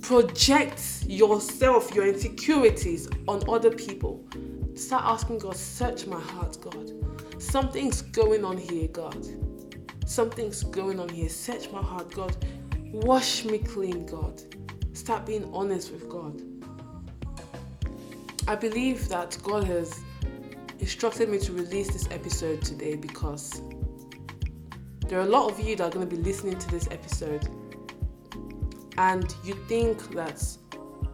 project 0.00 1.04
yourself, 1.06 1.94
your 1.94 2.06
insecurities 2.06 3.08
on 3.28 3.42
other 3.48 3.70
people. 3.70 4.24
Start 4.74 5.04
asking 5.04 5.38
God, 5.38 5.56
search 5.56 6.06
my 6.06 6.20
heart, 6.20 6.58
God. 6.60 6.92
Something's 7.40 8.02
going 8.02 8.44
on 8.44 8.56
here, 8.56 8.88
God. 8.88 9.26
Something's 10.06 10.64
going 10.64 10.98
on 10.98 11.08
here. 11.08 11.28
Search 11.28 11.70
my 11.70 11.82
heart, 11.82 12.10
God. 12.12 12.36
Wash 12.92 13.44
me 13.44 13.58
clean, 13.58 14.06
God. 14.06 14.42
Start 14.92 15.26
being 15.26 15.48
honest 15.54 15.92
with 15.92 16.08
God. 16.08 16.42
I 18.48 18.56
believe 18.56 19.08
that 19.08 19.38
God 19.42 19.64
has 19.64 20.00
instructed 20.80 21.28
me 21.28 21.38
to 21.38 21.52
release 21.52 21.92
this 21.92 22.08
episode 22.10 22.60
today 22.60 22.96
because 22.96 23.62
there 25.06 25.20
are 25.20 25.22
a 25.22 25.28
lot 25.28 25.48
of 25.48 25.60
you 25.60 25.76
that 25.76 25.84
are 25.84 25.90
going 25.90 26.08
to 26.08 26.16
be 26.16 26.20
listening 26.20 26.58
to 26.58 26.68
this 26.68 26.88
episode, 26.90 27.48
and 28.98 29.32
you 29.44 29.54
think 29.68 30.12
that 30.14 30.44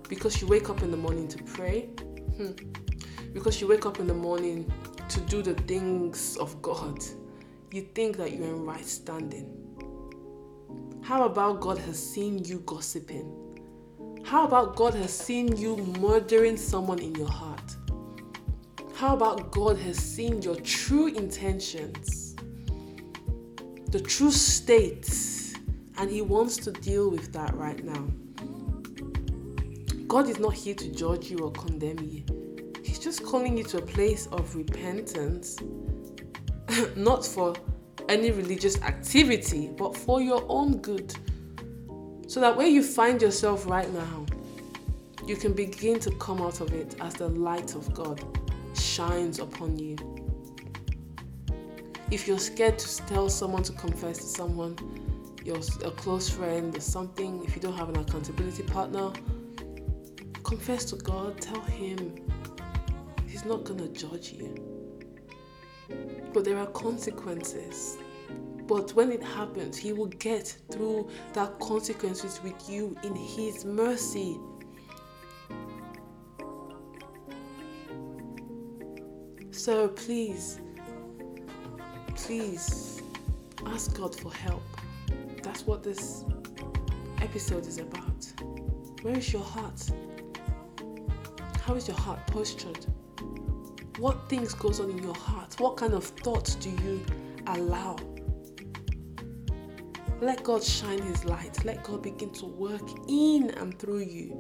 because 0.09 0.41
you 0.41 0.49
wake 0.49 0.70
up 0.70 0.83
in 0.83 0.91
the 0.91 0.97
morning 0.97 1.29
to 1.29 1.43
pray, 1.45 1.83
hmm, 2.37 2.53
because 3.35 3.61
you 3.61 3.68
wake 3.68 3.85
up 3.85 4.01
in 4.01 4.07
the 4.07 4.14
morning 4.14 4.70
to 5.11 5.20
do 5.22 5.43
the 5.43 5.55
things 5.55 6.39
of 6.39 6.61
God, 6.62 7.05
you 7.72 7.83
think 7.95 8.16
that 8.16 8.33
you're 8.33 8.47
in 8.47 8.64
right 8.64 8.87
standing. 8.87 9.55
How 11.03 11.24
about 11.24 11.61
God 11.61 11.76
has 11.79 11.99
seen 11.99 12.43
you 12.43 12.61
gossiping? 12.61 13.47
How 14.29 14.45
about 14.45 14.76
God 14.76 14.95
has 14.95 15.12
seen 15.12 15.57
you 15.57 15.76
murdering 15.99 16.57
someone 16.57 16.99
in 16.99 17.14
your 17.14 17.31
heart? 17.31 17.76
How 18.95 19.14
about 19.14 19.51
God 19.51 19.79
has 19.79 19.97
seen 19.97 20.43
your 20.43 20.57
true 20.57 21.07
intentions? 21.07 22.29
the 23.91 24.01
true 24.01 24.31
state, 24.31 25.09
and 25.97 26.11
He 26.11 26.20
wants 26.20 26.57
to 26.59 26.72
deal 26.72 27.11
with 27.11 27.33
that 27.33 27.55
right 27.55 27.83
now. 27.83 28.07
God 30.07 30.29
is 30.29 30.39
not 30.39 30.55
here 30.55 30.74
to 30.74 30.93
judge 30.93 31.31
you 31.31 31.39
or 31.39 31.53
condemn 31.53 31.99
you. 32.01 32.24
He's 32.85 32.99
just 32.99 33.24
calling 33.24 33.57
you 33.57 33.64
to 33.64 33.79
a 33.79 33.83
place 33.83 34.26
of 34.26 34.55
repentance, 34.55 35.57
not 36.97 37.24
for 37.24 37.55
any 38.11 38.31
religious 38.31 38.81
activity, 38.83 39.70
but 39.76 39.97
for 39.97 40.20
your 40.20 40.45
own 40.49 40.79
good. 40.79 41.14
So 42.29 42.41
that 42.41 42.57
where 42.57 42.68
you 42.68 42.83
find 42.83 43.20
yourself 43.20 43.66
right 43.66 43.93
now, 43.93 44.24
you 45.26 45.35
can 45.35 45.53
begin 45.53 45.99
to 46.01 46.11
come 46.12 46.41
out 46.41 46.61
of 46.61 46.72
it 46.72 46.95
as 47.01 47.14
the 47.14 47.29
light 47.29 47.74
of 47.74 47.93
God 47.93 48.22
shines 48.74 49.41
upon 49.41 49.76
you 49.76 49.97
if 52.11 52.26
you're 52.26 52.39
scared 52.39 52.79
to 52.79 53.07
tell 53.07 53.29
someone 53.29 53.62
to 53.64 53.72
confess 53.72 54.18
to 54.18 54.24
someone, 54.24 54.76
you're 55.45 55.61
a 55.85 55.91
close 55.91 56.29
friend 56.29 56.74
or 56.76 56.81
something, 56.81 57.45
if 57.45 57.55
you 57.55 57.61
don't 57.61 57.76
have 57.76 57.91
an 57.91 57.97
accountability 57.97 58.62
partner, 58.62 59.12
confess 60.43 60.87
to 60.87 60.97
God, 60.97 61.41
tell 61.41 61.61
Him. 61.62 62.14
He's 63.26 63.45
not 63.45 63.64
going 63.64 63.81
to 63.81 63.89
judge 63.89 64.33
you. 64.33 64.55
But 66.33 66.45
there 66.45 66.57
are 66.57 66.66
consequences. 66.66 67.99
But 68.69 68.93
when 68.93 69.11
it 69.11 69.23
happens, 69.23 69.79
He 69.79 69.95
will 69.95 70.07
get 70.07 70.55
through 70.71 71.09
that 71.33 71.59
consequences 71.59 72.41
with 72.45 72.69
you 72.69 72.95
in 73.03 73.16
His 73.16 73.64
mercy. 73.64 74.39
So 79.51 79.89
please, 79.89 80.61
please 82.14 83.03
ask 83.66 83.97
God 83.97 84.14
for 84.14 84.33
help. 84.33 84.62
That's 85.43 85.66
what 85.66 85.83
this 85.83 86.25
episode 87.23 87.66
is 87.66 87.79
about. 87.79 88.27
Where 89.01 89.16
is 89.16 89.33
your 89.33 89.43
heart? 89.43 89.83
How 91.64 91.75
is 91.75 91.89
your 91.89 91.97
heart 91.97 92.27
postured? 92.27 92.85
What 93.99 94.29
things 94.29 94.53
goes 94.53 94.79
on 94.79 94.91
in 94.91 95.03
your 95.03 95.14
heart? 95.14 95.59
What 95.59 95.79
kind 95.79 95.95
of 95.95 96.05
thoughts 96.05 96.55
do 96.55 96.69
you 96.69 97.05
allow? 97.47 97.97
Let 100.21 100.43
God 100.43 100.64
shine 100.64 101.01
his 101.01 101.25
light. 101.25 101.64
Let 101.64 101.85
God 101.85 102.03
begin 102.03 102.31
to 102.35 102.47
work 102.47 102.83
in 103.09 103.51
and 103.51 103.79
through 103.79 104.01
you 104.01 104.37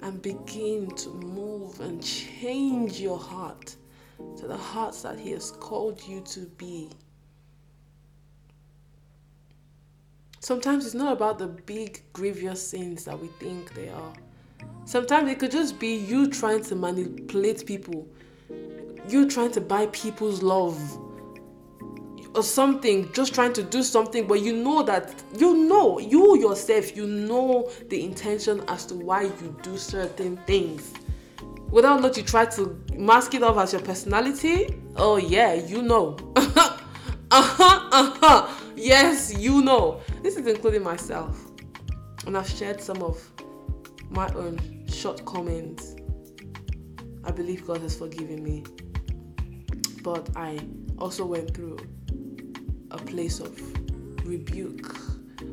and 0.00 0.22
begin 0.22 0.90
to 0.96 1.10
move 1.10 1.80
and 1.80 2.02
change 2.02 2.98
your 2.98 3.18
heart 3.18 3.76
to 4.38 4.46
the 4.46 4.56
hearts 4.56 5.02
that 5.02 5.18
he 5.18 5.32
has 5.32 5.50
called 5.50 6.02
you 6.06 6.22
to 6.22 6.40
be. 6.56 6.90
Sometimes 10.40 10.86
it's 10.86 10.94
not 10.94 11.12
about 11.12 11.38
the 11.38 11.48
big, 11.48 12.00
grievous 12.14 12.66
sins 12.66 13.04
that 13.04 13.20
we 13.20 13.28
think 13.38 13.74
they 13.74 13.90
are. 13.90 14.14
Sometimes 14.86 15.30
it 15.30 15.38
could 15.38 15.50
just 15.50 15.78
be 15.78 15.94
you 15.94 16.28
trying 16.28 16.62
to 16.64 16.74
manipulate 16.74 17.66
people, 17.66 18.08
you 19.08 19.28
trying 19.28 19.52
to 19.52 19.60
buy 19.60 19.86
people's 19.88 20.42
love, 20.42 20.78
or 22.38 22.42
something, 22.42 23.12
just 23.12 23.34
trying 23.34 23.52
to 23.52 23.62
do 23.64 23.82
something, 23.82 24.26
but 24.26 24.40
you 24.40 24.56
know 24.56 24.82
that 24.84 25.12
you 25.36 25.54
know, 25.54 25.98
you 25.98 26.38
yourself, 26.38 26.96
you 26.96 27.06
know 27.06 27.68
the 27.88 28.02
intention 28.02 28.62
as 28.68 28.86
to 28.86 28.94
why 28.94 29.22
you 29.22 29.56
do 29.62 29.76
certain 29.76 30.36
things. 30.46 30.94
Whether 31.70 31.88
or 31.88 32.00
not 32.00 32.16
you 32.16 32.22
try 32.22 32.46
to 32.46 32.80
mask 32.94 33.34
it 33.34 33.42
off 33.42 33.58
as 33.58 33.72
your 33.72 33.82
personality, 33.82 34.80
oh 34.96 35.16
yeah, 35.16 35.52
you 35.52 35.82
know. 35.82 36.16
uh 36.36 36.78
huh, 37.30 37.88
uh 37.92 38.16
huh. 38.20 38.54
Yes, 38.76 39.36
you 39.36 39.60
know. 39.60 40.00
This 40.22 40.36
is 40.36 40.46
including 40.46 40.84
myself. 40.84 41.44
And 42.24 42.38
I've 42.38 42.48
shared 42.48 42.80
some 42.80 43.02
of 43.02 43.20
my 44.10 44.28
own 44.34 44.86
shortcomings. 44.88 45.96
I 47.24 47.32
believe 47.32 47.66
God 47.66 47.82
has 47.82 47.98
forgiven 47.98 48.42
me. 48.44 48.64
But 50.02 50.30
I 50.36 50.60
also 50.98 51.26
went 51.26 51.54
through 51.54 51.78
a 52.90 52.98
place 52.98 53.40
of 53.40 53.58
rebuke. 54.26 54.96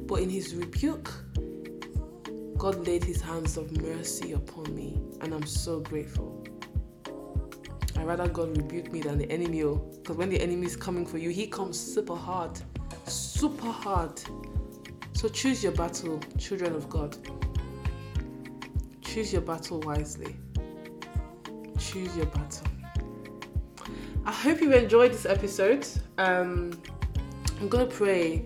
But 0.07 0.21
in 0.21 0.29
his 0.29 0.55
rebuke, 0.55 1.11
God 2.57 2.87
laid 2.87 3.03
his 3.03 3.21
hands 3.21 3.57
of 3.57 3.71
mercy 3.81 4.31
upon 4.31 4.75
me, 4.75 4.99
and 5.21 5.33
I'm 5.33 5.45
so 5.45 5.79
grateful. 5.79 6.43
I 7.97 8.03
rather 8.03 8.27
God 8.27 8.57
rebuke 8.57 8.91
me 8.91 9.01
than 9.01 9.17
the 9.17 9.31
enemy, 9.31 9.63
because 9.63 10.01
oh. 10.09 10.13
when 10.13 10.29
the 10.29 10.39
enemy 10.39 10.65
is 10.65 10.75
coming 10.75 11.05
for 11.05 11.17
you, 11.17 11.29
he 11.29 11.47
comes 11.47 11.79
super 11.79 12.15
hard, 12.15 12.59
super 13.05 13.71
hard. 13.71 14.21
So 15.13 15.29
choose 15.29 15.63
your 15.63 15.71
battle, 15.71 16.19
children 16.37 16.75
of 16.75 16.89
God. 16.89 17.17
Choose 19.01 19.31
your 19.31 19.41
battle 19.41 19.79
wisely. 19.81 20.35
Choose 21.79 22.15
your 22.17 22.25
battle. 22.27 22.67
I 24.25 24.31
hope 24.31 24.59
you 24.59 24.73
enjoyed 24.73 25.11
this 25.13 25.25
episode. 25.25 25.87
Um, 26.17 26.81
I'm 27.59 27.69
going 27.69 27.87
to 27.87 27.95
pray. 27.95 28.43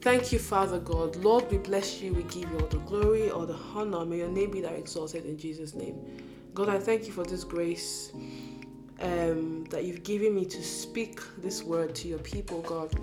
Thank 0.00 0.32
you, 0.32 0.38
Father 0.38 0.80
God. 0.80 1.16
Lord, 1.16 1.50
we 1.50 1.58
bless 1.58 2.00
you. 2.00 2.14
We 2.14 2.22
give 2.24 2.50
you 2.50 2.58
all 2.58 2.66
the 2.66 2.78
glory, 2.78 3.30
all 3.30 3.46
the 3.46 3.58
honor. 3.74 4.04
May 4.04 4.18
your 4.18 4.28
name 4.28 4.50
be 4.50 4.60
that 4.62 4.72
exalted 4.72 5.26
in 5.26 5.38
Jesus' 5.38 5.74
name. 5.74 5.96
God, 6.54 6.68
I 6.68 6.78
thank 6.78 7.06
you 7.06 7.12
for 7.12 7.24
this 7.24 7.44
grace 7.44 8.12
um, 9.00 9.64
that 9.70 9.84
you've 9.84 10.02
given 10.02 10.34
me 10.34 10.44
to 10.46 10.62
speak 10.62 11.20
this 11.38 11.62
word 11.62 11.94
to 11.96 12.08
your 12.08 12.18
people, 12.20 12.62
God. 12.62 12.94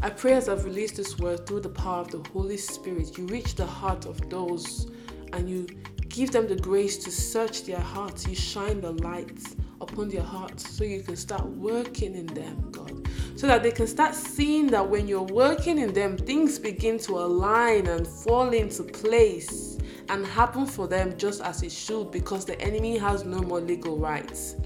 I 0.00 0.10
pray 0.10 0.34
as 0.34 0.48
I've 0.48 0.64
released 0.64 0.96
this 0.96 1.18
word 1.18 1.46
through 1.46 1.60
the 1.60 1.70
power 1.70 2.00
of 2.02 2.10
the 2.10 2.28
Holy 2.30 2.56
Spirit, 2.56 3.18
you 3.18 3.26
reach 3.26 3.56
the 3.56 3.66
heart 3.66 4.06
of 4.06 4.30
those 4.30 4.90
and 5.32 5.50
you 5.50 5.66
give 6.08 6.30
them 6.30 6.46
the 6.46 6.56
grace 6.56 6.96
to 6.98 7.10
search 7.10 7.64
their 7.64 7.80
hearts. 7.80 8.26
You 8.28 8.34
shine 8.36 8.80
the 8.80 8.92
light 8.92 9.38
upon 9.80 10.08
their 10.08 10.22
hearts 10.22 10.68
so 10.70 10.84
you 10.84 11.02
can 11.02 11.16
start 11.16 11.44
working 11.46 12.14
in 12.14 12.26
them, 12.26 12.70
God. 12.70 13.07
So 13.38 13.46
that 13.46 13.62
they 13.62 13.70
can 13.70 13.86
start 13.86 14.16
seeing 14.16 14.66
that 14.66 14.90
when 14.90 15.06
you're 15.06 15.22
working 15.22 15.78
in 15.78 15.92
them, 15.92 16.16
things 16.16 16.58
begin 16.58 16.98
to 16.98 17.18
align 17.20 17.86
and 17.86 18.04
fall 18.04 18.50
into 18.52 18.82
place 18.82 19.78
and 20.08 20.26
happen 20.26 20.66
for 20.66 20.88
them 20.88 21.16
just 21.16 21.40
as 21.42 21.62
it 21.62 21.70
should 21.70 22.10
because 22.10 22.44
the 22.44 22.60
enemy 22.60 22.98
has 22.98 23.24
no 23.24 23.38
more 23.38 23.60
legal 23.60 23.96
rights. 23.96 24.56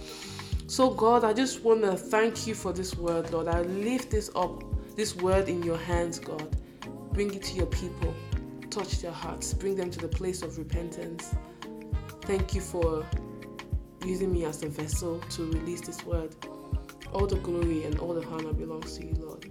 So, 0.69 0.89
God, 0.89 1.23
I 1.23 1.35
just 1.35 1.63
want 1.63 1.83
to 1.83 1.95
thank 1.97 2.47
you 2.47 2.55
for 2.55 2.73
this 2.73 2.97
word, 2.97 3.31
Lord. 3.31 3.47
I 3.47 3.61
lift 3.61 4.11
this 4.11 4.31
up, 4.35 4.65
this 4.97 5.15
word 5.17 5.51
in 5.51 5.63
your 5.63 5.77
hands, 5.77 6.19
God. 6.19 6.57
Bring 7.13 7.35
it 7.35 7.43
to 7.43 7.55
your 7.55 7.67
people 7.67 8.15
touch 8.73 9.03
their 9.03 9.13
hearts, 9.13 9.53
bring 9.53 9.77
them 9.77 9.91
to 9.91 9.99
the 9.99 10.09
place 10.09 10.41
of 10.41 10.57
repentance. 10.57 11.35
Thank 12.23 12.55
you 12.55 12.63
for 12.63 13.05
using 14.07 14.33
me 14.33 14.47
as 14.47 14.63
a 14.63 14.69
vessel 14.69 15.19
to 15.31 15.45
release 15.53 15.83
this 15.83 16.05
word. 16.07 16.35
All 17.13 17.27
the 17.27 17.37
glory 17.37 17.85
and 17.85 17.99
all 17.99 18.15
the 18.15 18.27
honor 18.29 18.53
belongs 18.53 18.97
to 18.99 19.07
you, 19.07 19.15
Lord. 19.19 19.47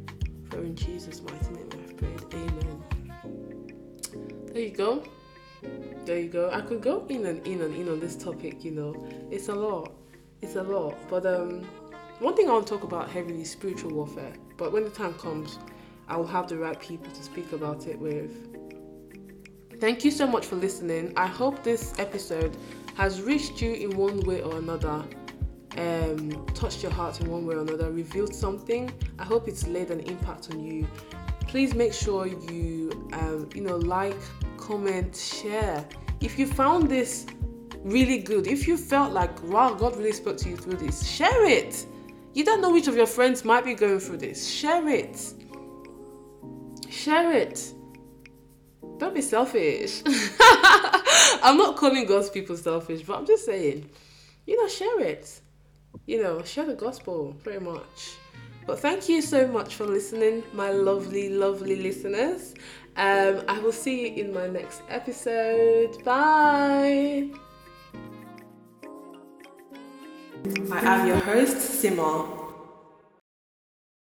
For 0.49 0.59
in 0.59 0.75
Jesus' 0.75 1.21
mighty 1.21 1.53
name 1.53 1.69
I've 1.73 1.97
prayed. 1.97 2.21
Amen. 2.33 2.83
There 4.47 4.61
you 4.61 4.71
go. 4.71 5.03
There 6.05 6.19
you 6.19 6.29
go. 6.29 6.49
I 6.51 6.61
could 6.61 6.81
go 6.81 7.05
in 7.07 7.25
and 7.27 7.45
in 7.45 7.61
and 7.61 7.75
in 7.75 7.87
on 7.87 7.99
this 7.99 8.15
topic, 8.15 8.63
you 8.63 8.71
know. 8.71 9.07
It's 9.29 9.49
a 9.49 9.55
lot. 9.55 9.93
It's 10.41 10.55
a 10.55 10.63
lot. 10.63 10.97
But 11.09 11.25
um 11.25 11.63
one 12.19 12.35
thing 12.35 12.49
I 12.49 12.53
want 12.53 12.67
to 12.67 12.73
talk 12.73 12.83
about 12.83 13.09
heavily 13.09 13.41
is 13.41 13.51
spiritual 13.51 13.91
warfare. 13.93 14.33
But 14.57 14.71
when 14.71 14.83
the 14.83 14.89
time 14.89 15.13
comes, 15.15 15.57
I 16.07 16.17
will 16.17 16.27
have 16.27 16.47
the 16.47 16.57
right 16.57 16.79
people 16.79 17.11
to 17.11 17.23
speak 17.23 17.51
about 17.51 17.87
it 17.87 17.97
with. 17.97 18.31
Thank 19.79 20.05
you 20.05 20.11
so 20.11 20.27
much 20.27 20.45
for 20.45 20.55
listening. 20.55 21.13
I 21.17 21.25
hope 21.25 21.63
this 21.63 21.93
episode 21.97 22.55
has 22.95 23.21
reached 23.21 23.61
you 23.61 23.73
in 23.73 23.97
one 23.97 24.19
way 24.19 24.43
or 24.43 24.57
another, 24.57 25.03
um, 25.77 26.45
touched 26.53 26.83
your 26.83 26.91
heart 26.91 27.19
in 27.21 27.29
one 27.29 27.45
way 27.45 27.55
or 27.55 27.61
another, 27.61 27.91
revealed 27.91 28.33
something. 28.33 28.91
I 29.19 29.23
hope 29.23 29.47
it's 29.47 29.67
laid 29.67 29.91
an 29.91 30.01
impact 30.01 30.51
on 30.51 30.63
you. 30.63 30.87
Please 31.47 31.73
make 31.73 31.93
sure 31.93 32.27
you, 32.27 33.09
um, 33.13 33.49
you 33.53 33.61
know, 33.61 33.77
like, 33.77 34.17
comment, 34.57 35.15
share. 35.15 35.85
If 36.19 36.37
you 36.37 36.47
found 36.47 36.89
this 36.89 37.25
really 37.83 38.19
good, 38.19 38.47
if 38.47 38.67
you 38.67 38.77
felt 38.77 39.11
like, 39.11 39.41
wow, 39.43 39.73
God 39.73 39.97
really 39.97 40.13
spoke 40.13 40.37
to 40.37 40.49
you 40.49 40.57
through 40.57 40.77
this, 40.77 41.07
share 41.07 41.45
it. 41.45 41.85
You 42.33 42.45
don't 42.45 42.61
know 42.61 42.71
which 42.71 42.87
of 42.87 42.95
your 42.95 43.07
friends 43.07 43.43
might 43.43 43.65
be 43.65 43.73
going 43.73 43.99
through 43.99 44.17
this. 44.17 44.47
Share 44.47 44.87
it. 44.87 45.33
Share 46.89 47.33
it. 47.33 47.73
Don't 48.97 49.13
be 49.13 49.21
selfish. 49.21 50.03
I'm 51.43 51.57
not 51.57 51.75
calling 51.75 52.05
God's 52.05 52.29
people 52.29 52.55
selfish, 52.55 53.01
but 53.01 53.17
I'm 53.17 53.25
just 53.25 53.45
saying, 53.45 53.89
you 54.45 54.61
know, 54.61 54.67
share 54.67 54.99
it. 55.01 55.40
You 56.05 56.21
know, 56.23 56.43
share 56.43 56.65
the 56.65 56.73
gospel 56.73 57.35
very 57.43 57.59
much. 57.59 58.17
But 58.65 58.79
thank 58.79 59.09
you 59.09 59.21
so 59.21 59.47
much 59.47 59.75
for 59.75 59.85
listening, 59.85 60.43
my 60.53 60.71
lovely, 60.71 61.29
lovely 61.29 61.75
listeners. 61.75 62.53
Um, 62.95 63.43
I 63.47 63.59
will 63.59 63.71
see 63.71 64.09
you 64.09 64.23
in 64.25 64.33
my 64.33 64.47
next 64.47 64.81
episode. 64.89 66.03
Bye. 66.03 67.29
I 70.71 70.79
am 70.79 71.07
your 71.07 71.17
host, 71.17 71.57
Sima. 71.57 72.40